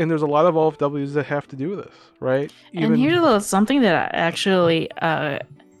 and 0.00 0.10
there's 0.10 0.22
a 0.22 0.26
lot 0.26 0.46
of 0.46 0.54
ofws 0.54 1.12
that 1.12 1.26
have 1.26 1.46
to 1.46 1.56
do 1.56 1.70
with 1.70 1.84
this 1.84 1.94
right 2.20 2.52
and 2.74 2.96
here's 2.96 3.22
a- 3.22 3.40
something 3.40 3.82
that 3.82 4.14
actually 4.14 4.90
uh, 4.92 5.38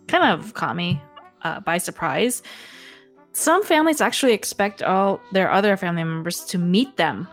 kind 0.08 0.24
of 0.24 0.54
caught 0.54 0.76
me 0.76 1.00
uh, 1.42 1.60
by 1.60 1.78
surprise. 1.78 2.42
Some 3.32 3.62
families 3.62 4.00
actually 4.00 4.32
expect 4.32 4.82
all 4.82 5.20
their 5.32 5.50
other 5.50 5.76
family 5.76 6.04
members 6.04 6.44
to 6.46 6.58
meet 6.58 6.96
them. 6.96 7.28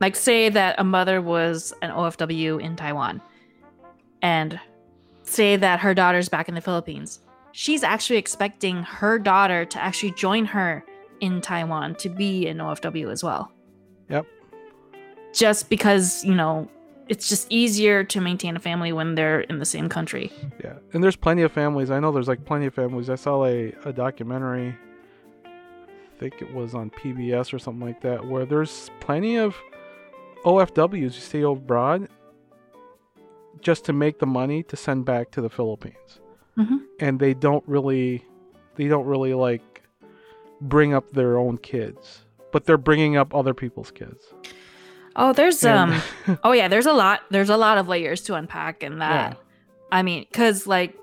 Like, 0.00 0.16
say 0.16 0.48
that 0.48 0.76
a 0.78 0.84
mother 0.84 1.22
was 1.22 1.72
an 1.80 1.90
OFW 1.90 2.60
in 2.60 2.76
Taiwan, 2.76 3.22
and 4.20 4.58
say 5.22 5.56
that 5.56 5.80
her 5.80 5.94
daughter's 5.94 6.28
back 6.28 6.48
in 6.48 6.54
the 6.54 6.60
Philippines. 6.60 7.20
She's 7.52 7.82
actually 7.82 8.18
expecting 8.18 8.82
her 8.82 9.18
daughter 9.18 9.64
to 9.64 9.78
actually 9.82 10.12
join 10.12 10.44
her 10.46 10.84
in 11.20 11.40
Taiwan 11.40 11.94
to 11.96 12.08
be 12.08 12.46
an 12.48 12.58
OFW 12.58 13.10
as 13.10 13.22
well. 13.22 13.52
Yep. 14.08 14.26
Just 15.32 15.68
because, 15.70 16.24
you 16.24 16.34
know, 16.34 16.68
it's 17.08 17.28
just 17.28 17.46
easier 17.50 18.04
to 18.04 18.20
maintain 18.20 18.56
a 18.56 18.60
family 18.60 18.92
when 18.92 19.14
they're 19.14 19.40
in 19.42 19.58
the 19.58 19.64
same 19.66 19.88
country. 19.88 20.30
yeah 20.62 20.74
and 20.92 21.02
there's 21.02 21.16
plenty 21.16 21.42
of 21.42 21.50
families 21.50 21.90
i 21.90 21.98
know 21.98 22.12
there's 22.12 22.28
like 22.28 22.44
plenty 22.44 22.64
of 22.66 22.72
families 22.72 23.10
i 23.10 23.16
saw 23.16 23.44
a, 23.44 23.72
a 23.84 23.92
documentary 23.92 24.74
i 25.44 26.18
think 26.18 26.40
it 26.40 26.54
was 26.54 26.74
on 26.74 26.88
pbs 26.90 27.52
or 27.52 27.58
something 27.58 27.84
like 27.86 28.00
that 28.02 28.24
where 28.24 28.46
there's 28.46 28.88
plenty 29.00 29.36
of 29.36 29.56
ofws 30.44 31.00
who 31.02 31.10
stay 31.10 31.42
abroad 31.42 32.08
just 33.60 33.84
to 33.84 33.92
make 33.92 34.18
the 34.20 34.26
money 34.26 34.62
to 34.62 34.76
send 34.76 35.04
back 35.04 35.30
to 35.32 35.40
the 35.40 35.50
philippines 35.50 36.20
Mhm. 36.56 36.82
and 37.00 37.18
they 37.18 37.34
don't 37.34 37.64
really 37.66 38.24
they 38.76 38.86
don't 38.86 39.06
really 39.06 39.34
like 39.34 39.82
bring 40.60 40.94
up 40.94 41.10
their 41.12 41.36
own 41.36 41.58
kids 41.58 42.22
but 42.52 42.64
they're 42.64 42.78
bringing 42.78 43.16
up 43.16 43.34
other 43.34 43.54
people's 43.54 43.90
kids 43.90 44.32
Oh, 45.16 45.32
there's 45.32 45.64
And- 45.64 45.92
um 45.92 46.38
oh 46.44 46.52
yeah, 46.52 46.68
there's 46.68 46.86
a 46.86 46.92
lot 46.92 47.20
there's 47.30 47.50
a 47.50 47.56
lot 47.56 47.78
of 47.78 47.88
layers 47.88 48.22
to 48.22 48.34
unpack 48.34 48.82
in 48.82 48.98
that. 48.98 49.32
Yeah. 49.32 49.38
I 49.90 50.02
mean, 50.02 50.26
cuz 50.32 50.66
like 50.66 50.96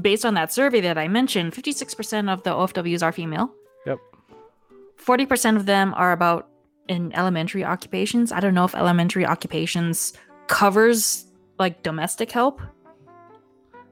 based 0.00 0.24
on 0.24 0.34
that 0.34 0.52
survey 0.52 0.80
that 0.80 0.98
I 0.98 1.08
mentioned, 1.08 1.52
56% 1.52 2.28
of 2.32 2.42
the 2.42 2.50
OFWs 2.50 3.02
are 3.02 3.12
female. 3.12 3.52
Yep. 3.86 3.98
40% 5.04 5.56
of 5.56 5.66
them 5.66 5.94
are 5.96 6.10
about 6.12 6.48
in 6.88 7.12
elementary 7.14 7.64
occupations. 7.64 8.32
I 8.32 8.40
don't 8.40 8.54
know 8.54 8.64
if 8.64 8.74
elementary 8.74 9.24
occupations 9.24 10.12
covers 10.48 11.26
like 11.58 11.82
domestic 11.82 12.30
help, 12.32 12.60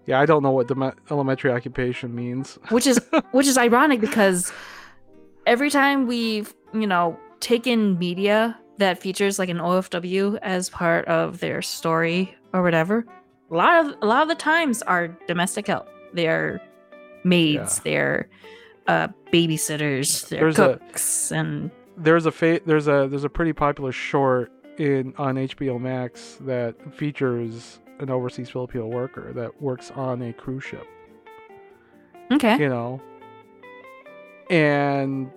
yeah 0.06 0.20
i 0.20 0.24
don't 0.26 0.42
know 0.42 0.52
what 0.52 0.68
the 0.68 0.94
elementary 1.10 1.50
occupation 1.50 2.14
means 2.14 2.58
which 2.70 2.86
is 2.86 2.98
which 3.32 3.46
is 3.46 3.58
ironic 3.58 4.00
because 4.00 4.52
every 5.46 5.68
time 5.68 6.06
we've 6.06 6.54
you 6.72 6.86
know 6.86 7.18
taken 7.40 7.98
media 7.98 8.56
that 8.78 8.98
features 8.98 9.38
like 9.38 9.48
an 9.48 9.58
OFW 9.58 10.38
as 10.42 10.68
part 10.70 11.04
of 11.06 11.40
their 11.40 11.62
story 11.62 12.34
or 12.52 12.62
whatever, 12.62 13.04
a 13.50 13.54
lot 13.54 13.86
of 13.86 13.94
a 14.02 14.06
lot 14.06 14.22
of 14.22 14.28
the 14.28 14.34
times 14.34 14.82
are 14.82 15.08
domestic 15.26 15.66
help. 15.66 15.88
They're 16.12 16.60
maids, 17.24 17.78
Yeah. 17.78 17.82
they're 17.84 18.28
uh, 18.86 19.08
babysitters, 19.32 20.28
they're 20.28 20.40
There's 20.40 20.58
a- 20.58 20.78
cooks, 20.78 21.32
and 21.32 21.70
there's 21.96 22.26
a 22.26 22.30
fa- 22.32 22.60
there's 22.66 22.86
a 22.88 23.08
there's 23.10 23.24
a 23.24 23.28
pretty 23.30 23.52
popular 23.52 23.92
short 23.92 24.52
in 24.78 25.14
on 25.18 25.36
HBO 25.36 25.80
Max 25.80 26.36
that 26.42 26.74
features 26.94 27.80
an 27.98 28.10
overseas 28.10 28.50
Filipino 28.50 28.86
worker 28.86 29.32
that 29.32 29.60
works 29.62 29.90
on 29.92 30.20
a 30.22 30.32
cruise 30.34 30.62
ship, 30.64 30.86
okay, 32.30 32.58
you 32.58 32.68
know. 32.68 33.00
And 34.50 35.30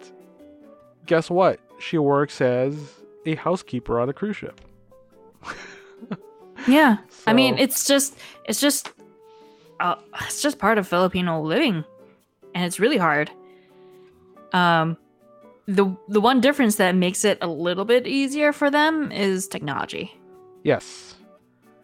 guess 1.06 1.30
what? 1.30 1.60
She 1.80 1.98
works 1.98 2.42
as 2.42 2.76
a 3.32 3.36
housekeeper 3.36 4.00
on 4.00 4.10
a 4.10 4.14
cruise 4.14 4.38
ship. 4.38 4.60
yeah. 6.68 6.98
I 7.28 7.34
mean, 7.34 7.58
it's 7.58 7.86
just 7.88 8.18
it's 8.46 8.60
just 8.60 8.92
uh, 9.80 9.96
it's 10.22 10.42
just 10.42 10.60
part 10.60 10.78
of 10.78 10.88
Filipino 10.88 11.42
living, 11.42 11.84
and 12.54 12.66
it's 12.66 12.80
really 12.80 12.98
hard. 12.98 13.32
Um, 14.54 14.98
the 15.68 15.96
the 16.08 16.20
one 16.22 16.42
difference 16.42 16.76
that 16.78 16.96
makes 16.96 17.24
it 17.24 17.38
a 17.42 17.48
little 17.48 17.86
bit 17.86 18.08
easier 18.08 18.52
for 18.52 18.70
them 18.72 19.12
is 19.12 19.48
technology. 19.48 20.12
yes. 20.64 21.16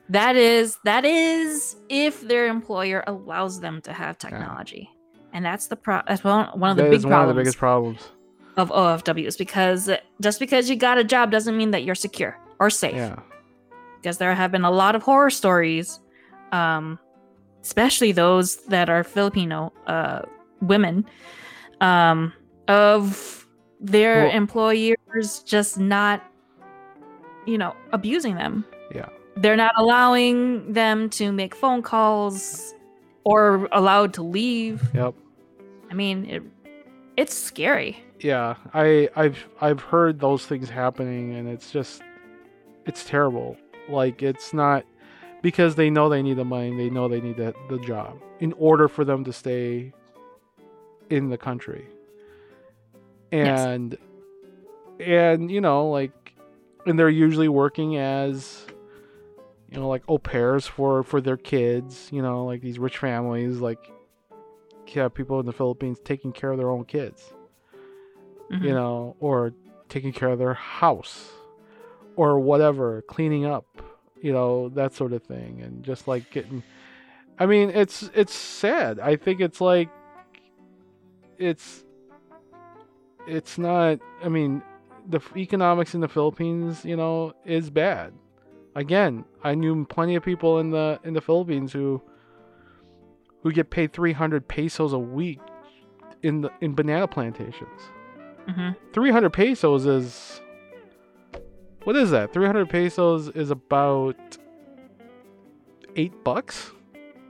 That 0.09 0.35
is 0.35 0.77
that 0.83 1.03
is 1.03 1.77
if 1.89 2.21
their 2.21 2.47
employer 2.47 3.03
allows 3.07 3.59
them 3.59 3.81
to 3.81 3.91
have 3.91 4.19
technology, 4.19 4.87
and 5.33 5.43
that's 5.43 5.65
the 5.65 5.75
pro. 5.75 6.01
That's 6.07 6.23
one 6.23 6.47
one 6.59 6.69
of 6.69 6.77
the 6.77 6.83
That 6.83 6.91
big 6.91 6.99
is 6.99 7.05
one 7.07 7.21
of 7.21 7.27
the 7.27 7.33
biggest 7.33 7.57
problems. 7.57 8.11
Of 8.57 8.69
OFWs 8.69 9.37
because 9.37 9.89
just 10.21 10.39
because 10.39 10.69
you 10.69 10.75
got 10.75 10.97
a 10.97 11.03
job 11.03 11.31
doesn't 11.31 11.57
mean 11.57 11.71
that 11.71 11.83
you're 11.83 11.95
secure 11.95 12.37
or 12.59 12.69
safe. 12.69 12.95
Yeah. 12.95 13.19
Because 14.01 14.17
there 14.17 14.33
have 14.33 14.51
been 14.51 14.63
a 14.65 14.71
lot 14.71 14.95
of 14.95 15.03
horror 15.03 15.29
stories, 15.29 15.99
um, 16.51 16.99
especially 17.61 18.11
those 18.11 18.57
that 18.67 18.89
are 18.89 19.03
Filipino 19.03 19.73
uh, 19.87 20.21
women, 20.61 21.05
um, 21.81 22.31
of 22.67 23.45
their 23.79 24.25
Well- 24.25 24.35
employers 24.35 25.43
just 25.45 25.79
not, 25.79 26.23
you 27.45 27.57
know, 27.57 27.75
abusing 27.91 28.35
them. 28.35 28.63
Yeah. 28.93 29.09
They're 29.37 29.57
not 29.57 29.73
allowing 29.75 30.71
them 30.71 31.09
to 31.11 31.31
make 31.31 31.53
phone 31.55 31.81
calls 31.81 32.73
or 33.25 33.67
allowed 33.71 34.13
to 34.13 34.23
leave. 34.23 34.81
Yep. 34.93 35.13
I 35.91 35.93
mean, 35.93 36.25
it, 36.25 36.43
it's 37.17 37.33
scary. 37.35 38.01
Yeah. 38.25 38.55
I 38.73 39.07
I've 39.15 39.47
I've 39.61 39.81
heard 39.81 40.19
those 40.19 40.47
things 40.47 40.67
happening 40.67 41.35
and 41.35 41.47
it's 41.47 41.69
just 41.69 42.01
it's 42.87 43.05
terrible. 43.05 43.55
Like 43.87 44.23
it's 44.23 44.51
not 44.51 44.83
because 45.43 45.75
they 45.75 45.91
know 45.91 46.09
they 46.09 46.23
need 46.23 46.37
the 46.37 46.43
money, 46.43 46.75
they 46.75 46.89
know 46.89 47.07
they 47.07 47.21
need 47.21 47.37
the, 47.37 47.53
the 47.69 47.77
job 47.77 48.19
in 48.39 48.51
order 48.53 48.87
for 48.87 49.05
them 49.05 49.23
to 49.25 49.31
stay 49.31 49.93
in 51.11 51.29
the 51.29 51.37
country. 51.37 51.85
Yes. 53.31 53.59
And 53.59 53.95
and 54.99 55.51
you 55.51 55.61
know, 55.61 55.91
like 55.91 56.33
and 56.87 56.97
they're 56.97 57.09
usually 57.09 57.47
working 57.47 57.97
as 57.97 58.65
you 59.69 59.79
know, 59.79 59.87
like 59.87 60.01
au 60.07 60.17
pairs 60.17 60.65
for 60.65 61.03
for 61.03 61.21
their 61.21 61.37
kids, 61.37 62.09
you 62.11 62.23
know, 62.23 62.43
like 62.43 62.61
these 62.61 62.79
rich 62.79 62.97
families 62.97 63.59
like 63.59 63.91
yeah, 64.87 65.09
people 65.09 65.39
in 65.39 65.45
the 65.45 65.53
Philippines 65.53 65.99
taking 66.03 66.31
care 66.31 66.51
of 66.51 66.57
their 66.57 66.71
own 66.71 66.85
kids 66.85 67.34
Mhm. 68.51 68.63
you 68.63 68.73
know, 68.73 69.15
or 69.19 69.53
taking 69.89 70.13
care 70.13 70.29
of 70.29 70.39
their 70.39 70.53
house 70.53 71.31
or 72.15 72.39
whatever, 72.39 73.01
cleaning 73.03 73.45
up, 73.45 73.65
you 74.21 74.31
know, 74.31 74.69
that 74.69 74.93
sort 74.93 75.13
of 75.13 75.23
thing 75.23 75.61
and 75.61 75.83
just 75.83 76.07
like 76.07 76.29
getting 76.31 76.63
I 77.37 77.45
mean, 77.45 77.69
it's 77.69 78.09
it's 78.13 78.33
sad. 78.33 78.99
I 78.99 79.15
think 79.17 79.41
it's 79.41 79.59
like 79.59 79.89
it's 81.37 81.83
it's 83.27 83.57
not 83.57 83.99
I 84.23 84.29
mean, 84.29 84.61
the 85.07 85.19
economics 85.35 85.93
in 85.93 86.01
the 86.01 86.07
Philippines, 86.07 86.85
you 86.85 86.95
know, 86.95 87.33
is 87.45 87.69
bad. 87.69 88.13
Again, 88.75 89.25
I 89.43 89.55
knew 89.55 89.85
plenty 89.85 90.15
of 90.15 90.23
people 90.23 90.59
in 90.59 90.71
the 90.71 90.99
in 91.03 91.13
the 91.13 91.21
Philippines 91.21 91.73
who 91.73 92.01
who 93.43 93.51
get 93.51 93.69
paid 93.69 93.93
300 93.93 94.47
pesos 94.47 94.93
a 94.93 94.99
week 94.99 95.39
in 96.23 96.41
the 96.41 96.51
in 96.61 96.73
banana 96.73 97.07
plantations. 97.07 97.81
Mhm. 98.47 98.75
300 98.93 99.31
pesos 99.31 99.85
is 99.85 100.41
what 101.83 101.95
is 101.95 102.11
that 102.11 102.31
300 102.33 102.69
pesos 102.69 103.29
is 103.29 103.49
about 103.51 104.15
eight 105.95 106.13
bucks 106.23 106.71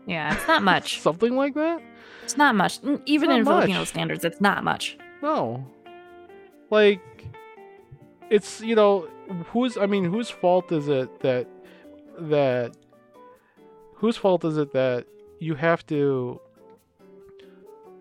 Yeah, 0.07 0.33
it's 0.35 0.47
not 0.47 0.61
much. 0.63 0.99
something 1.07 1.35
like 1.35 1.53
that 1.55 1.81
It's 2.23 2.37
not 2.37 2.55
much. 2.55 2.79
Even 3.05 3.29
not 3.29 3.39
in 3.39 3.45
Filipino 3.45 3.83
standards, 3.85 4.23
it's 4.25 4.41
not 4.41 4.63
much. 4.63 4.97
no 5.21 5.65
like 6.71 7.01
it's 8.29 8.59
you 8.61 8.75
know 8.75 9.07
who's 9.51 9.77
i 9.77 9.85
mean 9.85 10.03
whose 10.03 10.29
fault 10.29 10.71
is 10.71 10.87
it 10.89 11.19
that 11.21 11.47
that 12.17 12.75
whose 13.95 14.17
fault 14.17 14.43
is 14.43 14.57
it 14.57 14.73
that 14.73 15.05
you 15.39 15.53
have 15.55 15.85
to 15.85 16.39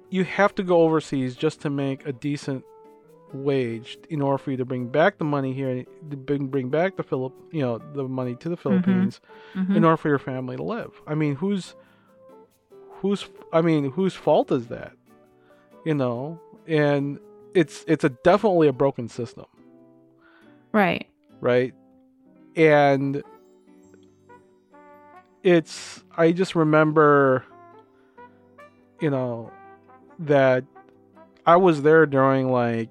you 0.09 0.25
have 0.25 0.55
to 0.55 0.62
go 0.62 0.81
overseas 0.83 1.37
just 1.37 1.61
to 1.61 1.69
make 1.71 2.07
a 2.07 2.12
decent 2.12 2.65
wage 3.35 3.99
in 4.09 4.22
order 4.22 4.39
for 4.39 4.51
you 4.53 4.57
to 4.57 4.64
bring 4.64 4.87
back 4.87 5.18
the 5.18 5.24
money 5.24 5.53
here 5.53 5.85
to 6.11 6.16
bring 6.16 6.47
bring 6.47 6.68
back 6.68 6.97
the 6.97 7.03
Philip 7.03 7.32
you 7.51 7.61
know 7.61 7.78
the 7.95 8.05
money 8.05 8.35
to 8.37 8.49
the 8.49 8.57
Philippines 8.57 9.20
Mhm. 9.55 9.76
in 9.76 9.85
order 9.85 9.97
for 9.97 10.09
your 10.09 10.18
family 10.18 10.57
to 10.57 10.62
live. 10.62 11.03
I 11.07 11.14
mean, 11.14 11.35
who's 11.37 11.74
who's 13.01 13.28
I 13.53 13.61
mean, 13.61 13.91
whose 13.93 14.14
fault 14.14 14.51
is 14.53 14.68
that? 14.68 14.93
You 15.85 15.95
know, 15.95 16.41
and 16.66 17.18
it's 17.55 17.85
it's 17.89 18.05
a 18.05 18.09
definitely 18.09 18.68
a 18.68 18.72
broken 18.72 19.09
system, 19.09 19.47
Right. 20.72 21.07
right? 21.41 21.74
And 22.57 23.22
it's 25.43 26.03
I 26.16 26.32
just 26.32 26.55
remember 26.55 27.45
you 29.01 29.11
know 29.11 29.51
that 30.20 30.64
I 31.47 31.57
was 31.57 31.82
there 31.82 32.07
during 32.07 32.51
like 32.51 32.89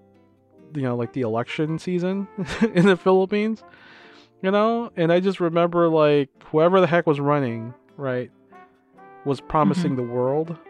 you 0.76 0.84
know 0.84 0.96
like 0.96 1.14
the 1.14 1.22
election 1.22 1.80
season 1.80 2.28
in 2.74 2.86
the 2.86 2.98
Philippines 2.98 3.64
you 4.44 4.52
know? 4.52 4.92
And 4.96 5.12
I 5.12 5.20
just 5.20 5.40
remember 5.40 5.90
like 5.90 6.30
whoever 6.52 6.80
the 6.80 6.86
heck 6.86 7.08
was 7.08 7.20
running 7.20 7.74
right 7.98 8.30
was 9.26 9.42
promising 9.42 9.96
mm-hmm. 9.96 10.08
the 10.08 10.14
world. 10.14 10.56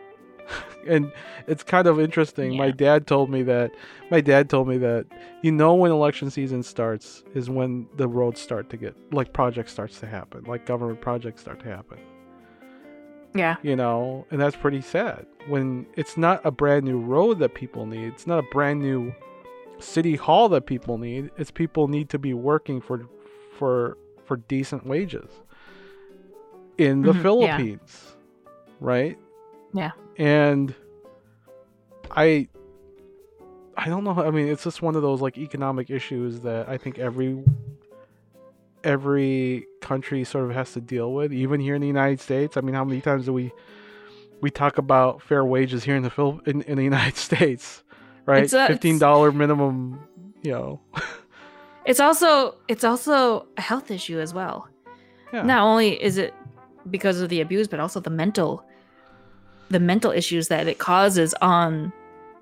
And 0.86 1.14
it's 1.48 1.64
kind 1.64 1.88
of 1.88 1.98
interesting. 1.98 2.58
My 2.58 2.70
dad 2.70 3.08
told 3.08 3.30
me 3.30 3.42
that 3.44 3.72
my 4.12 4.20
dad 4.20 4.50
told 4.50 4.68
me 4.68 4.78
that 4.80 5.06
you 5.42 5.50
know 5.50 5.74
when 5.76 5.92
election 5.92 6.30
season 6.30 6.62
starts 6.62 7.24
is 7.34 7.50
when 7.50 7.88
the 7.96 8.06
roads 8.06 8.42
start 8.42 8.70
to 8.72 8.76
get 8.76 8.94
like 9.14 9.32
projects 9.32 9.72
starts 9.72 10.02
to 10.02 10.08
happen 10.08 10.44
like 10.44 10.66
government 10.66 11.00
projects 11.00 11.40
start 11.40 11.62
to 11.62 11.68
happen. 11.68 11.98
Yeah. 13.34 13.56
you 13.64 13.78
know? 13.78 14.28
And 14.30 14.42
that's 14.42 14.58
pretty 14.58 14.82
sad 14.82 15.26
when 15.48 15.86
it's 15.96 16.18
not 16.18 16.42
a 16.46 16.52
brand 16.52 16.84
new 16.84 17.00
road 17.00 17.40
that 17.40 17.56
people 17.56 17.86
need. 17.86 18.10
It's 18.10 18.28
not 18.28 18.40
a 18.40 18.48
brand 18.52 18.82
new 18.82 19.16
city 19.84 20.16
hall 20.16 20.50
that 20.50 20.66
people 20.66 20.98
need 20.98 21.30
it's 21.38 21.52
people 21.52 21.88
need 21.88 22.10
to 22.10 22.18
be 22.20 22.34
working 22.34 22.82
for 22.82 23.08
for 23.58 23.98
for 24.26 24.38
decent 24.38 24.86
wages. 24.86 25.30
In 26.78 27.02
the 27.04 27.12
Mhm, 27.12 27.16
yeah. 27.16 27.22
philippines 27.22 28.16
right? 28.80 29.18
Yeah. 29.74 29.92
and 30.18 30.74
i 32.12 32.48
i 33.78 33.86
don't 33.90 34.04
know 34.04 34.12
i 34.24 34.30
mean 34.32 34.48
it's 34.48 34.64
just 34.64 34.82
one 34.82 34.96
of 34.96 35.02
those 35.02 35.22
like 35.22 35.38
economic 35.38 35.90
issues 35.90 36.42
that 36.42 36.68
i 36.70 36.78
think 36.78 37.00
every 37.00 37.44
every 38.84 39.66
country 39.82 40.24
sort 40.24 40.46
of 40.46 40.52
has 40.52 40.74
to 40.74 40.82
deal 40.82 41.14
with. 41.14 41.32
Even 41.32 41.60
here 41.62 41.76
in 41.76 41.82
the 41.82 41.88
united 41.88 42.20
states 42.20 42.58
i 42.58 42.62
mean 42.62 42.76
how 42.76 42.84
many 42.84 43.02
times 43.02 43.26
do 43.26 43.34
we 43.34 43.52
we 44.42 44.50
talk 44.52 44.78
about 44.78 45.22
fair 45.22 45.46
wages 45.46 45.84
here 45.86 45.96
in 45.96 46.04
the 46.04 46.10
Phil- 46.10 46.42
in, 46.46 46.62
in 46.64 46.76
the 46.78 46.84
united 46.94 47.16
states 47.18 47.83
right 48.26 48.44
It's 48.44 48.54
a- 48.54 48.68
$15 48.68 49.34
minimum 49.36 50.00
you 50.42 50.52
know 50.52 50.80
It's 51.86 52.00
also 52.00 52.56
it's 52.70 52.86
also 52.86 53.46
a 53.58 53.62
health 53.62 53.92
issue 53.92 54.18
as 54.20 54.34
well. 54.34 54.70
yeah 55.34 55.42
Not 55.44 55.64
only 55.64 56.02
is 56.02 56.18
it 56.18 56.34
because 56.90 57.20
of 57.20 57.28
the 57.30 57.42
abuse, 57.42 57.68
but 57.68 57.80
also 57.82 58.00
the 58.00 58.10
mental 58.10 58.64
the 59.70 59.80
mental 59.82 60.12
issues 60.12 60.48
that 60.48 60.68
it 60.68 60.78
causes 60.80 61.34
on 61.42 61.92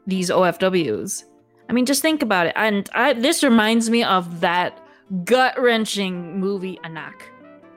these 0.05 0.29
OFWs. 0.29 1.23
I 1.69 1.73
mean, 1.73 1.85
just 1.85 2.01
think 2.01 2.21
about 2.21 2.47
it. 2.47 2.53
And 2.55 2.89
I, 2.93 3.13
this 3.13 3.43
reminds 3.43 3.89
me 3.89 4.03
of 4.03 4.41
that 4.41 4.79
gut 5.25 5.59
wrenching 5.59 6.39
movie 6.39 6.79
Anak. 6.83 7.23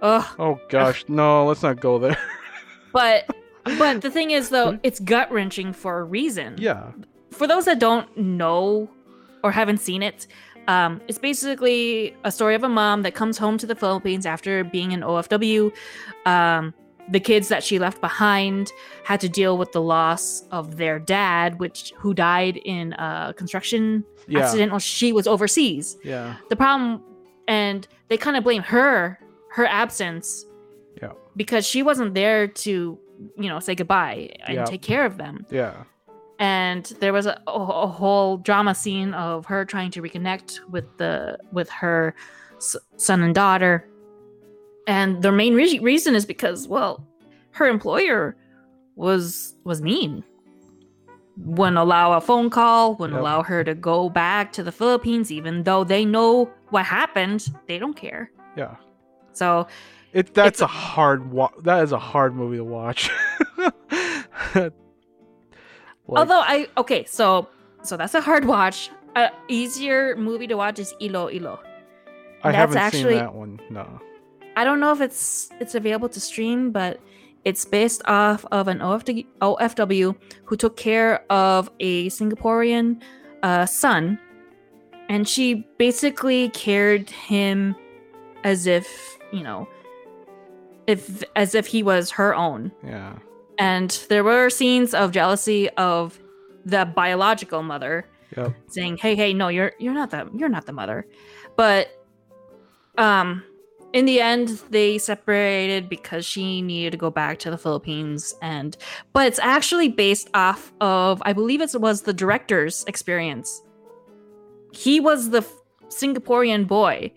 Ugh. 0.03 0.25
oh 0.39 0.59
gosh 0.69 1.05
no 1.09 1.47
let's 1.47 1.63
not 1.63 1.81
go 1.81 1.99
there 1.99 2.19
But 2.93 3.25
but 3.65 4.03
the 4.03 4.11
thing 4.11 4.33
is 4.33 4.51
though, 4.51 4.79
it's 4.83 5.01
gut 5.01 5.33
wrenching 5.33 5.73
for 5.73 5.99
a 6.01 6.05
reason. 6.05 6.57
yeah 6.59 6.93
for 7.35 7.47
those 7.47 7.65
that 7.67 7.79
don't 7.79 8.09
know 8.17 8.89
or 9.43 9.51
haven't 9.53 9.79
seen 9.79 10.03
it, 10.03 10.27
um, 10.69 11.01
it's 11.09 11.19
basically 11.19 12.15
a 12.25 12.33
story 12.33 12.55
of 12.55 12.63
a 12.65 12.69
mom 12.69 13.03
that 13.03 13.15
comes 13.15 13.37
home 13.37 13.59
to 13.59 13.67
the 13.67 13.75
Philippines 13.75 14.25
after 14.25 14.65
being 14.65 14.93
an 14.93 15.03
OFW. 15.03 15.71
Um, 16.25 16.73
the 17.11 17.21
kids 17.21 17.49
that 17.49 17.63
she 17.63 17.79
left 17.79 18.01
behind 18.01 18.73
had 19.05 19.21
to 19.21 19.29
deal 19.29 19.59
with 19.59 19.73
the 19.73 19.83
loss 19.83 20.43
of 20.51 20.79
their 20.79 20.99
dad, 20.99 21.59
which 21.61 21.93
who 21.99 22.15
died 22.15 22.57
in 22.65 22.95
a 22.95 23.35
construction 23.37 24.03
yeah 24.27 24.41
accident 24.41 24.71
while 24.73 24.79
she 24.79 25.13
was 25.13 25.27
overseas. 25.27 25.99
yeah 26.03 26.37
The 26.49 26.57
problem, 26.57 27.03
and 27.47 27.87
they 28.09 28.17
kind 28.17 28.39
of 28.39 28.43
blame 28.45 28.63
her, 28.63 29.19
her 29.51 29.67
absence, 29.67 30.47
Yeah. 31.03 31.13
because 31.37 31.67
she 31.67 31.83
wasn't 31.83 32.15
there 32.15 32.49
to, 32.65 32.99
you 33.37 33.49
know, 33.51 33.61
say 33.61 33.75
goodbye 33.75 34.31
and 34.47 34.55
Yeah. 34.55 34.65
take 34.65 34.81
care 34.81 35.05
of 35.05 35.19
them 35.19 35.45
yeah 35.51 35.85
and 36.39 36.85
there 37.01 37.13
was 37.13 37.27
a, 37.27 37.41
a, 37.47 37.87
whole 37.87 38.39
drama 38.39 38.75
scene 38.75 39.15
of 39.15 39.47
her 39.47 39.65
trying 39.65 39.91
to 39.93 40.03
reconnect 40.03 40.59
with 40.69 40.85
the 40.99 41.39
with 41.53 41.71
her 41.71 42.15
son 42.59 43.23
and 43.23 43.35
daughter 43.35 43.89
and 44.87 45.23
the 45.23 45.31
main 45.33 45.55
re- 45.55 45.79
reason 45.81 46.15
is 46.15 46.27
because 46.27 46.67
well 46.67 47.07
her 47.53 47.67
employer 47.67 48.37
was 48.97 49.55
was 49.65 49.81
mean 49.83 50.25
wouldn't 51.37 51.77
allow 51.79 52.13
a 52.13 52.21
phone 52.21 52.49
call 52.51 52.95
wouldn't 52.97 53.15
Yep. 53.17 53.21
allow 53.21 53.43
her 53.43 53.65
to 53.65 53.75
go 53.75 54.09
back 54.09 54.53
to 54.53 54.63
the 54.63 54.73
philippines 54.73 55.31
even 55.33 55.63
though 55.65 55.85
they 55.85 56.05
know 56.05 56.51
what 56.71 56.85
happened 56.85 57.47
they 57.67 57.79
don't 57.79 57.97
care 57.97 58.31
yeah 58.57 58.77
so 59.33 59.67
It 60.13 60.33
that's 60.35 60.61
a 60.61 60.67
hard 60.67 61.31
wa- 61.33 61.51
that 61.63 61.83
is 61.83 61.93
a 61.93 61.99
hard 61.99 62.35
movie 62.37 62.57
to 62.59 62.65
watch. 62.65 63.11
Like, 66.07 66.21
Although 66.21 66.41
I 66.41 66.67
okay, 66.77 67.05
so 67.05 67.49
so 67.83 67.97
that's 67.97 68.15
a 68.15 68.21
hard 68.21 68.45
watch. 68.45 68.91
A 69.17 69.31
easier 69.49 70.17
movie 70.17 70.47
to 70.49 70.55
watch 70.57 70.79
is 70.79 70.93
Ilo 71.01 71.31
Ilo. 71.31 71.61
I 72.43 72.51
that's 72.53 72.57
haven't 72.57 72.77
actually- 72.79 73.15
seen 73.15 73.25
that 73.25 73.35
one. 73.35 73.61
No. 73.71 74.01
I 74.57 74.65
don't 74.65 74.81
know 74.81 74.93
if 74.93 75.01
it's 75.01 75.51
it's 75.61 75.75
available 75.75 76.09
to 76.11 76.21
stream, 76.21 76.71
but 76.71 77.01
it's 77.45 77.65
based 77.65 78.03
off 78.07 78.45
of 78.53 78.69
an 78.69 78.79
OFW, 78.79 79.27
OFW 79.43 80.17
who 80.45 80.57
took 80.57 80.77
care 80.77 81.25
of 81.31 81.71
a 81.81 82.09
Singaporean 82.09 83.03
uh, 83.43 83.67
son, 83.67 84.19
and 85.09 85.29
she 85.29 85.67
basically 85.79 86.49
cared 86.51 87.11
him 87.11 87.75
as 88.45 88.67
if 88.67 89.19
you 89.33 89.43
know, 89.43 89.69
if 90.87 91.25
as 91.37 91.55
if 91.55 91.67
he 91.67 91.83
was 91.83 92.11
her 92.13 92.35
own. 92.35 92.71
Yeah. 92.85 93.15
And 93.59 93.91
there 94.09 94.25
were 94.25 94.51
scenes 94.51 94.95
of 94.95 95.13
jealousy 95.13 95.71
of 95.71 96.19
the 96.65 96.85
biological 96.85 97.63
mother 97.63 98.07
Yep. 98.37 98.55
saying, 98.67 98.97
"Hey, 98.97 99.15
hey, 99.15 99.33
no, 99.33 99.49
you're 99.49 99.73
you're 99.79 99.95
not 99.95 100.11
the 100.11 100.29
you're 100.35 100.49
not 100.49 100.67
the 100.67 100.73
mother." 100.73 101.07
But 101.57 101.89
um 102.99 103.45
in 103.93 104.07
the 104.07 104.21
end 104.21 104.49
they 104.71 104.99
separated 104.99 105.89
because 105.89 106.27
she 106.27 106.61
needed 106.61 106.91
to 106.91 106.97
go 106.97 107.11
back 107.11 107.39
to 107.39 107.51
the 107.51 107.57
Philippines 107.59 108.35
and 108.43 108.77
but 109.13 109.27
it's 109.27 109.39
actually 109.39 109.89
based 109.89 110.29
off 110.35 110.73
of 110.81 111.23
I 111.25 111.33
believe 111.33 111.61
it 111.61 111.75
was 111.81 112.03
the 112.03 112.13
director's 112.13 112.85
experience. 112.89 113.63
He 114.73 114.99
was 114.99 115.31
the 115.31 115.47
Singaporean 115.89 116.67
boy 116.67 117.13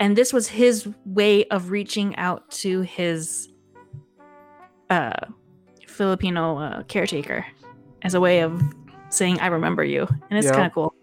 and 0.00 0.16
this 0.16 0.32
was 0.32 0.48
his 0.48 0.88
way 1.04 1.44
of 1.46 1.70
reaching 1.70 2.16
out 2.16 2.50
to 2.62 2.80
his 2.80 3.48
uh 4.88 5.26
Filipino 5.92 6.58
uh, 6.58 6.82
caretaker 6.84 7.44
as 8.02 8.14
a 8.14 8.20
way 8.20 8.40
of 8.40 8.60
saying 9.10 9.38
I 9.40 9.46
remember 9.48 9.84
you. 9.84 10.06
And 10.30 10.38
it's 10.38 10.46
Yeah. 10.46 10.52
kind 10.54 10.66
of 10.66 10.72
cool. 10.72 10.94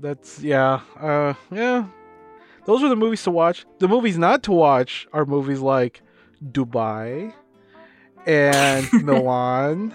That's 0.00 0.40
yeah. 0.42 0.80
Uh 0.98 1.34
yeah. 1.52 1.86
Those 2.64 2.82
are 2.82 2.88
the 2.88 2.96
movies 2.96 3.22
to 3.24 3.30
watch. 3.30 3.66
The 3.78 3.88
movies 3.88 4.16
not 4.18 4.42
to 4.44 4.52
watch 4.52 5.06
are 5.12 5.24
movies 5.26 5.60
like 5.60 6.02
Dubai 6.44 7.32
and 8.26 8.90
Milan. 9.04 9.94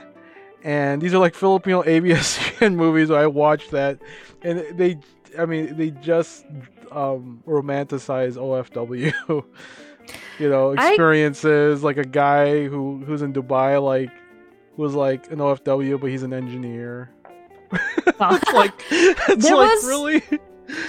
And 0.63 1.01
these 1.01 1.13
are 1.13 1.19
like 1.19 1.35
Filipino 1.35 1.83
ABS-CBN 1.85 2.75
movies 2.83 3.09
I 3.11 3.27
watched 3.27 3.71
that 3.71 3.99
and 4.43 4.59
they 4.77 4.97
I 5.39 5.45
mean 5.45 5.75
they 5.77 5.91
just 5.91 6.45
um 6.91 7.41
romanticize 7.47 8.35
OFW. 8.37 9.43
You 10.39 10.49
know, 10.49 10.75
I- 10.77 10.89
experiences 10.89 11.83
like 11.83 11.97
a 11.97 12.05
guy 12.05 12.65
who 12.67 13.03
who's 13.05 13.21
in 13.21 13.33
Dubai 13.33 13.81
like 13.81 14.11
was 14.77 14.93
like 14.93 15.31
an 15.31 15.39
OFW 15.39 15.99
but 15.99 16.09
he's 16.09 16.23
an 16.23 16.33
engineer. 16.33 17.09
Well, 18.19 18.35
It's 18.35 18.53
like 18.53 18.71
it's 18.91 19.43
There 19.45 19.55
like 19.55 19.71
was- 19.73 19.85
really 19.85 20.21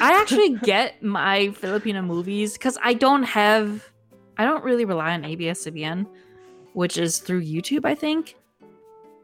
I 0.01 0.13
actually 0.21 0.57
get 0.63 1.03
my 1.03 1.51
Filipino 1.51 2.01
movies 2.03 2.53
because 2.55 2.79
I 2.83 2.95
don't 2.95 3.25
have, 3.25 3.85
I 4.39 4.45
don't 4.45 4.65
really 4.65 4.85
rely 4.87 5.13
on 5.13 5.23
ABS-CBN, 5.25 6.07
which 6.73 6.97
is 6.97 7.19
through 7.19 7.43
YouTube. 7.43 7.85
I 7.85 7.95
think 7.95 8.37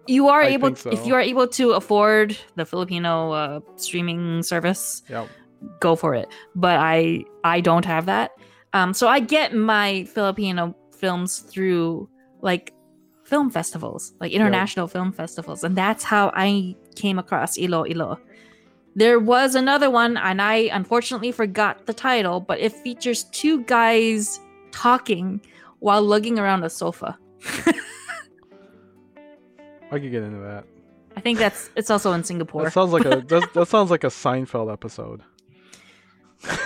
you 0.06 0.28
are 0.28 0.42
I 0.42 0.48
able, 0.48 0.74
think 0.74 0.92
if 0.94 1.06
you 1.06 1.14
are 1.14 1.20
able 1.20 1.46
to 1.56 1.72
afford 1.72 2.36
the 2.56 2.66
Filipino 2.66 3.32
uh, 3.32 3.60
streaming 3.76 4.42
service, 4.42 5.02
Yep. 5.08 5.28
go 5.80 5.96
for 5.96 6.14
it. 6.14 6.28
But 6.54 6.76
I, 6.80 7.24
I 7.44 7.60
don't 7.62 7.84
have 7.86 8.04
that. 8.06 8.32
Um, 8.74 8.94
so 8.94 9.08
I 9.08 9.20
get 9.20 9.54
my 9.54 10.04
Filipino 10.04 10.74
films 10.98 11.40
through 11.40 12.08
like 12.40 12.72
film 13.24 13.50
festivals, 13.50 14.14
like 14.20 14.32
international 14.32 14.88
film 14.88 15.12
festivals, 15.12 15.64
and 15.64 15.76
that's 15.76 16.04
how 16.04 16.32
I 16.34 16.76
came 16.96 17.18
across 17.18 17.58
Ilo 17.58 17.86
Ilo. 17.86 18.18
There 18.94 19.18
was 19.18 19.54
another 19.54 19.90
one, 19.90 20.16
and 20.16 20.42
I 20.42 20.68
unfortunately 20.72 21.32
forgot 21.32 21.86
the 21.86 21.94
title, 21.94 22.40
but 22.40 22.60
it 22.60 22.72
features 22.72 23.24
two 23.24 23.62
guys 23.64 24.40
talking 24.70 25.40
while 25.78 26.02
lugging 26.02 26.38
around 26.38 26.64
a 26.64 26.70
sofa. 26.70 27.18
I 29.90 29.98
could 29.98 30.10
get 30.10 30.22
into 30.22 30.40
that. 30.40 30.64
I 31.16 31.20
think 31.20 31.38
that's 31.38 31.70
it's 31.76 31.90
also 31.90 32.12
in 32.12 32.24
Singapore. 32.24 32.64
That 32.64 32.72
sounds 32.72 32.92
like 32.92 33.04
a 33.04 33.20
that, 33.28 33.52
that 33.52 33.68
sounds 33.68 33.90
like 33.90 34.04
a 34.04 34.08
Seinfeld 34.08 34.72
episode. 34.72 35.22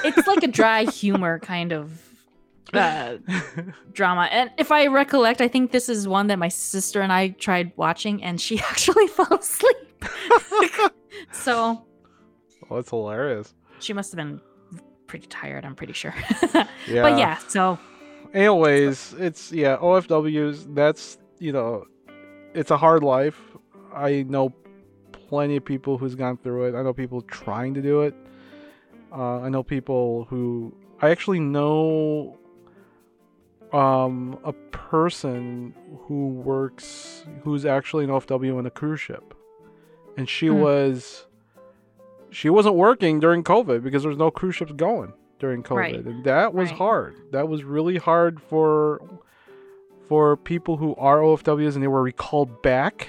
It's 0.04 0.26
like 0.26 0.42
a 0.42 0.48
dry 0.48 0.84
humor 0.84 1.38
kind 1.38 1.72
of 1.72 2.02
uh, 2.72 3.16
drama. 3.92 4.28
And 4.30 4.50
if 4.58 4.72
I 4.72 4.86
recollect, 4.86 5.40
I 5.40 5.48
think 5.48 5.72
this 5.72 5.88
is 5.88 6.08
one 6.08 6.26
that 6.28 6.38
my 6.38 6.48
sister 6.48 7.00
and 7.00 7.12
I 7.12 7.28
tried 7.28 7.72
watching, 7.76 8.22
and 8.22 8.40
she 8.40 8.58
actually 8.70 9.06
fell 9.08 9.32
asleep. 9.34 9.76
so 11.32 11.84
oh, 12.70 12.76
that's 12.76 12.90
hilarious. 12.90 13.54
she 13.78 13.92
must 13.92 14.12
have 14.12 14.16
been 14.16 14.40
pretty 15.06 15.26
tired. 15.26 15.64
I'm 15.64 15.74
pretty 15.74 15.92
sure. 15.92 16.14
Yeah. 16.88 17.02
But 17.02 17.18
yeah, 17.18 17.38
so 17.48 17.80
Anyways, 18.32 19.14
it's 19.14 19.50
yeah, 19.50 19.76
OFWs. 19.78 20.72
That's 20.74 21.18
you 21.38 21.52
know, 21.52 21.84
it's 22.54 22.70
a 22.70 22.76
hard 22.76 23.02
life. 23.02 23.40
I 23.94 24.22
know 24.22 24.52
plenty 25.10 25.56
of 25.56 25.64
people 25.64 25.98
who's 25.98 26.14
gone 26.14 26.36
through 26.36 26.66
it. 26.66 26.74
I 26.74 26.82
know 26.82 26.92
people 26.92 27.22
trying 27.22 27.74
to 27.74 27.82
do 27.82 28.02
it. 28.02 28.14
Uh, 29.12 29.40
I 29.40 29.48
know 29.48 29.62
people 29.62 30.26
who 30.30 30.74
I 31.00 31.10
actually 31.10 31.40
know 31.40 32.38
um, 33.72 34.38
a 34.44 34.52
person 34.52 35.74
who 36.06 36.28
works 36.28 37.24
who's 37.42 37.64
actually 37.66 38.04
an 38.04 38.10
OFW 38.10 38.58
in 38.58 38.66
a 38.66 38.70
cruise 38.70 39.00
ship, 39.00 39.34
and 40.16 40.28
she 40.28 40.46
Hmm. 40.48 40.60
was 40.60 41.26
she 42.30 42.50
wasn't 42.50 42.74
working 42.74 43.20
during 43.20 43.42
COVID 43.44 43.82
because 43.82 44.02
there 44.02 44.08
was 44.10 44.18
no 44.18 44.30
cruise 44.30 44.54
ships 44.56 44.72
going 44.72 45.12
during 45.38 45.62
COVID, 45.62 45.76
Right. 45.76 45.94
and 46.04 46.24
that 46.24 46.52
was 46.54 46.70
Right. 46.70 46.78
hard. 46.78 47.14
That 47.32 47.48
was 47.48 47.64
really 47.64 47.96
hard 47.98 48.40
for 48.40 49.00
for 50.08 50.36
people 50.36 50.76
who 50.76 50.94
are 50.96 51.18
OFWs 51.20 51.74
and 51.74 51.82
they 51.82 51.88
were 51.88 52.02
recalled 52.02 52.62
back 52.62 53.08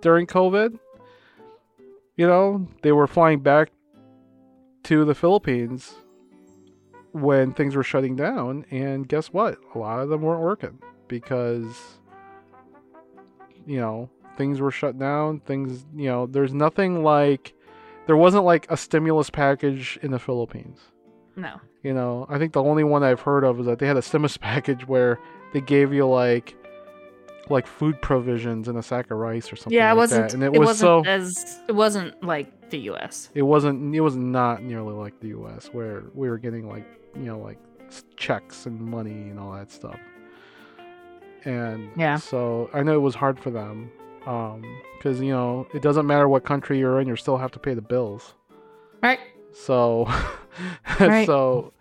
during 0.00 0.26
COVID. 0.26 0.78
You 2.16 2.26
know, 2.26 2.66
they 2.82 2.90
were 2.92 3.06
flying 3.06 3.40
back 3.40 3.70
to 4.84 5.04
the 5.04 5.14
Philippines 5.14 5.94
when 7.12 7.52
things 7.52 7.76
were 7.76 7.82
shutting 7.82 8.16
down, 8.16 8.64
and 8.70 9.08
guess 9.08 9.28
what? 9.28 9.58
A 9.74 9.78
lot 9.78 10.00
of 10.00 10.08
them 10.08 10.22
weren't 10.22 10.42
working 10.42 10.78
because 11.08 11.98
you 13.66 13.78
know 13.78 14.10
things 14.36 14.60
were 14.60 14.70
shut 14.70 14.98
down. 14.98 15.40
Things, 15.40 15.86
you 15.94 16.08
know, 16.08 16.26
there's 16.26 16.52
nothing 16.52 17.02
like 17.02 17.54
there 18.06 18.16
wasn't 18.16 18.44
like 18.44 18.66
a 18.70 18.76
stimulus 18.76 19.30
package 19.30 19.98
in 20.02 20.10
the 20.10 20.18
Philippines. 20.18 20.78
no. 21.36 21.60
You 21.82 21.92
know, 21.92 22.24
I 22.30 22.38
think 22.38 22.54
the 22.54 22.62
only 22.62 22.82
one 22.82 23.02
I've 23.02 23.20
heard 23.20 23.44
of 23.44 23.60
is 23.60 23.66
that 23.66 23.78
they 23.78 23.86
had 23.86 23.98
a 23.98 24.02
stimulus 24.02 24.36
package 24.38 24.88
where 24.88 25.20
they 25.52 25.60
gave 25.60 25.92
you 25.92 26.06
like 26.06 26.56
like 27.50 27.66
food 27.66 28.00
provisions 28.00 28.68
and 28.68 28.78
a 28.78 28.82
sack 28.82 29.10
of 29.10 29.18
rice 29.18 29.52
or 29.52 29.56
something 29.56 29.72
Yeah, 29.72 29.88
it 29.88 29.90
like 29.90 29.96
wasn't. 29.98 30.28
that. 30.28 30.34
And 30.34 30.42
it, 30.42 30.46
it, 30.46 30.58
was 30.58 30.66
wasn't 30.68 31.04
so 31.06 31.10
as. 31.10 31.60
It 31.68 31.72
wasn't 31.72 32.22
like 32.22 32.70
the 32.70 32.78
U.S. 32.80 33.28
it 33.34 33.42
wasn't 33.42 33.94
it 33.94 34.00
was 34.00 34.16
not 34.16 34.62
nearly 34.62 34.92
like 34.94 35.18
the 35.20 35.28
US 35.28 35.68
where 35.68 36.04
we 36.14 36.28
were 36.28 36.38
getting 36.38 36.68
like, 36.68 36.86
you 37.14 37.24
know, 37.24 37.38
like 37.38 37.58
checks 38.16 38.66
and 38.66 38.80
money 38.80 39.28
and 39.30 39.38
all 39.38 39.52
that 39.52 39.70
stuff. 39.70 39.98
And 41.44 41.90
Yeah. 41.96 42.16
so 42.16 42.70
I 42.72 42.82
know 42.82 42.94
it 42.94 43.00
was 43.02 43.14
hard 43.14 43.38
for 43.38 43.50
them. 43.50 43.90
Um, 44.26 44.62
cuz 45.00 45.20
you 45.20 45.30
know, 45.32 45.66
it 45.74 45.82
doesn't 45.82 46.06
matter 46.06 46.28
what 46.28 46.44
country 46.44 46.78
you're 46.78 46.98
in, 47.00 47.06
you 47.08 47.16
still 47.16 47.36
have 47.36 47.50
to 47.52 47.58
pay 47.58 47.74
the 47.74 47.82
bills. 47.82 48.34
Right. 49.02 49.20
So, 49.52 50.08
Right. 51.00 51.26
so, 51.26 51.72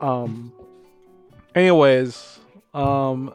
um, 0.00 0.52
anyways, 1.54 2.40
um, 2.74 3.34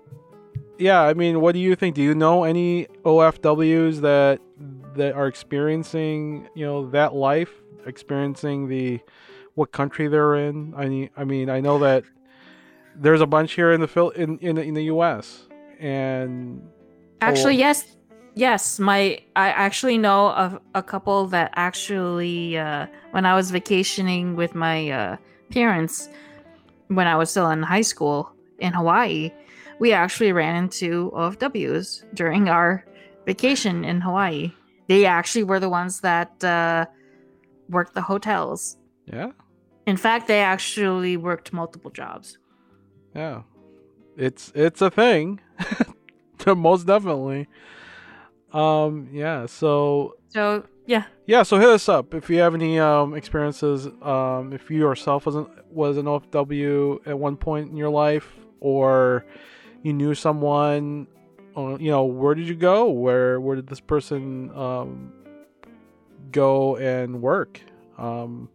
yeah, 0.77 1.01
I 1.01 1.13
mean, 1.13 1.41
what 1.41 1.53
do 1.53 1.59
you 1.59 1.75
think? 1.75 1.95
Do 1.95 2.01
you 2.01 2.15
know 2.15 2.43
any 2.43 2.87
OFWs 3.03 4.01
that 4.01 4.39
that 4.95 5.13
are 5.15 5.27
experiencing, 5.27 6.47
you 6.55 6.65
know, 6.65 6.89
that 6.91 7.13
life, 7.15 7.51
experiencing 7.85 8.67
the 8.67 8.99
what 9.55 9.71
country 9.71 10.07
they're 10.07 10.35
in? 10.35 10.73
I 10.75 10.87
mean, 10.87 11.09
I 11.17 11.23
mean, 11.23 11.49
I 11.49 11.59
know 11.59 11.79
that 11.79 12.03
there's 12.95 13.21
a 13.21 13.27
bunch 13.27 13.53
here 13.53 13.71
in 13.71 13.81
the 13.81 13.87
Phil 13.87 14.09
in 14.11 14.37
in, 14.39 14.57
in 14.57 14.73
the 14.73 14.85
U.S. 14.85 15.47
and 15.79 16.61
Actually, 17.21 17.55
Oh. 17.55 17.59
yes, 17.59 17.85
yes. 18.35 18.79
My 18.79 19.19
I 19.35 19.49
actually 19.49 19.97
know 19.97 20.29
of 20.31 20.59
a 20.75 20.83
couple 20.83 21.27
that 21.27 21.51
actually, 21.55 22.57
uh, 22.57 22.87
when 23.11 23.25
I 23.25 23.35
was 23.35 23.51
vacationing 23.51 24.35
with 24.35 24.55
my 24.55 24.89
uh, 24.89 25.17
parents, 25.51 26.09
when 26.89 27.07
I 27.07 27.15
was 27.15 27.29
still 27.29 27.49
in 27.49 27.63
high 27.63 27.81
school 27.81 28.31
in 28.59 28.73
Hawaii, 28.73 29.31
we 29.83 29.91
actually 29.91 30.31
ran 30.31 30.55
into 30.55 31.11
OFWs 31.11 32.05
during 32.13 32.47
our 32.47 32.85
vacation 33.25 33.83
in 33.83 33.99
Hawaii. 33.99 34.53
They 34.87 35.05
actually 35.05 35.43
were 35.43 35.59
the 35.59 35.67
ones 35.67 35.99
that 35.99 36.41
uh, 36.41 36.85
worked 37.67 37.93
the 37.93 38.01
hotels. 38.01 38.77
yeah, 39.05 39.31
In 39.85 39.97
fact, 39.97 40.29
they 40.29 40.39
actually 40.39 41.17
worked 41.17 41.51
multiple 41.51 41.91
jobs. 41.91 42.37
Yeah, 43.13 43.41
it's 44.15 44.53
it's 44.55 44.81
a 44.81 44.89
thing, 44.89 45.41
most 46.47 46.87
definitely. 46.87 47.49
Um, 48.53 49.09
yeah. 49.11 49.47
So 49.47 50.15
So 50.29 50.63
yeah, 50.85 51.03
yeah, 51.25 51.43
so 51.43 51.59
hit 51.59 51.67
us 51.67 51.89
up 51.89 52.13
if 52.13 52.29
you 52.29 52.39
have 52.39 52.55
any 52.55 52.79
um 52.79 53.15
experiences. 53.15 53.87
Um, 54.01 54.53
if 54.53 54.71
you 54.71 54.77
yourself 54.77 55.25
wasn't 55.25 55.49
was 55.69 55.97
an 55.97 56.05
OFW 56.05 57.05
at 57.05 57.19
one 57.19 57.35
point 57.35 57.69
in 57.69 57.75
your 57.75 57.89
life, 57.89 58.29
or 58.61 59.25
you 59.83 59.93
knew 59.93 60.15
someone, 60.15 61.07
or, 61.55 61.79
you 61.79 61.91
know, 61.91 62.05
where 62.05 62.33
did 62.33 62.47
you 62.47 62.55
go? 62.55 62.89
Where 62.89 63.39
where 63.39 63.55
did 63.55 63.67
this 63.67 63.79
person 63.79 64.49
um 64.57 65.13
go 66.31 66.77
and 66.77 67.21
work? 67.21 67.59
Um, 67.97 68.49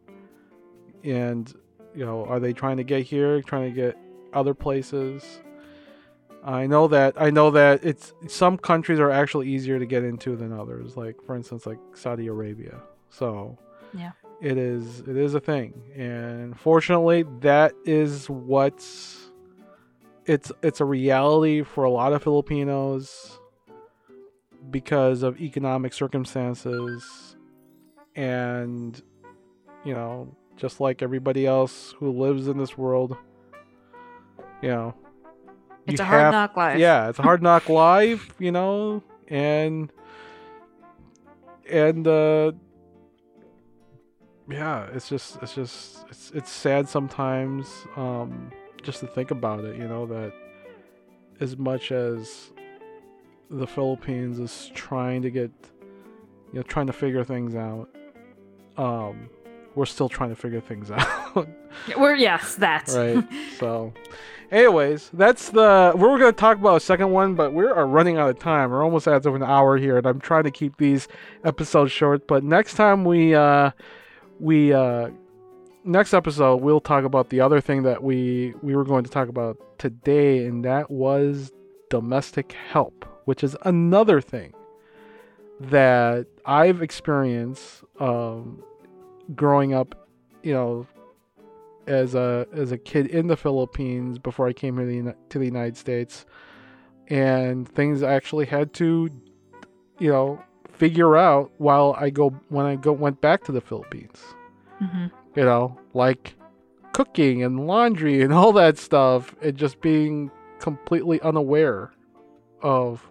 and 1.04 1.52
you 1.94 2.04
know, 2.04 2.24
are 2.24 2.40
they 2.40 2.52
trying 2.52 2.76
to 2.78 2.84
get 2.84 3.04
here? 3.04 3.40
Trying 3.42 3.72
to 3.72 3.74
get 3.74 3.96
other 4.32 4.54
places? 4.54 5.42
I 6.44 6.66
know 6.66 6.88
that 6.88 7.14
I 7.20 7.30
know 7.30 7.50
that 7.50 7.84
it's 7.84 8.12
some 8.26 8.56
countries 8.58 8.98
are 8.98 9.10
actually 9.10 9.48
easier 9.48 9.78
to 9.78 9.86
get 9.86 10.04
into 10.04 10.36
than 10.36 10.52
others. 10.52 10.96
Like 10.96 11.16
for 11.24 11.34
instance, 11.36 11.66
like 11.66 11.78
Saudi 11.94 12.26
Arabia. 12.28 12.80
So 13.10 13.58
Yeah. 13.92 14.12
it 14.40 14.56
is 14.56 15.00
it 15.00 15.16
is 15.16 15.34
a 15.34 15.40
thing, 15.40 15.82
and 15.96 16.58
fortunately, 16.58 17.24
that 17.40 17.72
is 17.84 18.30
what's 18.30 19.27
it's 20.28 20.52
it's 20.62 20.80
a 20.80 20.84
reality 20.84 21.62
for 21.62 21.84
a 21.84 21.90
lot 21.90 22.12
of 22.12 22.22
Filipinos 22.22 23.40
because 24.70 25.22
of 25.22 25.40
economic 25.40 25.92
circumstances, 25.92 27.36
and 28.14 29.00
you 29.84 29.94
know, 29.94 30.36
just 30.56 30.80
like 30.80 31.02
everybody 31.02 31.46
else 31.46 31.94
who 31.98 32.10
lives 32.10 32.48
in 32.48 32.58
this 32.58 32.76
world, 32.76 33.16
you 34.62 34.68
know, 34.68 34.94
it's 35.86 35.98
you 36.00 36.04
a 36.04 36.06
hard 36.06 36.20
have- 36.24 36.32
knock 36.32 36.56
life. 36.56 36.78
yeah, 36.78 37.08
it's 37.08 37.18
a 37.18 37.22
hard 37.22 37.42
knock 37.42 37.68
life 37.70 38.34
you 38.38 38.52
know, 38.52 39.02
and 39.28 39.90
and 41.70 42.06
uh 42.06 42.52
yeah, 44.50 44.86
it's 44.94 45.08
just 45.08 45.38
it's 45.42 45.54
just 45.54 46.04
it's 46.10 46.30
it's 46.34 46.50
sad 46.50 46.88
sometimes 46.88 47.86
um 47.96 48.50
just 48.82 49.00
to 49.00 49.06
think 49.06 49.30
about 49.30 49.64
it, 49.64 49.76
you 49.76 49.86
know, 49.86 50.06
that 50.06 50.32
as 51.40 51.56
much 51.56 51.92
as 51.92 52.50
the 53.50 53.66
Philippines 53.66 54.38
is 54.38 54.70
trying 54.74 55.22
to 55.22 55.30
get 55.30 55.50
you 56.52 56.58
know 56.58 56.62
trying 56.62 56.86
to 56.86 56.92
figure 56.92 57.24
things 57.24 57.54
out 57.54 57.88
um 58.76 59.30
we're 59.74 59.86
still 59.86 60.08
trying 60.08 60.28
to 60.28 60.36
figure 60.36 60.60
things 60.60 60.90
out 60.90 61.48
We're 61.96 62.14
yes, 62.14 62.56
that. 62.56 62.88
Right. 62.88 63.24
So, 63.58 63.92
anyways, 64.52 65.10
that's 65.12 65.50
the 65.50 65.92
we 65.96 66.02
are 66.02 66.18
going 66.18 66.32
to 66.32 66.32
talk 66.32 66.58
about 66.58 66.76
a 66.76 66.80
second 66.80 67.10
one, 67.10 67.34
but 67.34 67.52
we 67.52 67.64
are 67.64 67.86
running 67.86 68.18
out 68.18 68.30
of 68.30 68.38
time. 68.38 68.70
We're 68.70 68.84
almost 68.84 69.08
at 69.08 69.26
of 69.26 69.34
an 69.34 69.42
hour 69.42 69.76
here, 69.76 69.98
and 69.98 70.06
I'm 70.06 70.20
trying 70.20 70.44
to 70.44 70.52
keep 70.52 70.76
these 70.76 71.08
episodes 71.44 71.90
short. 71.90 72.28
But 72.28 72.44
next 72.44 72.74
time 72.74 73.04
we 73.04 73.34
uh 73.34 73.72
we 74.38 74.72
uh 74.72 75.10
next 75.88 76.14
episode 76.14 76.56
we'll 76.56 76.80
talk 76.80 77.04
about 77.04 77.30
the 77.30 77.40
other 77.40 77.60
thing 77.60 77.82
that 77.82 78.02
we 78.02 78.54
we 78.62 78.76
were 78.76 78.84
going 78.84 79.04
to 79.04 79.10
talk 79.10 79.28
about 79.28 79.56
today, 79.78 80.44
and 80.46 80.64
that 80.64 80.90
was 80.90 81.50
domestic 81.90 82.52
help, 82.52 83.04
which 83.24 83.42
is 83.42 83.56
another 83.62 84.20
thing 84.20 84.52
that 85.60 86.26
I've 86.44 86.82
experienced 86.82 87.82
um 87.98 88.62
growing 89.34 89.74
up, 89.74 90.08
you 90.42 90.52
know, 90.52 90.86
as 91.86 92.14
a 92.14 92.46
as 92.52 92.70
a 92.70 92.78
kid 92.78 93.06
in 93.06 93.26
the 93.26 93.36
Philippines 93.36 94.18
before 94.18 94.46
I 94.46 94.52
came 94.52 94.76
here 94.76 95.14
to 95.30 95.38
the, 95.38 95.44
United 95.46 95.76
States, 95.76 96.26
and 97.08 97.68
things 97.68 98.02
I 98.02 98.12
actually 98.12 98.46
had 98.46 98.72
to, 98.74 99.08
you 99.98 100.10
know, 100.10 100.40
figure 100.72 101.16
out 101.16 101.50
while 101.58 101.96
I 101.98 102.10
go 102.10 102.30
when 102.50 102.66
I 102.66 102.76
go 102.76 102.92
went 102.92 103.20
back 103.20 103.44
to 103.44 103.52
the 103.52 103.60
Philippines. 103.60 104.22
Mhm. 104.80 105.10
You 105.38 105.44
know, 105.44 105.78
like 105.94 106.34
cooking 106.92 107.44
and 107.44 107.68
laundry 107.68 108.22
and 108.22 108.32
all 108.32 108.50
that 108.54 108.76
stuff, 108.76 109.36
and 109.40 109.56
just 109.56 109.80
being 109.80 110.32
completely 110.58 111.20
unaware 111.20 111.92
of, 112.60 113.08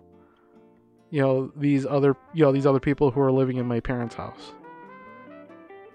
you 1.10 1.22
know, 1.22 1.54
these 1.56 1.86
other 1.86 2.18
you 2.34 2.44
know 2.44 2.52
these 2.52 2.66
other 2.66 2.82
people 2.82 3.12
who 3.12 3.22
are 3.22 3.32
living 3.32 3.56
in 3.56 3.66
my 3.66 3.80
parents' 3.80 4.16
house. 4.16 4.52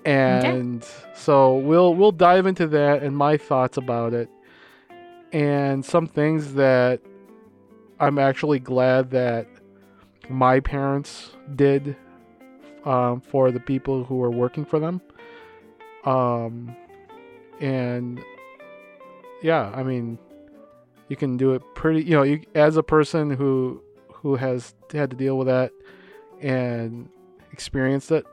And 0.07 0.83
so 1.15 1.57
we'll 1.57 1.95
we'll 1.95 2.13
dive 2.13 2.47
into 2.47 2.67
that 2.69 3.03
and 3.03 3.15
my 3.15 3.37
thoughts 3.37 3.77
about 3.77 4.15
it 4.15 4.31
and 5.33 5.85
some 5.85 6.07
things 6.07 6.55
that 6.55 7.03
I'm 8.01 8.19
actually 8.19 8.59
glad 8.59 9.11
that 9.11 9.47
my 10.31 10.61
parents 10.61 11.33
did 11.57 11.95
um, 12.87 13.21
for 13.21 13.51
the 13.51 13.61
people 13.61 14.05
who 14.05 14.23
are 14.23 14.31
working 14.31 14.65
for 14.65 14.79
them 14.79 15.03
um, 16.05 16.75
and 17.61 18.23
yeah 19.43 19.71
I 19.75 19.83
mean 19.83 20.19
you 21.09 21.17
can 21.17 21.37
do 21.37 21.53
it 21.53 21.63
pretty 21.75 22.03
you 22.03 22.13
know 22.13 22.23
you 22.23 22.43
as 22.55 22.77
a 22.77 22.83
person 22.83 23.31
who 23.31 23.83
who 24.13 24.37
has 24.37 24.75
had 24.93 25.11
to 25.11 25.17
deal 25.17 25.37
with 25.37 25.49
that 25.49 25.73
and 26.41 27.09
experienced 27.53 28.11
it 28.11 28.25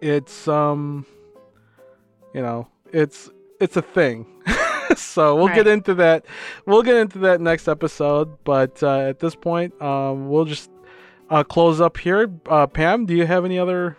it's 0.00 0.46
um 0.48 1.06
you 2.34 2.42
know 2.42 2.68
it's 2.92 3.30
it's 3.60 3.76
a 3.76 3.82
thing. 3.82 4.26
So 4.96 5.34
we'll 5.34 5.48
get 5.48 5.66
into 5.66 5.94
that 5.94 6.24
we'll 6.66 6.82
get 6.82 6.94
into 6.96 7.18
that 7.20 7.40
next 7.40 7.66
episode 7.66 8.36
but 8.44 8.80
uh, 8.82 8.98
at 8.98 9.18
this 9.18 9.34
point 9.34 9.80
um 9.82 10.28
we'll 10.28 10.44
just 10.44 10.70
uh, 11.30 11.42
close 11.42 11.80
up 11.80 11.96
here. 11.96 12.30
Uh, 12.46 12.66
pam 12.66 13.06
do 13.06 13.14
you 13.14 13.26
have 13.26 13.44
any 13.44 13.58
other 13.58 13.96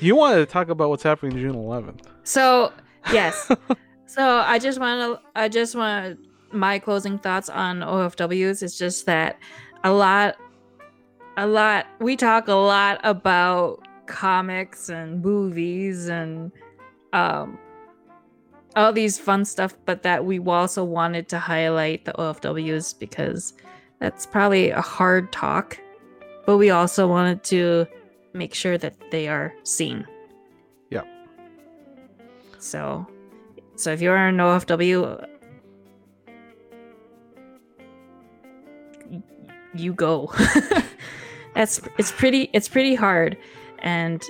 you 0.00 0.16
wanted 0.16 0.36
to 0.36 0.46
talk 0.46 0.68
about 0.68 0.88
what's 0.90 1.02
happening 1.02 1.36
june 1.38 1.54
11th 1.54 2.02
So 2.24 2.72
yes. 3.12 3.50
so 4.06 4.38
I 4.38 4.58
just 4.58 4.78
want 4.80 5.00
to. 5.00 5.28
I 5.34 5.48
just 5.48 5.74
want 5.74 6.18
my 6.52 6.78
closing 6.78 7.18
thoughts 7.18 7.48
on 7.48 7.80
OFWs. 7.80 8.62
It's 8.62 8.78
just 8.78 9.06
that 9.06 9.38
a 9.84 9.92
lot, 9.92 10.36
a 11.36 11.46
lot. 11.46 11.86
We 12.00 12.16
talk 12.16 12.48
a 12.48 12.54
lot 12.54 13.00
about 13.04 13.86
comics 14.06 14.88
and 14.88 15.22
movies 15.22 16.08
and 16.08 16.52
um 17.12 17.58
all 18.76 18.92
these 18.92 19.18
fun 19.18 19.44
stuff, 19.44 19.74
but 19.86 20.02
that 20.02 20.24
we 20.24 20.38
also 20.38 20.84
wanted 20.84 21.28
to 21.30 21.38
highlight 21.38 22.04
the 22.04 22.12
OFWs 22.12 22.98
because 22.98 23.54
that's 24.00 24.26
probably 24.26 24.70
a 24.70 24.82
hard 24.82 25.32
talk, 25.32 25.80
but 26.44 26.58
we 26.58 26.68
also 26.68 27.08
wanted 27.08 27.42
to 27.44 27.86
make 28.36 28.54
sure 28.54 28.78
that 28.78 28.94
they 29.10 29.28
are 29.28 29.54
seen. 29.62 30.06
Yeah. 30.90 31.02
So, 32.58 33.06
so 33.76 33.92
if 33.92 34.00
you're 34.00 34.16
an 34.16 34.36
OFW, 34.36 35.26
you 39.74 39.92
go. 39.92 40.32
that's 41.54 41.80
it's 41.98 42.12
pretty 42.12 42.50
it's 42.52 42.68
pretty 42.68 42.94
hard, 42.94 43.36
and 43.80 44.22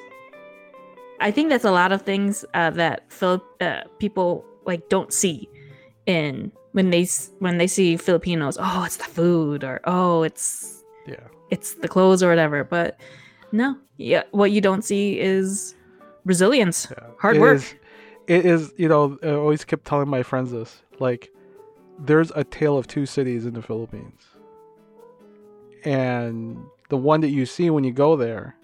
I 1.21 1.31
think 1.31 1.51
that's 1.51 1.65
a 1.65 1.71
lot 1.71 1.93
of 1.93 2.03
things 2.03 2.45
uh, 2.55 2.71
that 2.71 3.11
Philip 3.13 3.45
uh, 3.61 3.83
people 3.99 4.45
like 4.65 4.89
don't 4.89 5.13
see 5.13 5.49
in 6.07 6.53
when 6.73 6.91
they 6.91 7.09
when 7.39 7.59
they 7.59 7.67
see 7.67 7.97
Filipinos. 7.97 8.59
Oh, 8.61 8.85
it's 8.85 8.97
the 8.97 9.05
food, 9.05 9.65
or 9.65 9.81
oh, 9.85 10.23
it's 10.23 10.85
yeah 11.07 11.29
it's 11.51 11.75
the 11.75 11.89
clothes 11.89 12.23
or 12.23 12.29
whatever. 12.29 12.65
But 12.65 12.99
no, 13.53 13.76
yeah, 13.97 14.24
what 14.32 14.51
you 14.51 14.61
don't 14.61 14.82
see 14.84 15.18
is 15.18 15.74
resilience, 16.24 16.88
Yeah. 16.90 17.07
hard 17.18 17.36
It 17.36 17.40
work. 17.40 17.57
is- 17.57 17.74
it 18.26 18.44
is, 18.44 18.74
you 18.76 18.88
know, 18.88 19.16
I 19.22 19.30
always 19.30 19.64
kept 19.64 19.84
telling 19.84 20.09
my 20.09 20.22
friends 20.24 20.51
this. 20.51 20.82
Like, 20.99 21.30
there's 21.99 22.32
a 22.34 22.42
tale 22.44 22.76
of 22.76 22.86
two 22.88 23.07
cities 23.07 23.47
in 23.47 23.55
the 23.55 23.62
Philippines. 23.62 24.20
And 25.84 26.59
the 26.88 26.97
one 26.97 27.20
that 27.20 27.28
you 27.30 27.47
see 27.47 27.70
when 27.70 27.84
you 27.84 27.92
go 27.92 28.16
there 28.16 28.57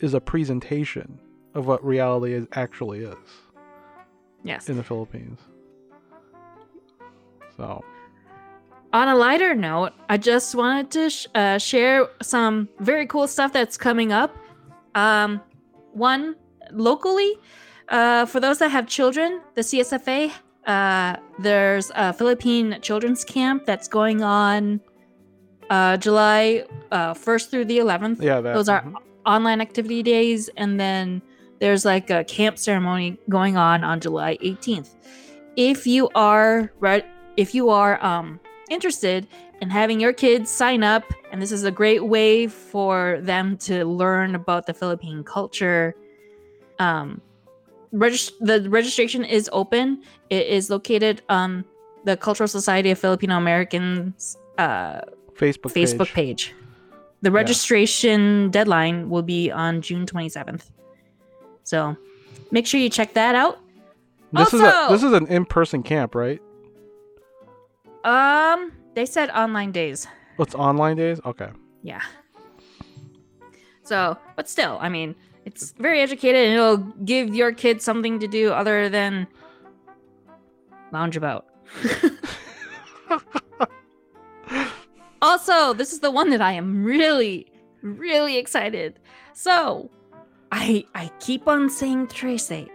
is 0.00 0.14
a 0.14 0.20
presentation 0.20 1.20
of 1.54 1.66
what 1.66 1.84
reality 1.84 2.32
is 2.32 2.46
actually 2.52 3.00
is 3.00 3.16
Yes. 4.42 4.68
in 4.70 4.76
the 4.78 4.82
Philippines. 4.82 5.38
So, 7.56 7.84
On 8.92 9.06
a 9.08 9.14
lighter 9.14 9.54
note, 9.54 9.92
I 10.08 10.16
just 10.16 10.54
wanted 10.54 10.90
to 10.92 11.10
sh- 11.10 11.26
uh, 11.34 11.58
share 11.58 12.08
some 12.22 12.68
very 12.80 13.06
cool 13.06 13.26
stuff 13.26 13.52
that's 13.52 13.76
coming 13.76 14.12
up. 14.12 14.34
Um, 14.94 15.42
one 15.92 16.36
locally, 16.72 17.36
uh, 17.90 18.24
for 18.24 18.40
those 18.40 18.58
that 18.60 18.70
have 18.70 18.86
children, 18.86 19.42
the 19.54 19.60
CSFA, 19.60 20.32
uh, 20.66 21.16
there's 21.38 21.90
a 21.94 22.12
Philippine 22.14 22.78
children's 22.80 23.24
camp 23.24 23.66
that's 23.66 23.88
going 23.88 24.22
on 24.22 24.80
uh, 25.68 25.98
July 25.98 26.64
uh, 26.90 27.12
1st 27.12 27.50
through 27.50 27.64
the 27.66 27.78
11th. 27.78 28.22
yeah, 28.22 28.40
that. 28.40 28.54
Those 28.54 28.70
are 28.70 28.82
mhm. 28.82 28.94
online 29.26 29.60
activity 29.60 30.02
days, 30.02 30.48
and 30.56 30.80
then 30.80 31.20
there's 31.60 31.84
like 31.84 32.08
a 32.08 32.24
camp 32.24 32.58
ceremony 32.58 33.18
going 33.28 33.58
on 33.58 33.84
on 33.84 34.00
July 34.00 34.38
18th. 34.38 34.94
If 35.56 35.86
you 35.86 36.08
are 36.14 36.72
re- 36.80 37.04
if 37.36 37.54
you 37.54 37.70
are 37.70 38.02
um, 38.04 38.40
interested 38.70 39.26
in 39.60 39.70
having 39.70 40.00
your 40.00 40.12
kids 40.12 40.50
sign 40.50 40.82
up, 40.82 41.04
and 41.32 41.42
this 41.42 41.52
is 41.52 41.64
a 41.64 41.70
great 41.70 42.04
way 42.04 42.46
for 42.46 43.18
them 43.22 43.56
to 43.58 43.84
learn 43.84 44.34
about 44.34 44.66
the 44.66 44.74
Philippine 44.74 45.24
culture. 45.24 45.94
Um, 46.78 47.20
regist- 47.92 48.32
the 48.40 48.68
registration 48.70 49.24
is 49.24 49.50
open. 49.52 50.02
It 50.30 50.46
is 50.46 50.70
located 50.70 51.22
on 51.28 51.64
the 52.04 52.16
Cultural 52.16 52.48
Society 52.48 52.90
of 52.90 52.98
Filipino 52.98 53.36
Americans 53.36 54.38
uh, 54.58 55.00
Facebook 55.34 55.72
Facebook 55.72 56.12
page. 56.12 56.52
page. 56.52 56.54
The 57.22 57.30
registration 57.32 58.50
deadline 58.50 59.10
will 59.10 59.22
be 59.22 59.50
on 59.50 59.82
June 59.82 60.06
27th. 60.06 60.70
So 61.64 61.96
make 62.52 62.66
sure 62.66 62.78
you 62.78 62.88
check 62.88 63.14
that 63.14 63.34
out. 63.34 63.58
This 64.32 64.54
is 64.54 64.60
a 64.60 64.86
this 64.90 65.02
is 65.02 65.12
an 65.12 65.26
in-person 65.26 65.82
camp, 65.82 66.14
right? 66.14 66.40
Um, 68.04 68.72
they 68.94 69.06
said 69.06 69.30
online 69.30 69.72
days. 69.72 70.06
It's 70.38 70.54
online 70.54 70.96
days. 70.96 71.20
Okay. 71.24 71.48
Yeah. 71.82 72.02
So, 73.82 74.16
but 74.36 74.48
still, 74.48 74.78
I 74.80 74.88
mean, 74.88 75.14
it's 75.44 75.72
very 75.72 76.00
educated 76.00 76.46
and 76.46 76.54
it'll 76.54 76.76
give 77.04 77.34
your 77.34 77.52
kids 77.52 77.84
something 77.84 78.18
to 78.20 78.28
do 78.28 78.52
other 78.52 78.88
than 78.88 79.26
lounge 80.92 81.16
about. 81.16 81.46
also, 85.22 85.72
this 85.72 85.92
is 85.92 86.00
the 86.00 86.10
one 86.10 86.30
that 86.30 86.40
I 86.42 86.52
am 86.52 86.84
really, 86.84 87.50
really 87.82 88.36
excited. 88.36 88.98
So, 89.32 89.90
I 90.52 90.84
I 90.94 91.10
keep 91.20 91.48
on 91.48 91.70
saying 91.70 92.08
Trese 92.08 92.68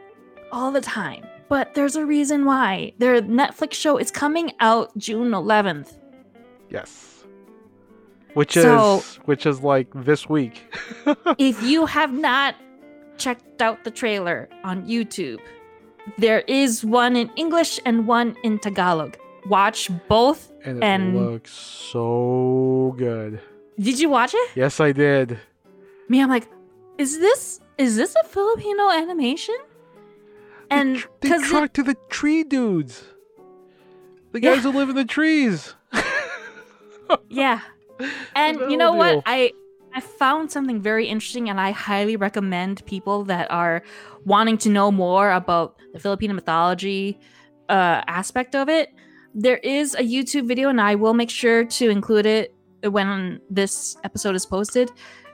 all 0.51 0.71
the 0.71 0.81
time, 0.81 1.25
but 1.49 1.73
there's 1.75 1.95
a 1.95 2.05
reason 2.05 2.45
why. 2.45 2.93
Their 2.97 3.21
Netflix 3.21 3.73
show 3.73 3.97
is 3.97 4.11
coming 4.11 4.51
out 4.59 4.95
June 4.97 5.31
11th. 5.31 5.93
Yes. 6.69 7.23
Which 8.33 8.53
So- 8.53 8.97
is 8.97 9.15
which 9.25 9.45
is 9.45 9.61
like 9.61 9.87
this 9.93 10.27
week. 10.27 10.63
if 11.37 11.61
you 11.61 11.85
have 11.85 12.11
not 12.13 12.55
checked 13.17 13.61
out 13.61 13.83
the 13.83 13.91
trailer 13.91 14.49
on 14.63 14.87
YouTube, 14.87 15.39
there 16.17 16.41
is 16.47 16.83
one 16.83 17.15
in 17.15 17.29
English 17.35 17.79
and 17.85 18.07
one 18.07 18.35
in 18.43 18.57
Tagalog. 18.59 19.17
Watch 19.47 19.89
both. 20.07 20.51
and 20.65 20.77
it 20.77 20.83
And- 20.83 21.15
looks 21.19 21.51
so 21.51 22.95
good. 22.97 23.39
Did 23.79 23.99
you 23.99 24.09
watch 24.09 24.33
it? 24.33 24.49
Yes, 24.55 24.79
I 24.79 24.91
did. 24.93 25.37
Me, 26.09 26.21
I'm 26.21 26.29
like, 26.29 26.47
is 26.97 27.19
this 27.19 27.59
is 27.77 27.95
this 27.97 28.15
a 28.15 28.23
Filipino 28.23 28.89
animation? 28.89 29.55
And 30.79 30.95
they, 30.95 30.99
tr- 31.01 31.07
they 31.21 31.49
talk 31.49 31.73
to 31.73 31.83
the 31.83 31.95
tree 32.09 32.43
dudes. 32.43 33.03
The 34.31 34.41
Yeah. 34.41 34.55
guys 34.55 34.63
who 34.63 34.71
live 34.71 34.89
in 34.89 34.95
the 34.95 35.05
trees. 35.05 35.75
yeah, 37.29 37.59
and 38.35 38.59
you 38.71 38.77
know 38.77 38.93
what? 38.93 39.21
I 39.25 39.51
I 39.93 39.99
found 40.01 40.51
something 40.51 40.81
very 40.81 41.07
interesting, 41.07 41.49
and 41.49 41.59
I 41.61 41.71
highly 41.71 42.15
recommend 42.15 42.83
people 42.85 43.23
that 43.25 43.51
are 43.51 43.83
wanting 44.25 44.57
to 44.59 44.69
know 44.69 44.91
more 44.91 45.31
about 45.31 45.77
the 45.93 45.99
Filipino 45.99 46.33
mythology 46.33 47.19
uh, 47.69 48.01
aspect 48.07 48.55
of 48.55 48.69
it. 48.69 48.89
There 49.35 49.57
is 49.57 49.93
a 49.95 50.01
YouTube 50.01 50.47
video, 50.47 50.69
and 50.69 50.81
I 50.81 50.95
will 50.95 51.13
make 51.13 51.29
sure 51.29 51.63
to 51.65 51.89
include 51.89 52.25
it 52.25 52.55
when 52.83 53.39
this 53.51 53.95
episode 54.03 54.35
is 54.35 54.45
posted. 54.47 54.91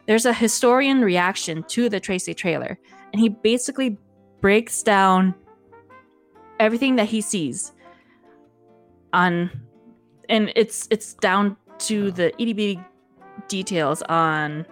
There's 0.08 0.26
a 0.26 0.34
historian 0.34 1.02
reaction 1.02 1.64
to 1.70 1.88
the 1.88 2.02
Trese 2.02 2.36
trailer, 2.36 2.78
and 3.14 3.22
he 3.22 3.30
basically 3.30 3.98
breaks 4.42 4.84
down 4.84 5.36
everything 6.60 6.96
that 6.98 7.08
he 7.08 7.22
sees 7.22 7.72
on 9.14 9.50
and 10.28 10.52
it's 10.56 10.88
it's 10.92 11.14
down 11.16 11.58
to 11.80 12.12
the 12.12 12.32
itty 12.42 12.54
bitty 12.54 12.80
details 13.48 14.02
on 14.04 14.66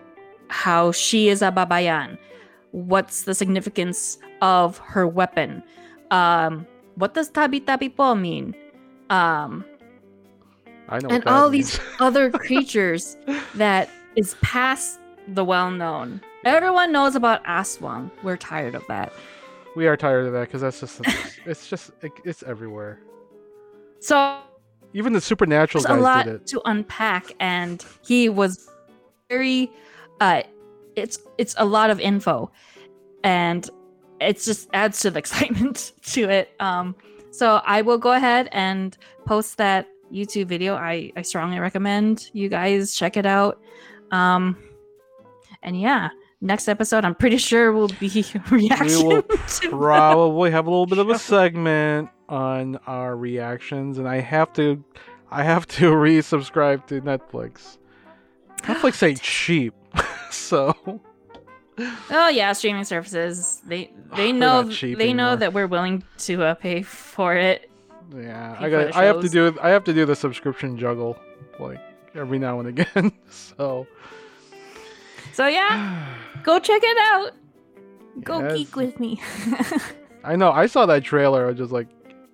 how 0.49 0.91
she 0.91 1.29
is 1.29 1.41
a 1.41 1.51
babaylan 1.51 2.17
what's 2.71 3.23
the 3.23 3.33
significance 3.33 4.17
of 4.41 4.77
her 4.79 5.07
weapon 5.07 5.63
um 6.11 6.65
what 6.95 7.13
does 7.13 7.29
tabi 7.29 7.59
tabi 7.59 7.89
po 7.89 8.13
mean 8.13 8.53
um 9.09 9.65
I 10.89 10.99
know. 10.99 11.09
and 11.09 11.23
all 11.25 11.49
means. 11.49 11.71
these 11.71 11.79
other 11.99 12.29
creatures 12.31 13.17
that 13.55 13.89
is 14.15 14.35
past 14.41 14.99
the 15.27 15.43
well 15.43 15.71
known 15.71 16.21
everyone 16.45 16.91
knows 16.91 17.15
about 17.15 17.43
aswang 17.45 18.11
we're 18.23 18.37
tired 18.37 18.75
of 18.75 18.85
that 18.87 19.11
we 19.77 19.85
are 19.85 19.95
tired 19.95 20.25
of 20.25 20.33
that 20.33 20.41
because 20.47 20.61
that's 20.61 20.79
just 20.79 21.01
it's 21.45 21.69
just 21.69 21.91
it, 22.01 22.11
it's 22.25 22.41
everywhere. 22.41 22.99
so 23.99 24.39
Even 24.93 25.13
the 25.13 25.21
supernatural 25.21 25.83
there's 25.83 25.93
a 25.93 26.01
guys 26.01 26.03
lot 26.03 26.25
did 26.25 26.35
it. 26.35 26.47
to 26.47 26.61
unpack 26.65 27.31
and 27.39 27.85
he 28.03 28.27
was 28.27 28.67
very 29.29 29.71
uh 30.19 30.41
it's 30.95 31.19
it's 31.37 31.53
a 31.59 31.65
lot 31.65 31.91
of 31.91 31.99
info 31.99 32.51
and 33.23 33.69
it 34.19 34.41
just 34.41 34.67
adds 34.73 34.99
to 35.01 35.11
the 35.11 35.19
excitement 35.23 35.93
to 36.01 36.27
it 36.27 36.49
um 36.59 36.95
so 37.29 37.61
i 37.63 37.81
will 37.83 37.99
go 37.99 38.13
ahead 38.13 38.49
and 38.53 38.97
post 39.25 39.57
that 39.57 39.87
youtube 40.11 40.47
video 40.47 40.73
i 40.75 41.11
i 41.15 41.21
strongly 41.21 41.59
recommend 41.59 42.31
you 42.33 42.49
guys 42.49 42.95
check 42.95 43.15
it 43.15 43.27
out 43.27 43.61
um 44.11 44.57
and 45.61 45.79
yeah 45.79 46.09
next 46.39 46.67
episode 46.67 47.03
i'm 47.03 47.15
pretty 47.15 47.37
sure 47.37 47.71
will 47.71 47.87
be 47.99 48.07
reaction 48.51 48.87
We 48.87 49.03
will 49.03 49.21
to 49.47 49.69
probably 49.69 50.51
have 50.51 50.67
a 50.67 50.69
little 50.69 50.85
bit 50.85 50.99
of 50.99 51.09
a 51.09 51.17
segment 51.17 52.09
on 52.29 52.77
our 52.87 53.15
reactions, 53.15 53.97
and 53.97 54.07
I 54.07 54.19
have 54.19 54.51
to, 54.53 54.83
I 55.31 55.43
have 55.43 55.65
to 55.67 55.91
resubscribe 55.91 56.85
to 56.87 57.01
Netflix. 57.01 57.77
Netflix 58.63 59.01
ain't 59.07 59.21
cheap, 59.21 59.73
so 60.29 60.75
Oh 62.09 62.27
yeah, 62.29 62.53
streaming 62.53 62.83
services. 62.83 63.61
They 63.65 63.91
they 64.15 64.31
know 64.31 64.63
they 64.63 65.13
know 65.13 65.35
that 65.35 65.53
we're 65.53 65.67
willing 65.67 66.03
to 66.19 66.43
uh, 66.43 66.53
pay 66.55 66.81
for 66.81 67.35
it. 67.35 67.69
yeah, 68.15 68.55
I 68.59 68.69
got, 68.69 68.95
I 68.95 69.05
have 69.05 69.21
to 69.21 69.29
do, 69.29 69.57
I 69.61 69.69
have 69.69 69.83
to 69.85 69.93
do 69.93 70.05
the 70.05 70.15
subscription 70.15 70.77
juggle, 70.77 71.17
like 71.59 71.79
every 72.15 72.39
now 72.39 72.59
and 72.59 72.69
again. 72.69 73.11
so 73.29 73.87
So 75.33 75.47
yeah, 75.47 76.15
go 76.47 76.57
check 76.59 76.81
it 76.83 76.97
out. 77.11 77.31
Go 78.23 78.39
Yes. 78.41 78.53
geek 78.57 78.75
with 78.75 78.99
me. 78.99 79.21
I 80.23 80.35
know 80.35 80.51
I 80.51 80.65
saw 80.65 80.85
that 80.87 81.03
trailer. 81.03 81.45
I 81.45 81.49
was 81.49 81.57
just 81.57 81.71
like, 81.71 81.87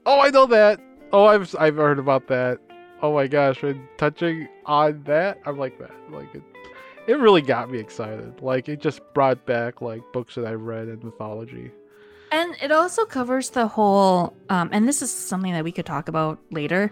oh, 0.06 0.22
I 0.22 0.30
know 0.30 0.46
that. 0.46 0.80
Oh, 1.12 1.26
I've 1.26 1.54
I've 1.60 1.76
heard 1.76 2.00
about 2.00 2.28
that. 2.28 2.60
Oh 3.02 3.14
my 3.14 3.28
gosh, 3.28 3.62
and 3.64 3.86
touching 3.98 4.48
on 4.66 5.04
that, 5.04 5.40
I'm 5.46 5.58
like 5.58 5.78
that. 5.80 5.92
Like 6.10 6.34
it, 6.34 6.42
it 7.08 7.20
really 7.20 7.42
got 7.42 7.70
me 7.70 7.80
excited. 7.80 8.42
Like 8.42 8.70
it 8.70 8.80
just 8.80 9.02
brought 9.14 9.46
back 9.46 9.82
like 9.82 10.02
books 10.14 10.36
that 10.36 10.46
I've 10.46 10.62
read 10.62 10.88
in 10.88 11.00
mythology. 11.04 11.72
and 12.32 12.56
it 12.62 12.72
also 12.72 13.06
covers 13.06 13.50
the 13.52 13.68
whole 13.68 14.34
um, 14.50 14.70
and 14.72 14.88
this 14.88 15.02
is 15.02 15.12
something 15.12 15.52
that 15.54 15.64
we 15.66 15.72
could 15.72 15.86
talk 15.86 16.08
about 16.08 16.40
later 16.50 16.92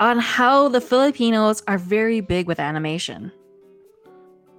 on 0.00 0.18
how 0.18 0.68
the 0.68 0.80
Filipinos 0.80 1.62
are 1.68 1.78
very 1.78 2.20
big 2.20 2.46
with 2.48 2.58
animation. 2.58 3.30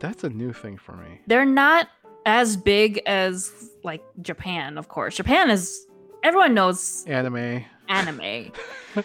That's 0.04 0.26
a 0.26 0.30
new 0.30 0.52
thing 0.52 0.78
for 0.78 0.98
me. 0.98 1.22
They're 1.28 1.46
not 1.46 1.88
as 2.26 2.58
big 2.58 3.02
as 3.06 3.70
like 3.86 4.04
Japan, 4.22 4.78
of 4.78 4.90
course. 4.90 5.16
Japan 5.16 5.50
is 5.50 5.88
everyone 6.24 6.54
knows 6.54 7.06
Anime. 7.08 7.64
anime. 7.88 8.52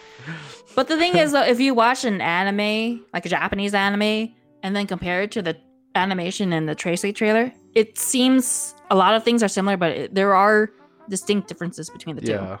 But 0.75 0.87
the 0.87 0.97
thing 0.97 1.17
is, 1.17 1.31
though, 1.31 1.43
if 1.43 1.59
you 1.59 1.73
watch 1.73 2.05
an 2.05 2.21
anime, 2.21 3.03
like 3.13 3.25
a 3.25 3.29
Japanese 3.29 3.73
anime, 3.73 4.33
and 4.61 4.75
then 4.75 4.87
compare 4.87 5.23
it 5.23 5.31
to 5.31 5.41
the 5.41 5.57
animation 5.95 6.53
in 6.53 6.67
the 6.67 6.75
Trese 6.75 7.13
trailer, 7.15 7.51
it 7.75 7.97
seems 7.97 8.75
a 8.91 8.95
lot 8.95 9.13
of 9.13 9.23
things 9.23 9.41
are 9.41 9.47
similar, 9.47 9.77
but 9.77 9.91
it, 9.91 10.15
there 10.15 10.35
are 10.35 10.69
distinct 11.09 11.47
differences 11.47 11.89
between 11.89 12.15
the 12.15 12.21
two. 12.21 12.33
yeah. 12.33 12.57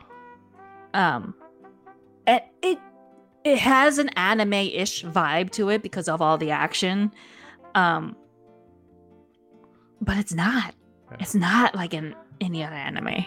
Um, 0.93 1.35
it 2.25 2.43
it, 2.61 2.79
it 3.43 3.59
has 3.59 3.99
an 3.99 4.09
anime-ish 4.09 5.03
vibe 5.03 5.51
to 5.51 5.69
it 5.69 5.83
because 5.83 6.09
of 6.09 6.21
all 6.21 6.37
the 6.37 6.51
action, 6.51 7.11
um, 7.75 8.15
but 10.01 10.17
it's 10.17 10.33
not. 10.33 10.73
Yeah. 11.11 11.17
It's 11.19 11.35
not 11.35 11.75
like 11.75 11.93
in 11.93 12.15
any 12.41 12.63
other 12.63 12.75
anime. 12.75 13.25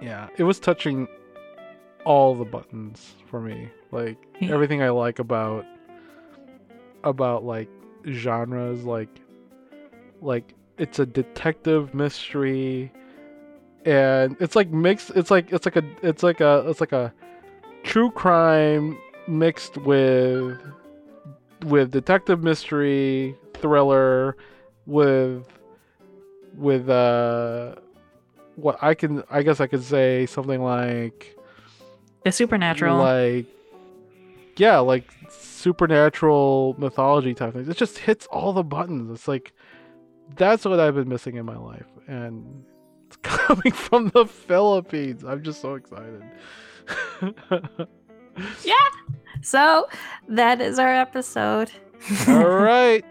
Yeah. 0.00 0.28
It 0.36 0.44
was 0.44 0.58
touching 0.60 1.08
all 2.04 2.34
the 2.34 2.44
buttons 2.44 3.14
for 3.26 3.40
me. 3.40 3.68
Like 3.90 4.18
Yeah. 4.40 4.52
everything 4.54 4.82
I 4.82 4.90
like 4.90 5.18
about 5.18 5.64
about 7.04 7.44
like 7.44 7.68
genres 8.10 8.84
like 8.84 9.08
like 10.20 10.54
it's 10.78 10.98
a 10.98 11.06
detective 11.06 11.94
mystery 11.94 12.92
and 13.86 14.36
it's 14.40 14.54
like 14.54 14.70
mixed 14.70 15.10
it's 15.16 15.30
like 15.30 15.50
it's 15.52 15.64
like 15.66 15.76
a 15.76 15.82
it's 16.02 16.22
like 16.22 16.40
a 16.40 16.64
it's 16.68 16.80
like 16.80 16.92
a 16.92 17.12
true 17.82 18.10
crime 18.10 18.98
mixed 19.28 19.78
with 19.78 20.58
with 21.66 21.90
detective 21.90 22.42
mystery 22.42 23.34
thriller 23.54 24.36
with 24.90 25.46
with 26.56 26.88
uh 26.88 27.76
what 28.56 28.78
I 28.82 28.94
can 28.94 29.22
I 29.30 29.42
guess 29.42 29.60
I 29.60 29.66
could 29.66 29.82
say 29.82 30.26
something 30.26 30.60
like 30.62 31.36
The 32.24 32.32
supernatural. 32.32 32.98
like 32.98 33.46
yeah, 34.56 34.78
like 34.78 35.10
supernatural 35.30 36.74
mythology 36.76 37.32
type 37.34 37.54
things. 37.54 37.68
It 37.68 37.76
just 37.78 37.96
hits 37.98 38.26
all 38.26 38.52
the 38.52 38.64
buttons. 38.64 39.10
It's 39.10 39.28
like 39.28 39.52
that's 40.36 40.64
what 40.64 40.78
I've 40.80 40.94
been 40.94 41.08
missing 41.08 41.36
in 41.36 41.46
my 41.46 41.56
life, 41.56 41.86
and 42.06 42.64
it's 43.06 43.16
coming 43.22 43.72
from 43.72 44.08
the 44.08 44.26
Philippines. 44.26 45.24
I'm 45.24 45.42
just 45.42 45.60
so 45.62 45.74
excited. 45.74 46.22
Yeah 48.64 48.74
so 49.42 49.88
that 50.28 50.60
is 50.60 50.78
our 50.78 50.92
episode. 50.94 51.70
All 52.28 52.48
right. 52.48 53.04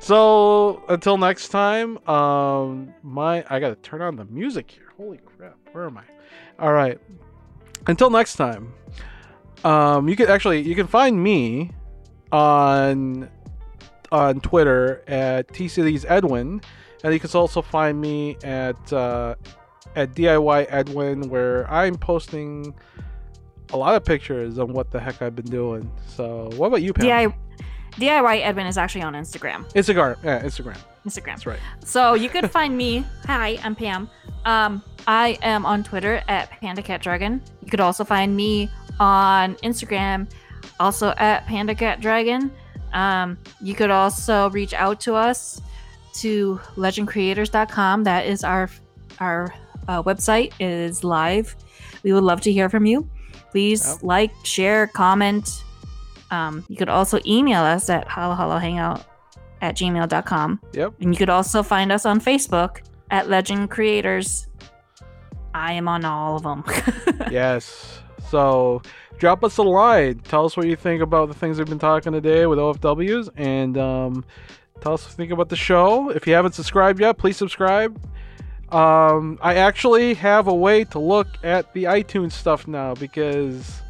So 0.00 0.82
until 0.88 1.16
next 1.16 1.48
time, 1.48 1.96
um, 2.08 2.94
my 3.02 3.44
I 3.48 3.60
gotta 3.60 3.76
turn 3.76 4.02
on 4.02 4.16
the 4.16 4.24
music 4.26 4.70
here. 4.70 4.92
Holy 4.96 5.18
crap, 5.18 5.56
where 5.72 5.86
am 5.86 5.98
I? 5.98 6.04
All 6.58 6.72
right. 6.72 6.98
Until 7.86 8.10
next 8.10 8.36
time, 8.36 8.72
um, 9.64 10.08
you 10.08 10.16
can 10.16 10.28
actually 10.28 10.60
you 10.60 10.74
can 10.74 10.86
find 10.86 11.22
me 11.22 11.70
on 12.32 13.28
on 14.12 14.40
Twitter 14.40 15.02
at 15.08 15.48
tcds 15.48 16.04
edwin, 16.08 16.60
and 17.02 17.12
you 17.14 17.20
can 17.20 17.30
also 17.34 17.62
find 17.62 18.00
me 18.00 18.36
at 18.44 18.92
uh, 18.92 19.34
at 19.96 20.14
DIY 20.14 20.66
Edwin, 20.68 21.28
where 21.28 21.70
I'm 21.70 21.94
posting 21.96 22.74
a 23.72 23.76
lot 23.76 23.94
of 23.94 24.04
pictures 24.04 24.58
on 24.58 24.72
what 24.72 24.90
the 24.90 25.00
heck 25.00 25.22
I've 25.22 25.34
been 25.36 25.46
doing. 25.46 25.90
So, 26.06 26.50
what 26.56 26.68
about 26.68 26.82
you, 26.82 26.92
Pam? 26.92 27.06
DIY 27.96 28.44
Edwin 28.44 28.66
is 28.66 28.76
actually 28.76 29.02
on 29.02 29.14
Instagram. 29.14 29.70
Instagram, 29.72 30.16
yeah, 30.24 30.42
Instagram. 30.42 30.76
Instagram. 31.06 31.26
That's 31.26 31.46
right. 31.46 31.58
So 31.84 32.14
you 32.14 32.28
could 32.28 32.50
find 32.50 32.76
me. 32.76 33.04
Hi, 33.26 33.58
I'm 33.62 33.74
Pam. 33.74 34.08
Um, 34.44 34.82
I 35.06 35.38
am 35.42 35.64
on 35.66 35.84
Twitter 35.84 36.22
at 36.28 36.50
Panda 36.50 36.82
Cat 36.82 37.02
Dragon. 37.02 37.40
You 37.62 37.70
could 37.70 37.80
also 37.80 38.04
find 38.04 38.36
me 38.36 38.70
on 38.98 39.54
Instagram, 39.56 40.28
also 40.80 41.14
at 41.16 41.46
Panda 41.46 41.74
Cat 41.74 42.00
Dragon. 42.00 42.50
Um, 42.92 43.38
you 43.60 43.74
could 43.74 43.90
also 43.90 44.50
reach 44.50 44.72
out 44.72 45.00
to 45.00 45.14
us 45.14 45.60
to 46.14 46.60
legendcreators.com. 46.76 48.04
That 48.04 48.26
is 48.26 48.44
our 48.44 48.70
our 49.20 49.54
uh, 49.88 50.02
website. 50.02 50.52
It 50.58 50.68
is 50.68 51.04
live. 51.04 51.54
We 52.02 52.12
would 52.12 52.24
love 52.24 52.40
to 52.42 52.52
hear 52.52 52.68
from 52.68 52.86
you. 52.86 53.08
Please 53.50 54.02
like, 54.02 54.32
share, 54.42 54.88
comment. 54.88 55.63
Um, 56.34 56.64
you 56.68 56.76
could 56.76 56.88
also 56.88 57.20
email 57.24 57.62
us 57.62 57.88
at 57.88 58.08
hangout 58.08 59.04
at 59.60 59.76
gmail.com. 59.76 60.60
Yep. 60.72 60.94
And 61.00 61.14
you 61.14 61.18
could 61.18 61.30
also 61.30 61.62
find 61.62 61.92
us 61.92 62.04
on 62.04 62.20
Facebook 62.20 62.82
at 63.10 63.28
Legend 63.28 63.70
Creators. 63.70 64.48
I 65.54 65.74
am 65.74 65.86
on 65.86 66.04
all 66.04 66.36
of 66.36 66.42
them. 66.42 66.64
yes. 67.30 68.00
So 68.28 68.82
drop 69.18 69.44
us 69.44 69.56
a 69.58 69.62
line. 69.62 70.18
Tell 70.20 70.44
us 70.44 70.56
what 70.56 70.66
you 70.66 70.74
think 70.74 71.02
about 71.02 71.28
the 71.28 71.34
things 71.34 71.58
we've 71.58 71.68
been 71.68 71.78
talking 71.78 72.12
today 72.12 72.46
with 72.46 72.58
OFWs, 72.58 73.28
and 73.36 73.78
um, 73.78 74.24
tell 74.80 74.94
us 74.94 75.04
what 75.04 75.12
you 75.12 75.16
think 75.16 75.30
about 75.30 75.48
the 75.48 75.56
show. 75.56 76.10
If 76.10 76.26
you 76.26 76.34
haven't 76.34 76.52
subscribed 76.52 76.98
yet, 77.00 77.16
please 77.16 77.36
subscribe. 77.36 77.96
Um, 78.70 79.38
I 79.40 79.54
actually 79.54 80.14
have 80.14 80.48
a 80.48 80.54
way 80.54 80.82
to 80.84 80.98
look 80.98 81.28
at 81.44 81.72
the 81.74 81.84
iTunes 81.84 82.32
stuff 82.32 82.66
now 82.66 82.94
because 82.94 83.83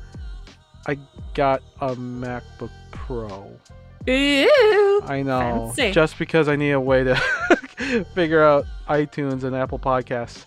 I 0.87 0.99
got 1.35 1.63
a 1.81 1.95
MacBook 1.95 2.71
Pro. 2.91 3.51
Ew. 4.07 5.03
I 5.07 5.23
know. 5.23 5.73
Fancy. 5.75 5.93
Just 5.93 6.19
because 6.19 6.49
I 6.49 6.57
need 6.57 6.73
a 6.73 6.81
way 6.81 7.05
to 7.05 7.17
figure 8.15 8.43
out 8.43 8.67
iTunes 8.89 9.45
and 9.45 9.57
Apple 9.57 9.79
Podcasts. 9.79 10.45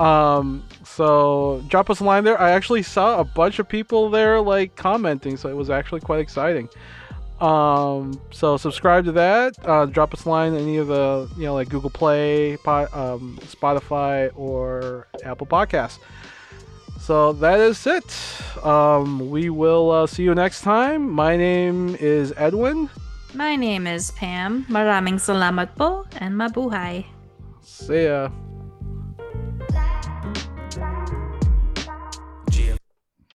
Um, 0.00 0.64
so 0.84 1.62
drop 1.68 1.90
us 1.90 2.00
a 2.00 2.04
line 2.04 2.24
there. 2.24 2.40
I 2.40 2.52
actually 2.52 2.82
saw 2.82 3.18
a 3.18 3.24
bunch 3.24 3.58
of 3.58 3.68
people 3.68 4.10
there 4.10 4.40
like 4.40 4.76
commenting, 4.76 5.36
so 5.36 5.48
it 5.48 5.56
was 5.56 5.70
actually 5.70 6.00
quite 6.00 6.20
exciting. 6.20 6.68
Um, 7.40 8.20
so 8.30 8.56
subscribe 8.56 9.04
to 9.04 9.12
that. 9.12 9.54
Uh, 9.64 9.86
drop 9.86 10.12
us 10.12 10.24
a 10.24 10.28
line 10.28 10.54
any 10.54 10.76
of 10.78 10.88
the 10.88 11.28
you 11.36 11.44
know 11.44 11.54
like 11.54 11.68
Google 11.68 11.90
Play, 11.90 12.54
um, 12.66 13.38
Spotify, 13.42 14.30
or 14.36 15.06
Apple 15.24 15.46
Podcasts. 15.46 15.98
So 17.08 17.32
that 17.40 17.58
is 17.58 17.86
it. 17.86 18.04
Um, 18.62 19.30
we 19.30 19.48
will 19.48 19.90
uh, 19.90 20.06
see 20.06 20.24
you 20.24 20.34
next 20.34 20.60
time. 20.60 21.08
My 21.08 21.38
name 21.40 21.96
is 21.98 22.34
Edwin. 22.36 22.90
My 23.32 23.56
name 23.56 23.88
is 23.88 24.12
Pam. 24.12 24.68
Maraming 24.68 25.16
salamat 25.16 25.72
po 25.72 26.04
and 26.20 26.36
mabuhay. 26.36 27.08
See 27.64 28.12
ya. 28.12 28.28